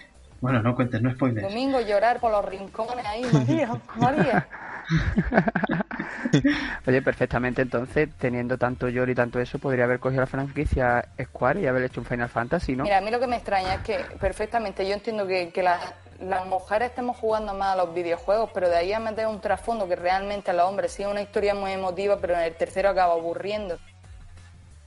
Bueno, 0.41 0.63
no 0.63 0.75
cuentes, 0.75 1.01
no 1.01 1.11
spoilers. 1.13 1.47
domingo 1.49 1.81
llorar 1.81 2.21
por 2.21 2.31
los 2.33 2.45
rincones 2.45 3.07
ahí, 3.07 3.25
María, 3.33 3.81
María. 3.97 4.49
Oye, 6.87 7.03
perfectamente, 7.03 7.63
entonces, 7.63 8.09
teniendo 8.19 8.59
tanto 8.59 8.89
Yori 8.89 9.13
y 9.13 9.15
tanto 9.15 9.41
eso, 9.41 9.59
podría 9.59 9.85
haber 9.85 9.99
cogido 9.99 10.21
la 10.21 10.27
franquicia 10.27 11.05
Square 11.21 11.61
y 11.61 11.67
haber 11.67 11.85
hecho 11.85 12.01
un 12.01 12.07
Final 12.07 12.29
Fantasy, 12.29 12.77
¿no? 12.77 12.85
Mira, 12.85 12.99
a 12.99 13.01
mí 13.01 13.11
lo 13.11 13.21
que 13.21 13.27
me 13.27 13.37
extraña 13.37 13.75
es 13.75 13.81
que 13.83 13.99
perfectamente 14.19 14.87
yo 14.87 14.95
entiendo 14.95 15.27
que, 15.27 15.51
que 15.51 15.63
las, 15.63 15.81
las 16.21 16.47
mujeres 16.47 16.91
estemos 16.91 17.17
jugando 17.17 17.55
más 17.55 17.75
a 17.75 17.77
los 17.77 17.95
videojuegos, 17.95 18.51
pero 18.53 18.69
de 18.69 18.77
ahí 18.77 18.93
a 18.93 19.01
meter 19.01 19.27
un 19.27 19.41
trasfondo 19.41 19.89
que 19.89 19.97
realmente 19.97 20.51
a 20.51 20.55
los 20.55 20.67
hombres 20.67 20.93
sí 20.93 21.03
es 21.03 21.09
una 21.09 21.23
historia 21.23 21.55
muy 21.55 21.73
emotiva, 21.73 22.19
pero 22.21 22.35
en 22.35 22.41
el 22.41 22.55
tercero 22.55 22.91
acaba 22.91 23.15
aburriendo. 23.15 23.79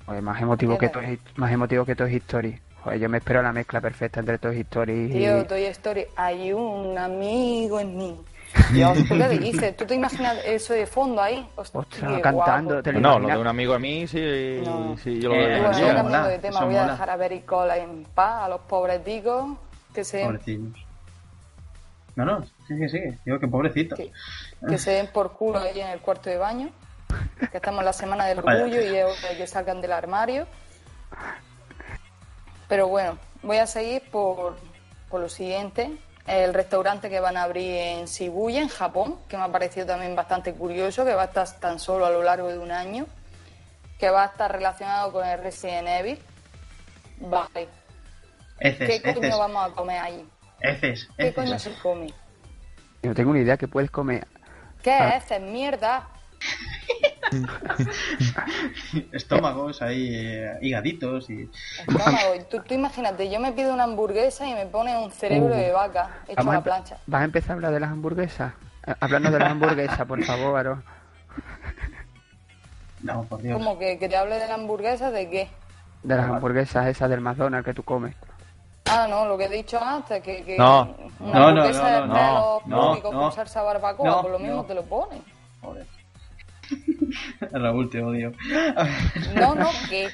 Joder, 0.06 0.22
más 0.22 0.42
emotivo 0.42 0.78
que. 0.78 0.90
Toy, 0.90 1.20
más 1.36 1.52
emotivo 1.52 1.86
que 1.86 1.96
Toy 1.96 2.16
Story. 2.16 2.60
Joder, 2.84 3.00
yo 3.00 3.10
me 3.10 3.18
espero 3.18 3.42
la 3.42 3.52
mezcla 3.52 3.82
perfecta 3.82 4.20
entre 4.20 4.38
Toy 4.38 4.62
Story 4.62 4.94
y... 4.94 5.10
Tío, 5.10 5.46
Toy 5.46 5.66
Story, 5.66 6.06
hay 6.16 6.54
un 6.54 6.98
amigo 6.98 7.80
en 7.80 7.98
mí. 7.98 8.18
Dios, 8.72 8.98
¿tú 9.10 9.18
qué 9.18 9.30
dices? 9.40 9.78
¿Tú 9.78 9.86
te 9.86 9.96
imaginas 9.96 10.38
eso 10.46 10.74
de 10.74 10.88
fondo 10.88 11.22
ahí? 11.22 11.48
Hostia, 11.56 11.80
Ostras, 11.80 12.22
cantando, 12.22 12.82
te 12.82 12.92
lo 12.94 13.00
No, 13.00 13.20
lo 13.20 13.28
de 13.28 13.38
un 13.38 13.48
amigo 13.48 13.74
a 13.74 13.80
mí, 13.80 14.08
sí, 14.08 14.62
No. 14.64 14.98
sí 14.98 15.20
yo 15.20 15.30
lo 15.30 15.36
Eh, 15.36 15.62
bueno, 15.62 15.72
mola, 15.74 15.94
cambiando 15.96 16.30
de 16.30 16.40
tema, 16.40 16.66
voy 16.66 16.76
a 16.76 16.82
mola. 16.82 16.92
dejar 16.94 17.10
a 17.10 17.16
Vericola 17.18 17.78
en 17.78 18.04
paz, 18.06 18.44
a 18.44 18.50
los 18.50 18.62
pobres 18.62 19.04
ticos, 19.04 19.58
que 19.94 20.04
se, 20.04 20.24
Pobrecillos. 20.24 20.78
No, 22.16 22.26
no, 22.26 22.44
sigue, 22.68 22.90
sigue. 22.90 23.20
Digo 23.26 23.40
que 23.40 23.48
pobrecito. 23.48 23.96
que, 23.96 24.12
que 24.68 24.78
se 24.80 24.92
den 24.92 25.08
por 25.08 25.34
culo 25.34 25.60
ahí 25.60 25.80
en 25.80 25.90
el 25.90 26.00
cuarto 26.00 26.30
de 26.32 26.38
baño, 26.38 26.70
que 27.52 27.58
estamos 27.58 27.80
en 27.82 27.86
la 27.86 27.94
semana 27.94 28.26
del 28.26 28.40
orgullo 28.40 28.82
y 28.82 28.86
de 28.88 29.06
que 29.38 29.46
salgan 29.46 29.82
del 29.82 29.92
armario. 29.92 30.48
Pero 32.68 32.88
bueno, 32.88 33.18
voy 33.44 33.58
a 33.58 33.68
seguir 33.68 34.02
por, 34.12 34.58
por 35.10 35.22
lo 35.22 35.30
siguiente. 35.30 35.92
El 36.28 36.54
restaurante 36.54 37.10
que 37.10 37.20
van 37.22 37.38
a 37.38 37.44
abrir 37.44 37.72
en 37.74 38.06
Shibuya, 38.06 38.62
en 38.62 38.68
Japón, 38.68 39.18
que 39.30 39.38
me 39.38 39.44
ha 39.44 39.48
parecido 39.52 39.86
también 39.86 40.14
bastante 40.16 40.54
curioso, 40.54 41.06
que 41.06 41.14
va 41.14 41.22
a 41.24 41.26
estar 41.26 41.48
tan 41.60 41.80
solo 41.80 42.06
a 42.06 42.10
lo 42.10 42.22
largo 42.22 42.50
de 42.50 42.60
un 42.60 42.70
año, 42.72 43.06
que 43.98 44.10
va 44.10 44.24
a 44.24 44.26
estar 44.28 44.52
relacionado 44.52 45.12
con 45.14 45.26
el 45.26 45.40
Resident 45.42 45.88
Evil. 45.88 46.20
Vale, 47.20 47.70
¿qué 48.60 49.02
coño 49.02 49.38
vamos 49.40 49.72
a 49.72 49.74
comer 49.74 50.00
allí? 50.00 50.26
¿Qué 51.18 51.34
coño 51.34 51.58
se 51.58 51.74
come? 51.80 52.08
No 53.04 53.14
tengo 53.16 53.34
ni 53.34 53.40
idea 53.42 53.56
que 53.58 53.68
puedes 53.70 53.90
comer. 53.90 54.28
¿Qué 54.84 54.92
Ah. 54.92 55.18
es? 55.18 55.32
Es 55.32 55.42
mierda. 55.42 56.08
Estómagos 59.12 59.82
ahí, 59.82 60.10
eh, 60.14 60.58
higaditos 60.62 61.30
y... 61.30 61.50
Estómago. 61.88 62.36
Y 62.36 62.44
Tú, 62.46 62.62
tú 62.66 62.74
imagínate, 62.74 63.30
yo 63.30 63.40
me 63.40 63.52
pido 63.52 63.74
una 63.74 63.84
hamburguesa 63.84 64.48
y 64.48 64.54
me 64.54 64.66
pone 64.66 64.98
un 64.98 65.12
cerebro 65.12 65.54
Uh. 65.54 65.58
de 65.58 65.72
vaca 65.72 66.10
hecho 66.28 66.50
a 66.50 66.54
la 66.54 66.62
plancha. 66.64 66.98
¿Vas 67.08 67.22
a 67.22 67.26
empezar 67.26 67.52
a 67.52 67.54
hablar 67.56 67.72
de 67.74 67.80
las 67.80 67.92
hamburguesas? 67.92 68.54
Eh, 68.86 68.94
Hablando 69.00 69.32
de 69.32 69.40
las 69.40 69.52
hamburguesas, 69.52 70.06
por 70.06 70.24
favor, 70.24 70.58
Aro. 70.60 70.84
No, 73.04 73.24
por 73.24 73.42
Dios. 73.42 73.58
Como 73.58 73.78
que, 73.78 73.98
que 74.00 74.10
te 74.10 74.18
hable 74.18 74.40
de 74.40 74.48
la 74.48 74.56
hamburguesa, 74.56 75.12
¿de 75.12 75.30
qué? 75.30 75.50
De 76.04 76.16
las 76.16 76.30
hamburguesas 76.30 76.88
esas 76.88 77.10
del 77.10 77.22
McDonald's 77.22 77.66
que 77.66 77.74
tú 77.74 77.84
comes. 77.84 78.16
Ah, 78.90 79.06
no, 79.10 79.26
lo 79.26 79.38
que 79.38 79.46
he 79.46 79.50
dicho 79.50 79.80
antes, 79.84 80.24
que, 80.24 80.44
que 80.44 80.58
No. 80.58 80.96
una 81.20 81.34
No, 81.34 81.40
no, 81.40 81.48
hamburguesa 81.48 81.82
no, 81.84 81.90
de 81.90 82.08
no, 82.08 82.62
no, 82.66 82.88
públicos 82.90 83.14
no. 83.14 83.20
con 83.20 83.32
salsa 83.34 83.62
barbacoa, 83.62 84.06
No, 84.10 84.22
por 84.22 84.32
lo 84.32 84.40
mismo 84.40 84.56
no. 84.58 84.64
te 84.66 84.74
lo 84.74 84.84
ponen. 84.84 85.22
Raúl, 87.52 87.90
te 87.90 88.02
odio. 88.02 88.32
No, 89.36 89.56
no, 89.56 89.70
¿qué? 89.90 90.10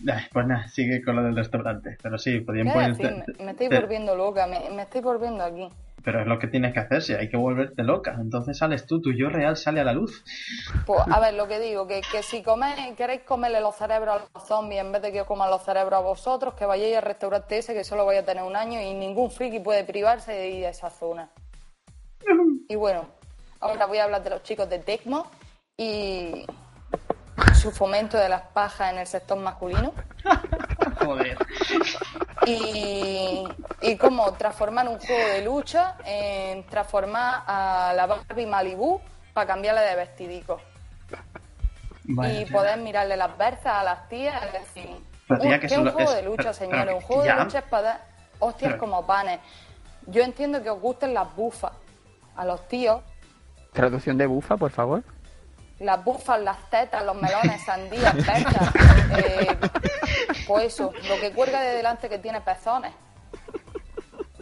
Nah, 0.00 0.20
Pues 0.32 0.46
nada, 0.46 0.68
sigue 0.68 1.02
con 1.02 1.16
lo 1.16 1.22
del 1.22 1.36
restaurante. 1.36 1.96
Pero 2.02 2.18
sí, 2.18 2.40
podían 2.40 2.66
¿Qué 2.66 2.72
poner... 2.72 3.24
Me, 3.38 3.44
me 3.44 3.50
estoy 3.52 3.68
te- 3.68 3.80
volviendo 3.80 4.14
loca, 4.16 4.46
me, 4.46 4.68
me 4.70 4.82
estoy 4.82 5.00
volviendo 5.00 5.44
aquí. 5.44 5.68
Pero 6.02 6.20
es 6.20 6.26
lo 6.26 6.38
que 6.38 6.48
tienes 6.48 6.74
que 6.74 6.80
hacer, 6.80 7.00
si 7.00 7.14
hay 7.14 7.30
que 7.30 7.36
volverte 7.38 7.82
loca. 7.82 8.14
Entonces 8.20 8.58
sales 8.58 8.84
tú, 8.86 9.00
tu 9.00 9.12
yo 9.12 9.30
real 9.30 9.56
sale 9.56 9.80
a 9.80 9.84
la 9.84 9.94
luz. 9.94 10.22
Pues, 10.84 11.00
a 11.10 11.18
ver, 11.18 11.32
lo 11.32 11.48
que 11.48 11.58
digo, 11.68 11.86
que, 11.86 12.02
que 12.12 12.22
si 12.22 12.42
coméis, 12.42 12.94
queréis 12.94 13.22
comerle 13.22 13.60
los 13.62 13.74
cerebros 13.74 14.20
a 14.20 14.26
los 14.34 14.46
zombies 14.46 14.82
en 14.82 14.92
vez 14.92 15.00
de 15.00 15.12
que 15.12 15.22
os 15.22 15.26
coman 15.26 15.48
los 15.50 15.62
cerebros 15.62 15.98
a 15.98 16.02
vosotros, 16.02 16.52
que 16.54 16.66
vayáis 16.66 16.96
al 16.96 17.02
restaurante 17.04 17.56
ese 17.56 17.72
que 17.72 17.84
solo 17.84 18.04
vais 18.04 18.20
a 18.22 18.26
tener 18.26 18.42
un 18.42 18.54
año 18.54 18.78
y 18.82 18.92
ningún 18.92 19.30
friki 19.30 19.60
puede 19.60 19.84
privarse 19.84 20.32
de 20.32 20.50
ir 20.50 20.66
a 20.66 20.70
esa 20.70 20.90
zona. 20.90 21.30
Y 22.68 22.76
bueno, 22.76 23.06
ahora 23.60 23.86
voy 23.86 23.98
a 23.98 24.04
hablar 24.04 24.22
de 24.22 24.30
los 24.30 24.42
chicos 24.42 24.68
de 24.68 24.78
Tecmo 24.78 25.26
y 25.76 26.46
su 27.54 27.72
fomento 27.72 28.16
de 28.16 28.28
las 28.28 28.42
pajas 28.42 28.92
en 28.92 28.98
el 28.98 29.06
sector 29.06 29.36
masculino 29.38 29.92
Joder. 31.04 31.36
y, 32.46 33.44
y 33.82 33.96
cómo 33.96 34.32
transformar 34.34 34.88
un 34.88 34.98
juego 35.00 35.28
de 35.28 35.42
lucha 35.44 35.96
en 36.04 36.64
transformar 36.66 37.42
a 37.46 37.92
la 37.96 38.06
Barbie 38.06 38.46
Malibu 38.46 39.00
para 39.32 39.46
cambiarle 39.48 39.80
de 39.80 39.96
vestidico. 39.96 40.60
Vaya 42.04 42.40
y 42.42 42.44
poder 42.46 42.78
mirarle 42.78 43.16
las 43.16 43.36
berzas 43.36 43.66
a 43.74 43.82
las 43.82 44.08
tías, 44.08 44.40
es 44.46 44.52
decir, 44.52 44.90
tía, 45.40 45.58
que 45.58 45.66
es 45.66 45.76
un 45.76 45.90
juego 45.90 46.10
es- 46.10 46.16
de 46.16 46.22
lucha, 46.22 46.52
señores, 46.52 46.94
un 46.94 47.00
juego 47.00 47.24
ya. 47.24 47.36
de 47.38 47.44
lucha 47.44 47.58
es 47.60 47.64
para 47.64 47.82
dar 47.82 48.04
hostias 48.38 48.72
Pero- 48.72 48.80
como 48.80 49.04
panes. 49.06 49.40
Yo 50.06 50.22
entiendo 50.22 50.62
que 50.62 50.68
os 50.70 50.78
gusten 50.80 51.14
las 51.14 51.34
bufas 51.34 51.72
a 52.36 52.44
los 52.44 52.68
tíos, 52.68 53.02
Traducción 53.72 54.16
de 54.16 54.26
bufa, 54.26 54.56
por 54.56 54.70
favor. 54.70 55.02
Las 55.80 56.04
bufas, 56.04 56.40
las 56.40 56.58
tetas, 56.70 57.04
los 57.04 57.16
melones, 57.20 57.62
sandías, 57.62 58.14
berzas, 58.14 58.74
eh, 59.18 59.56
pues 60.46 60.64
eso, 60.66 60.92
lo 61.08 61.20
que 61.20 61.32
cuelga 61.32 61.60
de 61.62 61.76
delante 61.76 62.08
que 62.08 62.18
tiene 62.18 62.40
pezones. 62.40 62.92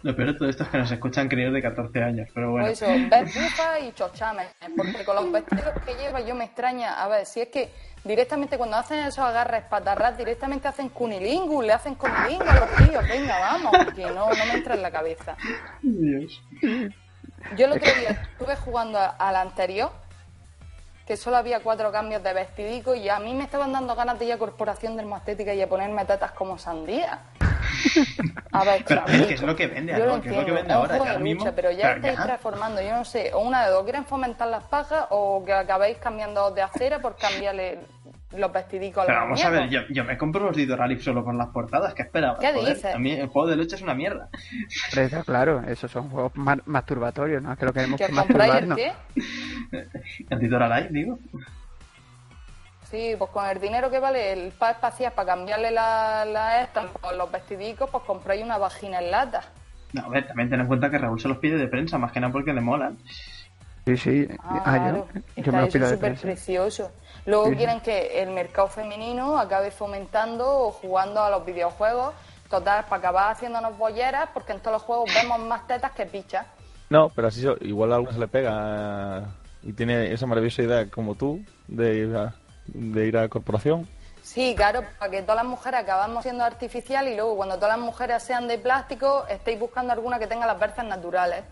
Lo 0.02 0.16
peor 0.16 0.32
de 0.32 0.34
todo 0.38 0.48
esto 0.48 0.64
es 0.64 0.68
que 0.68 0.78
nos 0.78 0.90
escuchan 0.90 1.28
críos 1.28 1.52
de 1.54 1.62
14 1.62 2.02
años, 2.02 2.28
pero 2.34 2.50
bueno. 2.50 2.66
Pues 2.66 2.82
eso, 2.82 2.90
ver 3.08 3.24
bufas 3.24 3.80
y 3.82 3.92
chochames, 3.92 4.48
porque 4.76 5.04
con 5.04 5.14
los 5.14 5.30
vestidos 5.30 5.72
que 5.86 5.94
lleva 5.94 6.20
yo 6.22 6.34
me 6.34 6.44
extraña, 6.44 7.00
a 7.00 7.06
ver, 7.06 7.24
si 7.24 7.40
es 7.42 7.48
que 7.50 7.70
directamente 8.02 8.58
cuando 8.58 8.76
hacen 8.78 8.98
esos 8.98 9.20
agarres 9.20 9.62
patarras, 9.62 10.18
directamente 10.18 10.66
hacen 10.66 10.88
cunilingus, 10.88 11.64
le 11.64 11.72
hacen 11.72 11.94
cunilingus 11.94 12.48
a 12.48 12.54
los 12.66 12.88
tíos, 12.88 13.08
venga, 13.08 13.38
vamos, 13.38 13.72
que 13.94 14.04
no, 14.06 14.28
no 14.28 14.44
me 14.46 14.54
entra 14.54 14.74
en 14.74 14.82
la 14.82 14.90
cabeza. 14.90 15.36
Dios. 15.82 16.42
Yo 17.56 17.66
el 17.66 17.72
otro 17.72 17.94
día 17.94 18.10
estuve 18.32 18.56
jugando 18.56 18.98
a- 18.98 19.10
al 19.10 19.36
anterior, 19.36 19.92
que 21.06 21.16
solo 21.16 21.36
había 21.36 21.60
cuatro 21.60 21.90
cambios 21.90 22.22
de 22.22 22.32
vestidico 22.32 22.94
y 22.94 23.08
a 23.08 23.18
mí 23.18 23.34
me 23.34 23.44
estaban 23.44 23.72
dando 23.72 23.94
ganas 23.94 24.18
de 24.18 24.26
ir 24.26 24.32
a 24.32 24.38
Corporación 24.38 24.96
Dermostética 24.96 25.54
y 25.54 25.62
a 25.62 25.68
ponerme 25.68 26.04
tetas 26.04 26.32
como 26.32 26.58
sandía. 26.58 27.20
A 28.52 28.64
ver, 28.64 28.84
Pero 28.86 29.00
a 29.00 29.04
ver, 29.06 29.12
chavalico, 29.16 29.28
¿qué 29.28 29.34
es 29.34 29.42
lo 29.42 29.56
que 29.56 29.66
vende 29.66 29.92
Yo 29.92 29.98
lo 29.98 30.04
ahora? 30.12 30.18
Pero 31.54 31.70
ya 31.70 31.82
Pero 31.82 31.96
estáis 31.96 32.18
ya. 32.18 32.24
transformando, 32.24 32.82
yo 32.82 32.90
no 32.92 33.04
sé, 33.04 33.32
o 33.34 33.40
una 33.40 33.64
de 33.64 33.70
dos, 33.70 33.82
quieren 33.84 34.04
fomentar 34.04 34.48
las 34.48 34.64
pajas 34.64 35.06
o 35.10 35.44
que 35.44 35.52
acabéis 35.52 35.98
cambiando 35.98 36.50
de 36.50 36.62
acera 36.62 36.98
por 37.00 37.16
cambiarle 37.16 37.78
los 38.36 38.52
vestidicos 38.52 39.02
a 39.02 39.06
Pero 39.06 39.18
vamos 39.20 39.44
a 39.44 39.50
ver, 39.50 39.68
yo, 39.68 39.80
yo 39.90 40.04
me 40.04 40.16
compro 40.16 40.44
los 40.46 40.56
Dito 40.56 40.76
Rally 40.76 40.98
solo 41.00 41.24
con 41.24 41.36
las 41.36 41.48
portadas, 41.48 41.92
¿qué 41.94 42.02
esperaba? 42.02 42.38
¿Qué 42.38 42.52
Joder, 42.52 42.74
dices? 42.76 42.94
A 42.94 42.98
mí 42.98 43.12
el 43.12 43.28
juego 43.28 43.48
de 43.48 43.56
lucha 43.56 43.76
es 43.76 43.82
una 43.82 43.94
mierda. 43.94 44.28
Pero 44.90 45.02
está 45.02 45.22
claro, 45.22 45.62
esos 45.68 45.90
son 45.90 46.08
juegos 46.08 46.32
ma- 46.34 46.58
masturbatorios, 46.64 47.42
¿no? 47.42 47.52
Es 47.52 47.58
que 47.58 47.66
lo 47.66 47.72
queremos 47.72 48.00
¿Que 48.00 48.08
masturbarnos. 48.08 48.78
qué? 48.78 48.92
El 50.30 50.38
Dito 50.38 50.58
Rally, 50.58 50.88
digo. 50.90 51.18
Sí, 52.92 53.16
pues 53.18 53.30
con 53.30 53.44
el 53.48 53.58
dinero 53.60 53.90
que 53.90 53.98
vale 53.98 54.32
el 54.32 54.52
par 54.52 54.74
espacial 54.74 55.12
para 55.12 55.26
cambiarle 55.34 55.70
la, 55.72 56.24
la 56.26 56.62
esta 56.62 56.82
por 56.86 57.16
los 57.16 57.32
vestidicos, 57.32 57.90
pues 57.90 58.04
compráis 58.04 58.44
una 58.44 58.58
vagina 58.58 59.00
en 59.00 59.10
lata. 59.10 59.42
No, 59.94 60.04
a 60.04 60.08
ver, 60.10 60.26
también 60.28 60.48
ten 60.50 60.60
en 60.60 60.66
cuenta 60.68 60.90
que 60.90 60.98
Raúl 60.98 61.20
se 61.20 61.26
los 61.28 61.38
pide 61.38 61.56
de 61.56 61.66
prensa, 61.68 61.98
más 61.98 62.12
que 62.12 62.20
nada 62.20 62.32
porque 62.32 62.52
le 62.52 62.60
molan. 62.60 62.96
Sí, 63.86 63.96
sí. 63.96 64.28
Ah, 64.38 64.60
Claro, 64.62 65.08
yo, 65.14 65.20
yo 65.20 65.22
está 65.36 65.52
me 65.52 65.58
lo 65.60 65.64
eso 65.64 65.72
pido 65.72 65.86
de 65.88 65.94
súper 65.94 65.98
prensa. 66.10 66.22
precioso. 66.22 66.90
Luego 67.26 67.48
Sí. 67.48 67.56
quieren 67.56 67.80
que 67.80 68.22
el 68.22 68.30
mercado 68.30 68.68
femenino 68.68 69.38
acabe 69.38 69.70
fomentando 69.70 70.46
o 70.46 70.70
jugando 70.70 71.20
a 71.22 71.30
los 71.30 71.44
videojuegos, 71.44 72.14
total, 72.48 72.84
para 72.84 72.96
acabar 72.98 73.32
haciéndonos 73.32 73.76
bolleras, 73.78 74.28
porque 74.34 74.52
en 74.52 74.60
todos 74.60 74.74
los 74.74 74.82
juegos 74.82 75.10
vemos 75.14 75.38
más 75.40 75.66
tetas 75.66 75.92
que 75.92 76.06
pichas. 76.06 76.46
No, 76.90 77.08
pero 77.08 77.28
así 77.28 77.44
igual 77.62 77.92
a 77.92 78.12
se 78.12 78.18
le 78.18 78.28
pega 78.28 79.18
eh, 79.18 79.22
y 79.62 79.72
tiene 79.72 80.12
esa 80.12 80.26
maravillosa 80.26 80.62
idea 80.62 80.90
como 80.90 81.14
tú 81.14 81.42
de 81.66 81.94
ir 81.96 82.16
a, 82.16 82.34
de 82.66 83.06
ir 83.06 83.16
a 83.16 83.28
corporación. 83.28 83.86
Sí, 84.22 84.54
claro, 84.56 84.82
para 84.98 85.10
que 85.10 85.22
todas 85.22 85.36
las 85.36 85.46
mujeres 85.46 85.80
acabamos 85.80 86.22
siendo 86.22 86.44
artificial 86.44 87.08
y 87.08 87.16
luego 87.16 87.36
cuando 87.36 87.56
todas 87.56 87.76
las 87.76 87.84
mujeres 87.84 88.22
sean 88.22 88.46
de 88.48 88.56
plástico, 88.58 89.26
estéis 89.28 89.58
buscando 89.58 89.92
alguna 89.92 90.18
que 90.18 90.26
tenga 90.28 90.46
las 90.46 90.58
berzas 90.60 90.86
naturales. 90.86 91.42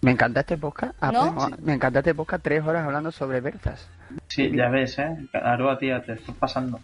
Me 0.00 0.10
encanta 0.12 0.40
este 0.40 0.56
podcast. 0.56 0.94
Ah, 1.00 1.10
¿No? 1.12 1.34
pues, 1.34 1.58
Me 1.60 1.74
encanta 1.74 1.98
este 2.00 2.14
podcast 2.14 2.42
tres 2.42 2.64
horas 2.64 2.84
hablando 2.84 3.10
sobre 3.12 3.40
berzas. 3.40 3.88
Sí, 4.28 4.50
ya 4.56 4.68
ves, 4.68 4.98
¿eh? 4.98 5.16
Aroa, 5.32 5.78
tía, 5.78 6.00
te 6.02 6.12
estás 6.12 6.34
pasando. 6.36 6.80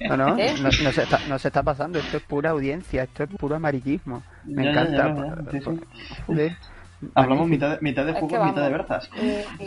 No, 0.00 0.16
no, 0.16 0.38
¿Eh? 0.38 0.54
no, 0.58 0.64
no 0.64 0.92
se 0.92 1.02
está, 1.02 1.18
no 1.28 1.38
se 1.38 1.48
está 1.48 1.62
pasando. 1.62 1.98
Esto 1.98 2.18
es 2.18 2.22
pura 2.22 2.50
audiencia, 2.50 3.04
esto 3.04 3.24
es 3.24 3.30
puro 3.30 3.56
amarillismo. 3.56 4.22
Me 4.44 4.64
Ya, 4.64 4.70
encanta. 4.70 4.96
ya, 4.96 5.14
ya, 5.44 5.50
sí, 5.50 5.60
sí. 5.60 5.80
Joder. 6.26 6.56
Hablamos 7.14 7.48
mitad 7.48 7.70
de, 7.70 7.78
mitad 7.80 8.04
de 8.04 8.10
Es 8.10 8.16
que 8.16 8.20
fútbol, 8.20 8.46
mitad 8.46 8.62
de 8.62 8.68
berzas. 8.70 9.10
Y- 9.20 9.64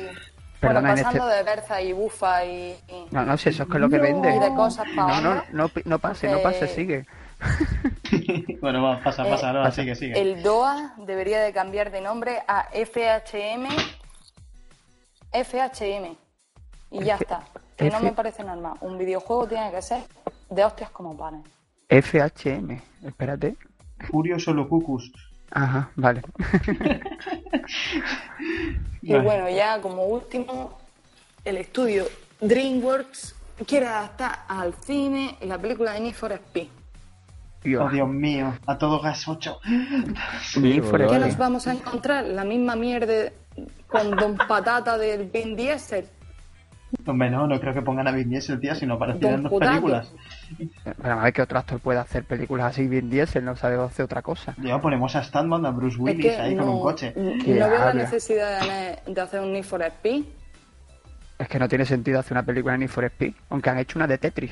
Perdona, 0.62 0.80
bueno, 0.82 0.98
en 0.98 1.04
pasando 1.04 1.30
este- 1.32 1.38
de 1.38 1.44
berza 1.44 1.82
y 1.82 1.94
bufa 1.94 2.46
y, 2.46 2.76
y- 2.88 3.06
No, 3.12 3.26
no, 3.26 3.36
si 3.38 3.50
eso 3.50 3.64
es 3.64 3.70
que 3.70 3.76
es 3.76 3.82
lo 3.82 3.90
que 3.90 3.98
vende. 3.98 4.36
y 4.36 4.40
de 4.40 4.50
cosas 4.56 4.88
para 4.96 5.20
No, 5.22 5.36
no, 5.36 5.44
no, 5.52 5.72
no 5.86 6.00
pase, 6.00 6.30
no 6.32 6.40
pase, 6.42 6.68
sigue. 6.68 7.06
bueno, 8.62 8.84
va, 8.84 9.02
pasa, 9.04 9.24
pasa, 9.26 9.50
Eh, 9.52 9.54
pasa. 9.54 9.72
sigue, 9.82 9.96
sigue. 9.96 10.22
El 10.22 10.44
DOA 10.44 10.94
debería 10.98 11.42
de 11.42 11.52
cambiar 11.52 11.92
de 11.92 12.02
nombre 12.02 12.44
a 12.48 12.68
FHM. 12.72 13.68
FHM. 15.32 16.16
Y 16.92 17.04
ya 17.04 17.16
está. 17.16 17.42
Que 17.78 17.90
no 17.90 18.00
me 18.00 18.12
parece 18.12 18.44
normal. 18.44 18.74
Un 18.82 18.98
videojuego 18.98 19.48
tiene 19.48 19.72
que 19.72 19.82
ser 19.82 20.04
de 20.50 20.64
hostias 20.66 20.92
como 20.92 21.18
panes. 21.18 21.42
FHM, 21.90 22.80
espérate. 23.06 23.56
Furioso 24.10 24.54
Locucus. 24.54 25.12
Ajá, 25.52 25.90
vale. 25.96 26.22
Y 29.04 29.14
Vale. 29.14 29.24
bueno, 29.24 29.50
ya 29.50 29.82
como 29.82 30.04
último, 30.06 30.78
el 31.44 31.58
estudio 31.58 32.06
DreamWorks 32.40 33.36
quiere 33.66 33.88
adaptar 33.88 34.44
al 34.48 34.74
cine 34.76 35.38
la 35.42 35.58
película 35.58 35.94
de 35.94 36.02
Need 36.02 36.14
for 36.14 36.32
Speed. 36.32 36.68
Dios. 37.64 37.84
Oh, 37.86 37.90
Dios 37.90 38.08
mío, 38.10 38.54
a 38.68 38.78
todo 38.78 39.00
gas 39.02 39.28
8. 39.28 39.60
Need 40.58 40.84
for 40.84 41.00
Vale, 41.00 41.12
¿Qué 41.12 41.20
nos 41.20 41.38
vamos 41.38 41.68
a 41.68 41.74
encontrar? 41.74 42.26
La 42.26 42.44
misma 42.44 42.76
mierda 42.76 43.32
con 43.88 44.12
Don 44.12 44.38
Patata 44.38 44.98
del 44.98 45.26
Vin 45.30 45.56
Diesel. 45.56 46.08
Hombre, 47.06 47.30
no, 47.30 47.48
no 47.48 47.60
creo 47.60 47.74
que 47.74 47.82
pongan 47.82 48.08
a 48.08 48.12
Vin 48.12 48.30
Diesel, 48.30 48.60
tía, 48.60 48.76
si 48.76 48.86
no 48.86 48.96
apareciera 48.96 49.36
en 49.36 49.44
Don 49.44 49.52
dos 49.52 49.60
películas. 49.60 50.14
Pero 51.02 51.20
a 51.20 51.24
ver 51.24 51.34
qué 51.34 51.42
otro 51.42 51.60
actor 51.60 51.80
puede 51.80 52.00
hacer 52.00 52.24
películas 52.26 52.68
así 52.68 52.88
bien 52.88 53.10
Diesel, 53.10 53.46
no 53.46 53.56
sabe 53.56 53.82
hacer 53.82 54.06
otra 54.06 54.22
cosa. 54.22 54.56
Ya 54.62 54.80
ponemos 54.80 55.16
a 55.16 55.24
Stanman, 55.24 55.66
a 55.66 55.72
Bruce 55.72 55.96
Es 55.96 56.02
Willis 56.02 56.26
que 56.26 56.36
ahí 56.36 56.56
no, 56.56 56.64
con 56.66 56.74
un 56.76 56.82
coche. 56.82 57.14
no 57.16 57.44
¿Qué 57.44 57.54
veo 57.54 57.70
la 57.70 57.94
necesidad 57.94 58.62
de, 59.06 59.14
de 59.14 59.22
hacer 59.22 59.42
un 59.42 59.54
Need 59.54 59.64
for 59.64 59.82
Speed. 59.82 60.24
Es 61.40 61.48
que 61.48 61.58
no 61.60 61.68
tiene 61.68 61.86
sentido 61.86 62.20
hacer 62.20 62.34
una 62.34 62.44
película 62.44 62.74
de 62.74 62.80
Need 62.80 62.90
for 62.90 63.04
Speed, 63.06 63.34
aunque 63.50 63.70
han 63.70 63.80
hecho 63.80 63.98
una 63.98 64.08
de 64.08 64.18
Tetris, 64.18 64.52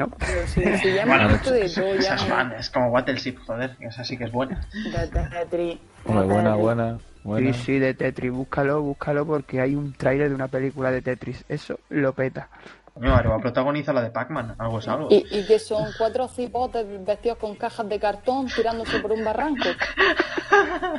¿no? 0.00 0.08
Pero 0.18 0.46
si, 0.46 0.62
si 0.78 0.92
ya 0.94 1.04
Bueno, 1.04 1.28
visto 1.28 1.52
de 1.52 1.68
todo, 1.68 1.94
esa 1.94 2.00
ya 2.00 2.14
es 2.14 2.24
fan, 2.24 2.52
es 2.52 2.70
como 2.70 2.90
Battleship, 2.90 3.36
joder, 3.46 3.76
esa 3.80 4.04
sí 4.04 4.16
que 4.16 4.24
es 4.24 4.32
buena. 4.32 4.66
de 4.72 5.06
Tetris. 5.06 5.78
Hombre, 6.04 6.24
buena, 6.24 6.54
buena, 6.54 6.98
buena. 7.22 7.52
Sí, 7.52 7.62
sí, 7.64 7.78
de 7.78 7.94
Tetris, 7.94 8.32
búscalo, 8.32 8.80
búscalo 8.80 9.26
porque 9.26 9.60
hay 9.60 9.74
un 9.74 9.92
tráiler 9.92 10.30
de 10.30 10.34
una 10.34 10.48
película 10.48 10.90
de 10.90 11.02
Tetris, 11.02 11.44
eso 11.48 11.78
lo 11.90 12.14
peta. 12.14 12.48
Coño, 12.94 13.14
Aroa 13.14 13.38
protagoniza 13.38 13.92
la 13.92 14.02
de 14.02 14.10
Pac-Man, 14.10 14.56
algo 14.58 14.78
es 14.78 14.88
algo. 14.88 15.08
Y, 15.10 15.24
y 15.30 15.46
que 15.46 15.58
son 15.58 15.84
cuatro 15.96 16.26
cipotes 16.26 16.84
vestidos 17.06 17.38
con 17.38 17.54
cajas 17.54 17.88
de 17.88 18.00
cartón 18.00 18.48
tirándose 18.48 18.98
por 18.98 19.12
un 19.12 19.24
barranco. 19.24 19.68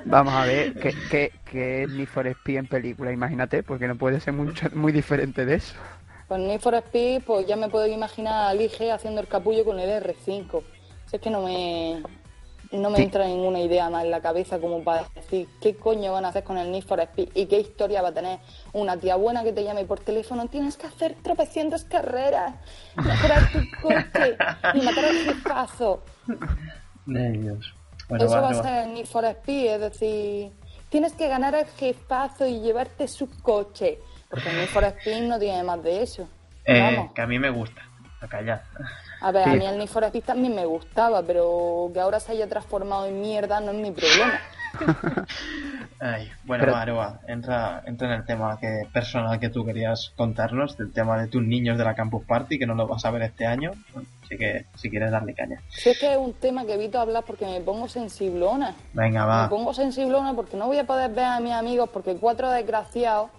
Vamos 0.06 0.34
a 0.34 0.46
ver 0.46 0.74
qué, 0.76 0.96
qué, 1.10 1.32
qué 1.44 1.84
es 1.84 1.90
Need 1.90 2.08
for 2.08 2.28
Speed 2.28 2.58
en 2.58 2.68
película, 2.68 3.12
imagínate, 3.12 3.64
porque 3.64 3.88
no 3.88 3.96
puede 3.96 4.20
ser 4.20 4.34
mucho, 4.34 4.68
muy 4.74 4.94
diferente 4.94 5.46
de 5.46 5.56
eso. 5.56 5.76
Pues 6.32 6.44
Need 6.44 6.62
for 6.62 6.74
Speed, 6.76 7.24
pues 7.26 7.46
ya 7.46 7.58
me 7.58 7.68
puedo 7.68 7.86
imaginar 7.88 8.48
a 8.48 8.54
Lige 8.54 8.90
haciendo 8.90 9.20
el 9.20 9.28
capullo 9.28 9.66
con 9.66 9.78
el 9.82 9.90
R5. 10.02 10.64
Si 11.08 11.18
es 11.18 11.22
que 11.22 11.30
no 11.30 11.42
me, 11.42 12.02
no 12.72 12.90
me 12.90 13.00
Sí. 13.00 13.04
entra 13.04 13.26
ninguna 13.28 13.60
idea 13.60 13.90
más 13.90 14.06
en 14.06 14.12
la 14.12 14.22
cabeza 14.22 14.58
como 14.58 14.82
para 14.82 15.10
decir 15.14 15.50
qué 15.60 15.76
coño 15.76 16.14
van 16.14 16.24
a 16.24 16.30
hacer 16.30 16.46
con 16.46 16.58
el 16.58 16.72
Need 16.72 16.86
for 16.86 17.02
Speed 17.02 17.32
y 17.36 17.48
qué 17.48 17.60
historia 17.60 18.02
va 18.02 18.08
a 18.08 18.14
tener 18.14 18.40
una 18.72 18.96
tía 18.96 19.18
buena 19.18 19.44
que 19.44 19.52
te 19.52 19.66
llame 19.66 19.84
por 19.84 20.00
teléfono. 20.00 20.48
Tienes 20.48 20.78
que 20.78 20.88
hacer 20.88 21.18
tropecientas 21.22 21.84
carreras, 21.84 22.56
mejorar 22.96 23.52
tu 23.52 23.60
coche 23.82 24.38
y 24.74 24.82
matar 24.86 25.04
al 25.04 25.18
jefazo. 25.26 26.02
Ay, 27.10 27.40
Dios. 27.40 27.74
Bueno, 28.08 28.24
Eso 28.24 28.36
va, 28.36 28.40
va 28.42 28.50
a 28.52 28.64
ser 28.64 28.88
el 28.88 28.94
Need 28.94 29.06
for 29.06 29.26
Speed, 29.26 29.70
es 29.70 29.82
decir, 29.82 30.54
tienes 30.88 31.12
que 31.12 31.28
ganar 31.28 31.56
al 31.56 31.66
jefazo 31.66 32.46
y 32.48 32.62
llevarte 32.62 33.10
su 33.10 33.30
coche. 33.42 34.00
Porque 34.32 34.50
el 34.50 34.56
Need 34.58 34.68
for 34.70 34.84
Speed 34.86 35.22
no 35.28 35.38
tiene 35.38 35.62
más 35.64 35.84
de 35.84 36.02
eso. 36.02 36.28
Eh, 36.66 36.80
Vamos. 36.82 37.12
que 37.14 37.22
a 37.22 37.28
mí 37.28 37.38
me 37.38 37.50
gusta. 37.52 37.82
A 38.22 38.28
callar. 38.28 38.64
A 39.20 39.32
ver, 39.32 39.48
a 39.50 39.54
mí 39.54 39.66
el 39.66 39.78
Need 39.78 39.88
for 39.88 40.04
Speed 40.06 40.24
también 40.24 40.56
me 40.56 40.66
gustaba, 40.66 41.22
pero 41.22 41.92
que 41.94 42.00
ahora 42.00 42.20
se 42.20 42.32
haya 42.32 42.48
transformado 42.48 43.06
en 43.08 43.20
mierda 43.22 43.60
no 43.60 43.72
es 43.72 43.78
mi 43.78 43.92
problema. 43.92 44.40
Ay, 46.00 46.32
bueno, 46.46 46.64
Pero- 46.66 47.20
entra, 47.28 47.84
entra 47.86 48.08
en 48.08 48.14
el 48.14 48.26
tema 48.26 48.58
que, 48.60 48.88
personal 48.92 49.40
que 49.40 49.50
tú 49.50 49.64
querías 49.66 50.12
contarnos, 50.16 50.78
del 50.78 50.92
tema 50.92 51.22
de 51.22 51.28
tus 51.28 51.44
niños 51.44 51.78
de 51.78 51.84
la 51.84 51.94
Campus 51.94 52.24
Party, 52.26 52.58
que 52.58 52.66
no 52.66 52.74
lo 52.74 52.88
vas 52.88 53.06
a 53.06 53.12
ver 53.12 53.22
este 53.24 53.46
año. 53.46 53.72
Así 54.24 54.38
que, 54.38 54.66
si 54.76 54.90
quieres 54.90 55.12
darle 55.12 55.34
caña. 55.36 55.62
Si 55.70 55.90
es 55.90 56.00
que 56.00 56.12
es 56.14 56.18
un 56.18 56.34
tema 56.34 56.66
que 56.66 56.74
evito 56.74 57.00
hablar 57.00 57.24
porque 57.26 57.46
me 57.46 57.60
pongo 57.62 57.88
sensiblona. 57.88 58.74
Venga, 58.94 59.22
Me 59.22 59.28
va. 59.28 59.50
pongo 59.50 59.74
sensiblona 59.74 60.34
porque 60.34 60.58
no 60.58 60.68
voy 60.68 60.80
a 60.80 60.86
poder 60.86 61.12
ver 61.12 61.26
a 61.26 61.40
mis 61.40 61.54
amigos 61.54 61.90
porque 61.92 62.16
cuatro 62.16 62.50
desgraciados 62.50 63.30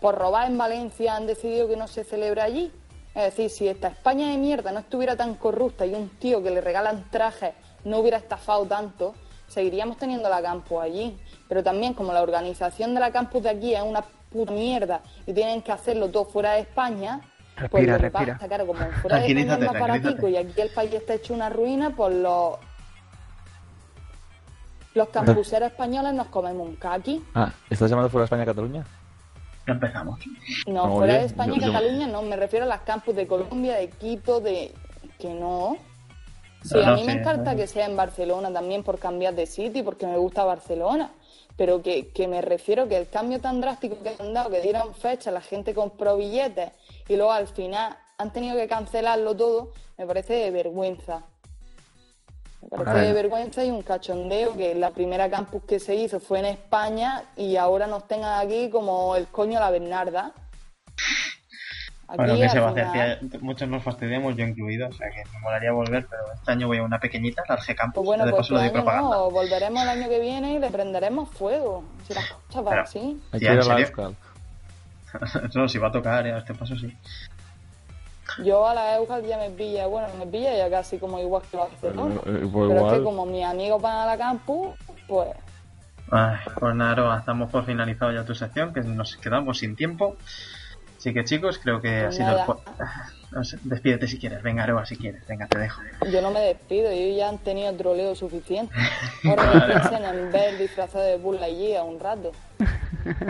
por 0.00 0.16
robar 0.16 0.50
en 0.50 0.58
Valencia 0.58 1.16
han 1.16 1.26
decidido 1.26 1.68
que 1.68 1.76
no 1.76 1.86
se 1.88 2.04
celebra 2.04 2.44
allí. 2.44 2.72
Es 3.14 3.24
decir, 3.24 3.50
si 3.50 3.68
esta 3.68 3.88
España 3.88 4.28
de 4.28 4.38
mierda 4.38 4.72
no 4.72 4.80
estuviera 4.80 5.16
tan 5.16 5.34
corrupta 5.34 5.86
y 5.86 5.94
un 5.94 6.08
tío 6.18 6.42
que 6.42 6.50
le 6.50 6.60
regalan 6.60 7.08
trajes 7.10 7.54
no 7.84 7.98
hubiera 7.98 8.16
estafado 8.16 8.64
tanto, 8.66 9.14
seguiríamos 9.46 9.96
teniendo 9.98 10.28
la 10.28 10.42
campus 10.42 10.82
allí. 10.82 11.18
Pero 11.48 11.62
también 11.62 11.94
como 11.94 12.12
la 12.12 12.22
organización 12.22 12.94
de 12.94 13.00
la 13.00 13.12
campus 13.12 13.42
de 13.42 13.50
aquí 13.50 13.74
es 13.74 13.82
una 13.82 14.02
puta 14.30 14.52
mierda 14.52 15.00
y 15.26 15.32
tienen 15.32 15.62
que 15.62 15.70
hacerlo 15.70 16.10
todo 16.10 16.24
fuera 16.24 16.52
de 16.52 16.60
España, 16.60 17.20
pues 17.70 17.86
Respira, 17.86 17.92
lo 17.92 17.98
que 17.98 18.02
respira. 18.02 18.34
pasa, 18.34 18.48
claro, 18.48 18.66
como 18.66 18.80
fuera 19.00 19.18
de 19.20 19.26
España 19.28 19.54
es 19.54 19.60
más 19.60 19.80
baratico 19.80 20.28
y 20.28 20.36
aquí 20.36 20.60
el 20.60 20.70
país 20.70 20.92
está 20.92 21.14
hecho 21.14 21.34
una 21.34 21.50
ruina, 21.50 21.90
pues 21.90 22.14
los 22.16 22.58
los 24.94 25.08
campuseros 25.08 25.70
españoles 25.70 26.14
nos 26.14 26.28
comemos 26.28 26.68
un 26.68 26.76
caqui. 26.76 27.24
Ah, 27.34 27.52
¿estás 27.68 27.90
llamando 27.90 28.08
fuera 28.08 28.22
de 28.22 28.26
España 28.26 28.42
a 28.44 28.46
Cataluña? 28.46 28.84
Ya 29.66 29.72
empezamos. 29.72 30.18
No, 30.66 30.86
No, 30.86 30.96
fuera 30.96 31.12
oye, 31.14 31.20
de 31.20 31.26
España, 31.26 31.54
yo- 31.60 31.72
Cataluña, 31.72 32.06
no, 32.06 32.22
me 32.22 32.36
refiero 32.36 32.64
a 32.66 32.68
las 32.68 32.80
campus 32.82 33.14
de 33.16 33.26
Colombia, 33.26 33.76
de 33.76 33.88
Quito, 33.88 34.40
de... 34.40 34.72
que 35.18 35.30
no. 35.32 35.76
Sí, 36.62 36.74
No, 36.76 36.82
a 36.82 36.86
no, 36.90 36.94
mí 36.96 37.04
me 37.04 37.12
sí, 37.12 37.18
encanta 37.18 37.52
no. 37.52 37.56
que 37.56 37.66
sea 37.66 37.86
en 37.86 37.96
Barcelona 37.96 38.52
también 38.52 38.82
por 38.82 38.98
cambiar 38.98 39.34
de 39.34 39.46
sitio, 39.46 39.84
porque 39.84 40.06
me 40.06 40.16
gusta 40.18 40.44
Barcelona. 40.44 41.10
Pero 41.56 41.82
que, 41.82 42.08
que 42.08 42.26
me 42.26 42.42
refiero 42.42 42.88
que 42.88 42.96
el 42.96 43.08
cambio 43.08 43.40
tan 43.40 43.60
drástico 43.60 43.96
que 44.02 44.14
han 44.18 44.34
dado, 44.34 44.50
que 44.50 44.60
dieron 44.60 44.94
fecha, 44.94 45.30
la 45.30 45.40
gente 45.40 45.72
compró 45.72 46.16
billetes 46.16 46.72
y 47.08 47.16
luego 47.16 47.32
al 47.32 47.46
final 47.48 47.96
han 48.18 48.32
tenido 48.32 48.56
que 48.56 48.66
cancelarlo 48.66 49.36
todo, 49.36 49.72
me 49.96 50.06
parece 50.06 50.34
de 50.34 50.50
vergüenza. 50.50 51.22
Me 52.70 52.84
parece 52.84 52.98
A 52.98 53.02
de 53.08 53.12
vergüenza 53.12 53.64
y 53.64 53.70
un 53.70 53.82
cachondeo 53.82 54.56
que 54.56 54.74
la 54.74 54.90
primera 54.90 55.28
campus 55.30 55.62
que 55.64 55.78
se 55.78 55.94
hizo 55.94 56.20
fue 56.20 56.38
en 56.40 56.46
España 56.46 57.24
y 57.36 57.56
ahora 57.56 57.86
nos 57.86 58.06
tengan 58.06 58.44
aquí 58.44 58.70
como 58.70 59.16
el 59.16 59.26
coño 59.28 59.58
a 59.58 59.62
la 59.62 59.70
Bernarda. 59.70 60.32
Aquí, 62.06 62.18
Bueno, 62.18 62.34
que 62.36 62.48
se 62.48 62.60
va 62.60 62.68
a 62.68 62.70
al 62.70 62.78
hacer? 62.78 63.18
Muchos 63.40 63.68
nos 63.68 63.82
fastidiamos, 63.82 64.36
yo 64.36 64.44
incluido, 64.44 64.88
o 64.88 64.92
sea 64.92 65.08
que 65.10 65.22
me 65.32 65.40
molaría 65.40 65.72
volver, 65.72 66.06
pero 66.08 66.22
este 66.34 66.52
año 66.52 66.66
voy 66.66 66.78
a 66.78 66.82
una 66.82 67.00
pequeñita, 67.00 67.42
la 67.48 67.54
Arge 67.54 67.74
Campus, 67.74 67.94
Pues 67.94 68.06
bueno, 68.06 68.26
de 68.26 68.30
pues 68.32 68.48
paso 68.48 68.60
este 68.60 68.82
no, 68.82 69.30
volveremos 69.30 69.82
el 69.82 69.88
año 69.88 70.08
que 70.08 70.20
viene 70.20 70.54
y 70.54 70.58
le 70.58 70.70
prenderemos 70.70 71.30
fuego. 71.30 71.84
Si 72.06 72.14
las 72.14 72.30
cosas 72.30 72.64
van 72.64 72.78
así. 72.80 73.20
Hay 73.32 73.40
Tía, 73.40 73.50
que 73.50 73.54
ir 73.56 73.62
¿en 73.62 73.70
a 73.70 73.78
la 73.78 74.14
no, 75.54 75.68
si 75.68 75.78
va 75.78 75.88
a 75.88 75.92
tocar, 75.92 76.26
ya, 76.26 76.38
este 76.38 76.54
paso 76.54 76.76
sí. 76.76 76.92
Yo 78.42 78.66
a 78.66 78.74
la 78.74 78.96
Euskal 78.96 79.24
ya 79.24 79.38
me 79.38 79.50
pilla, 79.50 79.86
bueno, 79.86 80.08
me 80.18 80.26
pilla 80.26 80.56
ya 80.56 80.70
casi 80.70 80.98
como 80.98 81.18
igual 81.18 81.42
que 81.50 81.56
Barcelona. 81.56 82.14
Eh, 82.26 82.48
pues 82.52 82.68
Pero 82.72 82.86
es 82.86 82.98
que 82.98 83.04
como 83.04 83.26
mis 83.26 83.44
amigos 83.44 83.80
van 83.82 83.96
a 83.98 84.06
la 84.06 84.18
campus, 84.18 84.68
pues 85.06 85.28
Ay, 86.10 86.36
pues 86.58 86.74
nada, 86.74 86.92
Aroa, 86.92 87.18
estamos 87.18 87.50
por 87.50 87.64
finalizado 87.64 88.12
ya 88.12 88.24
tu 88.24 88.34
sección, 88.34 88.72
que 88.74 88.80
nos 88.82 89.16
quedamos 89.16 89.58
sin 89.58 89.74
tiempo. 89.76 90.16
Así 90.98 91.12
que 91.12 91.24
chicos, 91.24 91.58
creo 91.58 91.80
que 91.80 92.00
ha 92.00 92.04
Pues 92.04 92.16
sido 92.16 92.28
el 92.30 92.36
nada. 92.36 93.44
sé, 93.44 93.58
despídete 93.64 94.06
si 94.08 94.18
quieres, 94.18 94.42
venga 94.42 94.62
Aroa 94.64 94.86
si 94.86 94.96
quieres, 94.96 95.26
venga 95.26 95.46
te 95.46 95.58
dejo. 95.58 95.80
Yo 96.10 96.22
no 96.22 96.30
me 96.30 96.40
despido, 96.40 96.88
ellos 96.90 97.16
ya 97.18 97.28
han 97.28 97.38
tenido 97.38 97.74
troleo 97.74 98.14
suficiente. 98.14 98.74
Ahora 99.28 99.52
que 99.66 99.72
piensen 99.72 100.04
en 100.04 100.32
ver 100.32 100.58
disfrazado 100.58 101.04
de 101.04 101.16
Buzz 101.16 101.40
Lightyear 101.40 101.84
un 101.84 102.00
rato. 102.00 102.32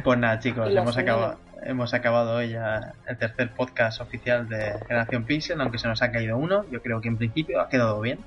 Pues 0.04 0.18
nada 0.18 0.38
chicos, 0.38 0.68
hemos 0.70 0.96
acabado, 0.96 1.36
hemos 1.62 1.94
acabado 1.94 2.34
hoy 2.36 2.50
ya 2.50 2.94
el 3.06 3.16
tercer 3.16 3.50
podcast 3.54 4.00
oficial 4.00 4.48
de 4.48 4.78
Generación 4.86 5.24
Pixel, 5.24 5.60
aunque 5.60 5.78
se 5.78 5.88
nos 5.88 6.02
ha 6.02 6.10
caído 6.10 6.36
uno, 6.36 6.64
yo 6.70 6.82
creo 6.82 7.00
que 7.00 7.08
en 7.08 7.16
principio 7.16 7.60
ha 7.60 7.68
quedado 7.68 8.00
bien. 8.00 8.18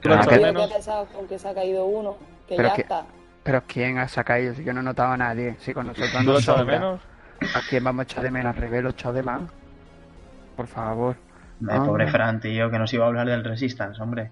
Creo 0.00 0.16
Ah, 0.16 0.20
que 0.22 0.28
que- 0.28 0.34
al 0.34 0.40
Yo 0.40 0.46
menos... 0.46 0.62
que 0.66 0.70
he 0.72 0.74
pensado 0.74 1.06
con 1.06 1.26
que 1.28 1.38
se 1.38 1.48
ha 1.48 1.54
caído 1.54 1.84
uno, 1.86 2.16
que 2.48 2.56
Pero 2.56 2.68
ya 2.68 2.74
que- 2.74 2.82
está. 2.82 3.04
Pero 3.42 3.62
¿quién 3.66 3.98
ha 3.98 4.08
sacado? 4.08 4.54
Si 4.54 4.64
yo 4.64 4.72
no 4.72 4.82
notaba 4.82 5.14
a 5.14 5.16
nadie. 5.18 5.56
Si 5.60 5.74
con 5.74 5.86
nosotros 5.86 6.10
¿Tú 6.12 6.50
no 6.52 6.58
de 6.58 6.64
menos? 6.64 7.00
¿A 7.54 7.60
quién 7.68 7.84
vamos 7.84 8.00
a 8.00 8.02
echar 8.04 8.22
de 8.22 8.30
menos? 8.30 8.54
Al 8.56 8.60
revés, 8.62 8.82
lo 8.82 8.90
echado 8.90 9.12
de 9.14 9.22
más. 9.22 9.42
Por 10.56 10.66
favor. 10.66 11.16
Eh, 11.60 11.76
pobre 11.84 12.06
Fran, 12.10 12.40
tío, 12.40 12.70
que 12.70 12.78
nos 12.78 12.92
iba 12.94 13.04
a 13.04 13.08
hablar 13.08 13.26
del 13.26 13.44
Resistance, 13.44 14.00
hombre. 14.00 14.30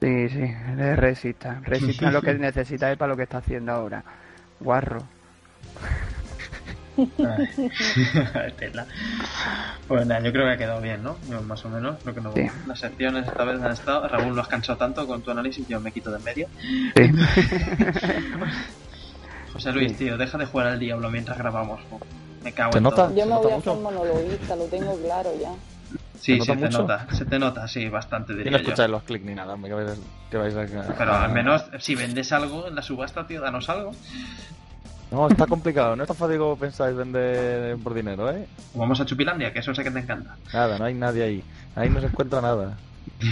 Sí, 0.00 0.28
sí, 0.28 0.54
le 0.76 0.96
resista. 0.96 1.58
Resista 1.62 2.10
lo 2.10 2.22
que 2.22 2.34
necesita 2.38 2.90
es 2.92 2.96
para 2.96 3.10
lo 3.10 3.16
que 3.16 3.24
está 3.24 3.38
haciendo 3.38 3.72
ahora. 3.72 4.02
Guarro. 4.60 5.02
Pues 9.88 10.06
nada, 10.06 10.20
yo 10.20 10.32
creo 10.32 10.46
que 10.46 10.52
ha 10.52 10.56
quedado 10.56 10.80
bien, 10.80 11.02
¿no? 11.02 11.16
Yo, 11.28 11.42
Más 11.42 11.64
o 11.64 11.68
menos. 11.68 11.96
Creo 12.02 12.14
que 12.14 12.20
no. 12.20 12.32
Sí. 12.32 12.46
Las 12.66 12.78
secciones 12.78 13.26
esta 13.26 13.44
vez 13.44 13.60
han 13.60 13.72
estado. 13.72 14.06
Raúl 14.08 14.34
lo 14.36 14.42
has 14.42 14.48
cansado 14.48 14.78
tanto 14.78 15.06
con 15.06 15.22
tu 15.22 15.30
análisis, 15.30 15.66
yo 15.68 15.80
me 15.80 15.92
quito 15.92 16.10
de 16.10 16.18
en 16.18 16.24
medio. 16.24 16.48
Sí. 16.96 17.10
José 19.52 19.72
Luis, 19.72 19.92
Sí. 19.92 19.98
tío, 19.98 20.16
deja 20.16 20.38
de 20.38 20.46
jugar 20.46 20.68
al 20.68 20.78
diablo 20.78 21.10
mientras 21.10 21.36
grabamos. 21.38 21.80
Me 22.44 22.52
cago 22.52 22.70
¿Te 22.70 22.78
en 22.78 22.84
nota? 22.84 22.96
todo. 22.96 23.10
Yo 23.16 23.24
¿Se 23.24 23.28
me 23.28 23.36
voy 23.36 23.52
a 23.52 23.56
hacer 23.56 23.74
monologuista, 23.74 24.56
lo 24.56 24.64
tengo 24.66 24.96
claro 25.02 25.30
ya. 25.40 25.50
Sí, 26.18 26.40
¿Se 26.40 26.56
te 26.56 26.68
nota. 26.68 27.06
Se 27.12 27.24
te 27.24 27.38
nota, 27.38 27.66
sí, 27.66 27.88
bastante, 27.88 28.32
Y 28.34 28.36
diría 28.36 28.52
no 28.52 28.58
yo. 28.58 28.62
escucháis 28.64 28.90
los 28.90 29.02
clics 29.02 29.24
ni 29.24 29.34
nada, 29.34 29.56
que 29.62 29.72
vais, 29.72 29.98
que 30.30 30.36
vais 30.38 30.54
a... 30.54 30.94
Pero 30.96 31.14
al 31.14 31.32
menos, 31.32 31.64
si 31.78 31.94
vendes 31.94 32.30
algo 32.32 32.68
en 32.68 32.74
la 32.74 32.82
subasta, 32.82 33.26
tío, 33.26 33.40
danos 33.40 33.68
algo. 33.70 33.92
No, 35.10 35.26
está 35.28 35.46
complicado, 35.46 35.96
no 35.96 36.04
es 36.04 36.06
tan 36.06 36.16
fácil 36.16 36.38
como 36.38 36.56
pensáis 36.56 36.94
vender 36.94 37.76
por 37.78 37.94
dinero, 37.94 38.30
¿eh? 38.30 38.46
Vamos 38.74 39.00
a 39.00 39.04
Chupilandia, 39.06 39.52
que 39.52 39.58
eso 39.58 39.74
sé 39.74 39.82
que 39.82 39.90
te 39.90 39.98
encanta. 39.98 40.36
Nada, 40.52 40.78
no 40.78 40.84
hay 40.84 40.94
nadie 40.94 41.22
ahí. 41.24 41.42
Ahí 41.74 41.90
no 41.90 42.00
se 42.00 42.06
encuentra 42.06 42.40
nada. 42.40 42.78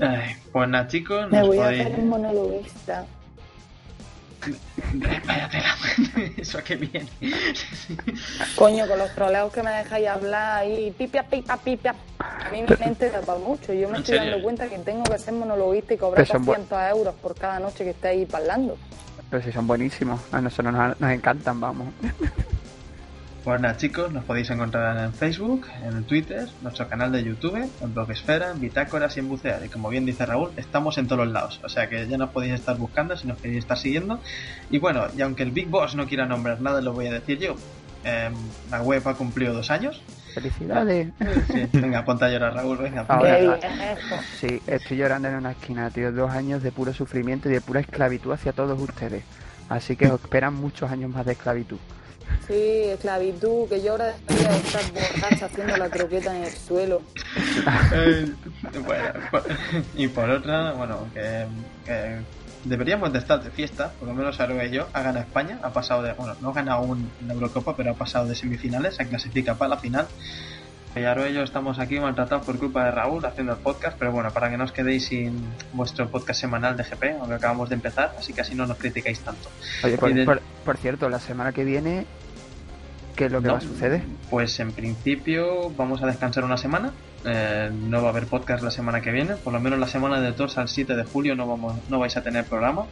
Ay, 0.00 0.36
pues 0.52 0.68
nada, 0.68 0.86
chicos, 0.88 1.30
Me 1.30 1.38
nos 1.38 1.46
voy 1.48 1.58
a 1.58 1.62
podéis... 1.62 1.86
hacer 1.86 2.00
un 2.00 2.08
monologuista. 2.08 3.06
Váyatela. 5.26 5.74
Eso 6.36 6.58
a 6.58 6.62
qué 6.62 6.76
viene. 6.76 7.08
Coño, 8.56 8.86
con 8.88 8.98
los 8.98 9.14
troleos 9.14 9.52
que 9.52 9.62
me 9.62 9.70
dejáis 9.70 10.08
hablar 10.08 10.58
ahí, 10.62 10.90
pipia, 10.98 11.22
pipa, 11.22 11.56
pipia. 11.56 11.94
A 12.18 12.50
mí 12.50 12.62
mi 12.62 12.76
mente 12.84 13.08
da 13.10 13.20
para 13.20 13.38
mucho. 13.38 13.72
Yo 13.72 13.88
me 13.88 13.96
¿En 13.96 14.00
estoy 14.02 14.16
serio? 14.18 14.30
dando 14.32 14.42
cuenta 14.42 14.68
que 14.68 14.78
tengo 14.80 15.04
que 15.04 15.18
ser 15.18 15.32
monologuista 15.34 15.94
y 15.94 15.96
cobrar 15.96 16.26
Pero 16.26 16.38
son 16.38 16.42
bu- 16.42 16.56
200 16.56 16.78
euros 16.90 17.14
por 17.14 17.34
cada 17.36 17.60
noche 17.60 17.84
que 17.84 17.90
esté 17.90 18.08
ahí 18.08 18.26
parlando. 18.26 18.76
Pero 19.32 19.42
si 19.42 19.50
son 19.50 19.66
buenísimos. 19.66 20.20
A 20.30 20.42
nosotros 20.42 20.74
nos, 20.74 21.10
encantan, 21.10 21.58
vamos. 21.58 21.88
Pues 23.42 23.60
nada, 23.60 23.76
chicos, 23.76 24.12
nos 24.12 24.22
podéis 24.22 24.48
encontrar 24.50 24.96
en 25.04 25.12
Facebook, 25.12 25.66
en 25.82 26.04
Twitter, 26.04 26.46
nuestro 26.60 26.86
canal 26.86 27.10
de 27.10 27.24
YouTube, 27.24 27.56
en 27.56 27.92
Blogsfera, 27.92 28.52
en 28.52 28.60
Bitácoras 28.60 29.16
y 29.16 29.18
en 29.18 29.28
Bucear. 29.28 29.64
Y 29.64 29.68
como 29.68 29.88
bien 29.88 30.06
dice 30.06 30.24
Raúl, 30.24 30.52
estamos 30.56 30.96
en 30.96 31.08
todos 31.08 31.24
los 31.24 31.32
lados. 31.32 31.60
O 31.64 31.68
sea 31.68 31.88
que 31.88 32.06
ya 32.06 32.16
nos 32.18 32.30
podéis 32.30 32.54
estar 32.54 32.76
buscando 32.76 33.16
si 33.16 33.26
nos 33.26 33.38
queréis 33.38 33.58
estar 33.64 33.76
siguiendo. 33.76 34.20
Y 34.70 34.78
bueno, 34.78 35.06
y 35.16 35.22
aunque 35.22 35.42
el 35.42 35.50
Big 35.50 35.66
Boss 35.66 35.96
no 35.96 36.06
quiera 36.06 36.24
nombrar 36.24 36.60
nada, 36.60 36.80
lo 36.80 36.92
voy 36.92 37.08
a 37.08 37.14
decir 37.14 37.40
yo. 37.40 37.56
Em, 38.04 38.32
la 38.70 38.80
web 38.80 39.02
ha 39.08 39.14
cumplido 39.14 39.52
dos 39.54 39.72
años. 39.72 40.00
Felicidades. 40.34 41.08
Sí, 41.52 41.68
venga, 41.72 42.04
ponte 42.04 42.24
a 42.24 42.28
llorar, 42.28 42.54
Raúl, 42.54 42.78
venga. 42.78 43.06
ponte 43.06 43.30
a 43.30 43.34
Ahora. 43.36 43.58
Sí, 44.40 44.60
estoy 44.66 44.96
llorando 44.96 45.28
en 45.28 45.34
una 45.36 45.52
esquina, 45.52 45.90
tío. 45.90 46.12
Dos 46.12 46.30
años 46.30 46.62
de 46.62 46.72
puro 46.72 46.92
sufrimiento 46.92 47.48
y 47.48 47.52
de 47.52 47.60
pura 47.60 47.80
esclavitud 47.80 48.32
hacia 48.32 48.52
todos 48.52 48.80
ustedes. 48.80 49.22
Así 49.68 49.96
que 49.96 50.06
os 50.06 50.20
esperan 50.20 50.54
muchos 50.54 50.90
años 50.90 51.10
más 51.10 51.24
de 51.26 51.32
esclavitud. 51.32 51.78
Sí, 52.46 52.54
esclavitud, 52.54 53.68
que 53.68 53.82
yo 53.82 53.92
ahora 53.92 54.14
debería 54.26 54.56
estar 54.56 54.82
borracha 54.92 55.46
haciendo 55.46 55.76
la 55.76 55.88
croqueta 55.88 56.36
en 56.36 56.44
el 56.44 56.50
suelo. 56.50 57.02
Eh, 57.94 58.32
bueno, 58.84 59.20
y 59.96 60.08
por 60.08 60.30
otra, 60.30 60.72
bueno, 60.72 61.06
que, 61.14 61.46
que 61.84 62.18
deberíamos 62.64 63.12
de 63.12 63.18
estar 63.18 63.42
de 63.42 63.50
fiesta, 63.50 63.92
por 63.98 64.08
lo 64.08 64.14
menos 64.14 64.38
Aroa 64.40 64.64
y 64.64 64.70
yo, 64.70 64.88
ha 64.92 65.02
ganado 65.02 65.24
España, 65.24 65.58
ha 65.62 65.70
pasado 65.72 66.02
de, 66.02 66.12
bueno, 66.12 66.34
no 66.40 66.50
ha 66.50 66.52
ganado 66.52 66.78
aún 66.78 67.10
la 67.26 67.34
Eurocopa, 67.34 67.76
pero 67.76 67.90
ha 67.92 67.94
pasado 67.94 68.26
de 68.26 68.34
semifinales, 68.34 68.96
se 68.96 69.06
clasifica 69.06 69.54
para 69.54 69.70
la 69.70 69.76
final. 69.78 70.06
Y 70.94 71.00
Aroa 71.04 71.28
y 71.30 71.32
yo 71.34 71.42
estamos 71.42 71.78
aquí 71.78 71.98
maltratados 71.98 72.44
por 72.44 72.58
culpa 72.58 72.84
de 72.84 72.90
Raúl 72.90 73.24
haciendo 73.24 73.54
el 73.54 73.58
podcast, 73.60 73.96
pero 73.98 74.12
bueno, 74.12 74.30
para 74.30 74.50
que 74.50 74.58
no 74.58 74.64
os 74.64 74.72
quedéis 74.72 75.06
sin 75.06 75.42
vuestro 75.72 76.08
podcast 76.10 76.38
semanal 76.40 76.76
de 76.76 76.84
GP, 76.84 77.16
aunque 77.18 77.34
acabamos 77.36 77.70
de 77.70 77.76
empezar, 77.76 78.14
así 78.18 78.34
que 78.34 78.42
así 78.42 78.54
no 78.54 78.66
nos 78.66 78.76
criticáis 78.76 79.20
tanto. 79.20 79.48
Oye, 79.84 79.96
por, 79.96 80.12
de- 80.12 80.24
por- 80.26 80.42
por 80.64 80.76
cierto, 80.76 81.08
la 81.08 81.18
semana 81.18 81.52
que 81.52 81.64
viene, 81.64 82.04
¿qué 83.16 83.24
es 83.24 83.32
lo 83.32 83.40
que 83.40 83.46
No, 83.46 83.52
va 83.54 83.58
a 83.58 83.62
suceder? 83.62 84.02
Pues 84.28 84.60
en 84.60 84.70
principio 84.72 85.70
vamos 85.70 86.02
a 86.02 86.06
descansar 86.06 86.44
una 86.44 86.58
semana. 86.58 86.92
Eh, 87.24 87.70
no 87.72 88.00
va 88.02 88.08
a 88.08 88.10
haber 88.10 88.26
podcast 88.26 88.64
la 88.64 88.70
semana 88.72 89.00
que 89.00 89.12
viene. 89.12 89.36
Por 89.36 89.52
lo 89.52 89.60
menos 89.60 89.78
la 89.78 89.86
semana 89.86 90.20
de 90.20 90.32
2 90.32 90.58
al 90.58 90.68
7 90.68 90.96
de 90.96 91.04
julio 91.04 91.36
no 91.36 91.46
vamos, 91.46 91.74
no 91.88 91.98
vais 92.00 92.16
a 92.16 92.22
tener 92.22 92.44
programa. 92.44 92.86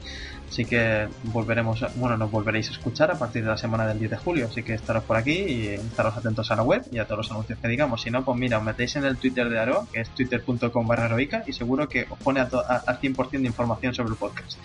Así 0.48 0.64
que 0.64 1.08
volveremos, 1.24 1.82
a- 1.82 1.90
bueno, 1.96 2.16
nos 2.16 2.30
volveréis 2.30 2.68
a 2.68 2.72
escuchar 2.72 3.10
a 3.10 3.18
partir 3.18 3.42
de 3.42 3.48
la 3.50 3.56
semana 3.56 3.86
del 3.86 3.98
10 3.98 4.10
de 4.12 4.16
julio. 4.16 4.46
Así 4.48 4.62
que 4.62 4.74
estaros 4.74 5.02
por 5.04 5.16
aquí 5.16 5.32
y 5.32 5.66
estaros 5.68 6.16
atentos 6.16 6.50
a 6.50 6.56
la 6.56 6.62
web 6.62 6.82
y 6.92 6.98
a 6.98 7.04
todos 7.06 7.18
los 7.18 7.30
anuncios 7.32 7.58
que 7.58 7.68
digamos. 7.68 8.02
Si 8.02 8.10
no, 8.10 8.24
pues 8.24 8.38
mira, 8.38 8.58
os 8.58 8.64
metéis 8.64 8.94
en 8.96 9.04
el 9.04 9.16
Twitter 9.16 9.48
de 9.48 9.58
Aroa, 9.58 9.86
que 9.92 10.00
es 10.00 10.08
twitter.com 10.10 10.86
barra 10.86 11.06
heroica, 11.06 11.42
y 11.46 11.52
seguro 11.52 11.88
que 11.88 12.06
os 12.08 12.18
pone 12.18 12.40
a 12.40 12.48
to- 12.48 12.60
a- 12.68 12.82
al 12.86 13.00
100% 13.00 13.42
de 13.42 13.46
información 13.48 13.94
sobre 13.94 14.10
el 14.10 14.16
podcast. 14.16 14.58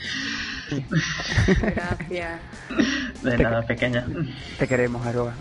Gracias. 1.59 2.39
De 3.23 3.37
nada, 3.37 3.61
pequeña. 3.63 4.05
Te 4.59 4.67
queremos, 4.67 5.05
Aroa. 5.05 5.33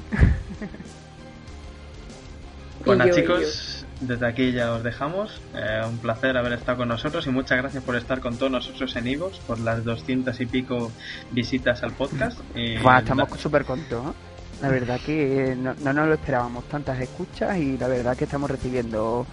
Yo, 2.84 2.94
y 3.06 3.10
chicos, 3.12 3.83
desde 4.00 4.26
aquí 4.26 4.52
ya 4.52 4.72
os 4.72 4.82
dejamos. 4.82 5.40
Eh, 5.54 5.82
un 5.86 5.98
placer 5.98 6.36
haber 6.36 6.52
estado 6.54 6.78
con 6.78 6.88
nosotros 6.88 7.26
y 7.26 7.30
muchas 7.30 7.58
gracias 7.58 7.82
por 7.82 7.96
estar 7.96 8.20
con 8.20 8.36
todos 8.36 8.52
nosotros 8.52 8.94
en 8.96 9.06
Ivox, 9.06 9.38
por 9.38 9.58
las 9.60 9.84
doscientas 9.84 10.40
y 10.40 10.46
pico 10.46 10.92
visitas 11.32 11.82
al 11.82 11.92
podcast. 11.92 12.38
Y 12.54 12.78
Buah, 12.78 12.98
estamos 13.00 13.28
súper 13.38 13.64
contentos. 13.64 14.06
¿eh? 14.06 14.34
La 14.62 14.68
verdad 14.68 15.00
que 15.04 15.56
no, 15.58 15.74
no 15.74 15.92
nos 15.92 16.08
lo 16.08 16.14
esperábamos 16.14 16.68
tantas 16.68 17.00
escuchas 17.00 17.56
y 17.58 17.76
la 17.76 17.88
verdad 17.88 18.16
que 18.16 18.24
estamos 18.24 18.50
recibiendo 18.50 19.26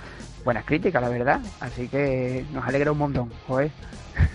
buenas 0.44 0.66
críticas, 0.66 1.02
la 1.02 1.10
verdad. 1.10 1.40
Así 1.60 1.88
que 1.88 2.46
nos 2.52 2.66
alegra 2.66 2.92
un 2.92 2.98
montón, 2.98 3.32
joder. 3.48 3.72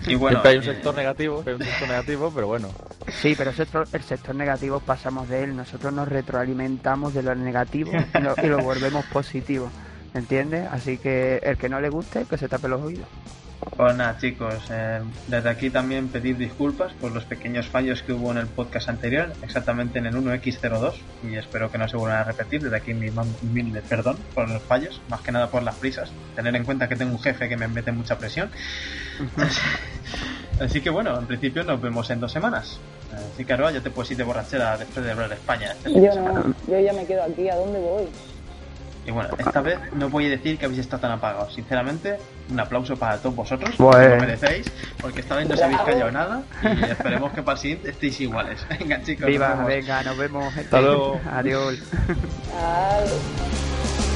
y 0.07 0.15
bueno, 0.15 0.41
hay 0.43 0.57
un 0.57 0.63
eh, 0.63 0.65
sector 0.65 0.95
negativo, 0.95 1.43
hay 1.45 1.53
un 1.53 1.63
sector 1.63 1.87
negativo, 1.87 2.31
pero 2.33 2.47
bueno. 2.47 2.69
Sí, 3.09 3.35
pero 3.37 3.51
el 3.51 3.55
sector, 3.55 3.87
el 3.91 4.01
sector 4.01 4.35
negativo 4.35 4.79
pasamos 4.79 5.29
de 5.29 5.43
él, 5.43 5.55
nosotros 5.55 5.93
nos 5.93 6.07
retroalimentamos 6.07 7.13
de 7.13 7.23
lo 7.23 7.35
negativo 7.35 7.91
y 7.91 8.21
lo, 8.21 8.35
y 8.41 8.47
lo 8.47 8.59
volvemos 8.59 9.05
positivo, 9.05 9.69
¿entiendes? 10.17 10.67
Así 10.71 10.97
que 10.97 11.37
el 11.43 11.57
que 11.57 11.69
no 11.69 11.79
le 11.79 11.89
guste, 11.89 12.25
que 12.25 12.37
se 12.37 12.47
tape 12.47 12.67
los 12.67 12.81
oídos. 12.81 13.07
Pues 13.75 13.95
nada, 13.95 14.17
chicos, 14.17 14.55
eh, 14.69 15.01
desde 15.27 15.49
aquí 15.49 15.69
también 15.69 16.07
pedir 16.07 16.37
disculpas 16.37 16.93
por 16.93 17.11
los 17.11 17.25
pequeños 17.25 17.67
fallos 17.67 18.01
que 18.01 18.13
hubo 18.13 18.31
en 18.31 18.37
el 18.37 18.47
podcast 18.47 18.87
anterior, 18.87 19.33
exactamente 19.41 19.99
en 19.99 20.05
el 20.05 20.15
1X02, 20.15 20.93
y 21.23 21.35
espero 21.35 21.71
que 21.71 21.77
no 21.77 21.87
se 21.87 21.97
vuelvan 21.97 22.19
a 22.19 22.23
repetir. 22.23 22.61
Desde 22.61 22.77
aquí 22.77 22.93
mi 22.93 23.09
humilde 23.09 23.81
perdón 23.81 24.17
por 24.33 24.49
los 24.49 24.61
fallos, 24.61 25.01
más 25.09 25.21
que 25.21 25.31
nada 25.31 25.49
por 25.49 25.63
las 25.63 25.75
prisas. 25.75 26.11
Tener 26.35 26.55
en 26.55 26.63
cuenta 26.63 26.87
que 26.87 26.95
tengo 26.95 27.11
un 27.11 27.19
jefe 27.19 27.49
que 27.49 27.57
me 27.57 27.67
mete 27.67 27.91
mucha 27.91 28.17
presión. 28.17 28.49
Así 30.59 30.81
que 30.81 30.89
bueno, 30.89 31.17
en 31.17 31.27
principio 31.27 31.63
nos 31.63 31.81
vemos 31.81 32.09
en 32.09 32.19
dos 32.19 32.31
semanas. 32.31 32.79
Así 33.33 33.45
que 33.45 33.53
Aroa, 33.53 33.71
ya 33.71 33.81
te 33.81 33.89
puedes 33.89 34.11
ir 34.11 34.17
de 34.17 34.23
borrachera 34.23 34.77
después 34.77 35.05
de 35.05 35.13
ver 35.13 35.31
España. 35.31 35.71
este 35.71 35.89
de 35.89 36.01
Yo 36.05 36.21
no, 36.21 36.53
yo 36.67 36.79
ya 36.79 36.93
me 36.93 37.05
quedo 37.05 37.23
aquí. 37.23 37.49
¿A 37.49 37.55
dónde 37.55 37.79
voy? 37.79 38.07
Y 39.07 39.11
bueno, 39.11 39.29
esta 39.37 39.61
vez 39.61 39.79
no 39.93 40.09
voy 40.09 40.25
a 40.25 40.29
decir 40.31 40.57
que 40.59 40.65
habéis 40.65 40.81
estado 40.81 41.01
tan 41.03 41.11
apagados. 41.13 41.53
Sinceramente, 41.53 42.17
un 42.51 42.59
aplauso 42.59 42.97
para 42.97 43.17
todos 43.17 43.35
vosotros, 43.37 43.75
Bueno. 43.77 43.97
porque 43.97 44.15
lo 44.15 44.21
merecéis, 44.21 44.71
porque 45.01 45.21
esta 45.21 45.35
vez 45.37 45.47
no 45.47 45.55
os 45.55 45.61
habéis 45.61 45.79
callado 45.79 46.11
nada 46.11 46.43
y 46.61 46.83
esperemos 46.91 47.31
que 47.31 47.41
para 47.41 47.53
el 47.53 47.59
siguiente 47.61 47.89
estéis 47.91 48.19
iguales. 48.19 48.65
Venga 48.79 49.01
chicos, 49.03 49.21
nos 49.21 49.29
Viva, 49.29 49.49
vemos. 49.49 49.65
venga, 49.67 50.03
nos 50.03 50.17
vemos. 50.17 50.57
Hasta 50.57 50.81
luego. 50.81 51.21
Adiós. 51.31 51.79
Adiós. 52.61 54.06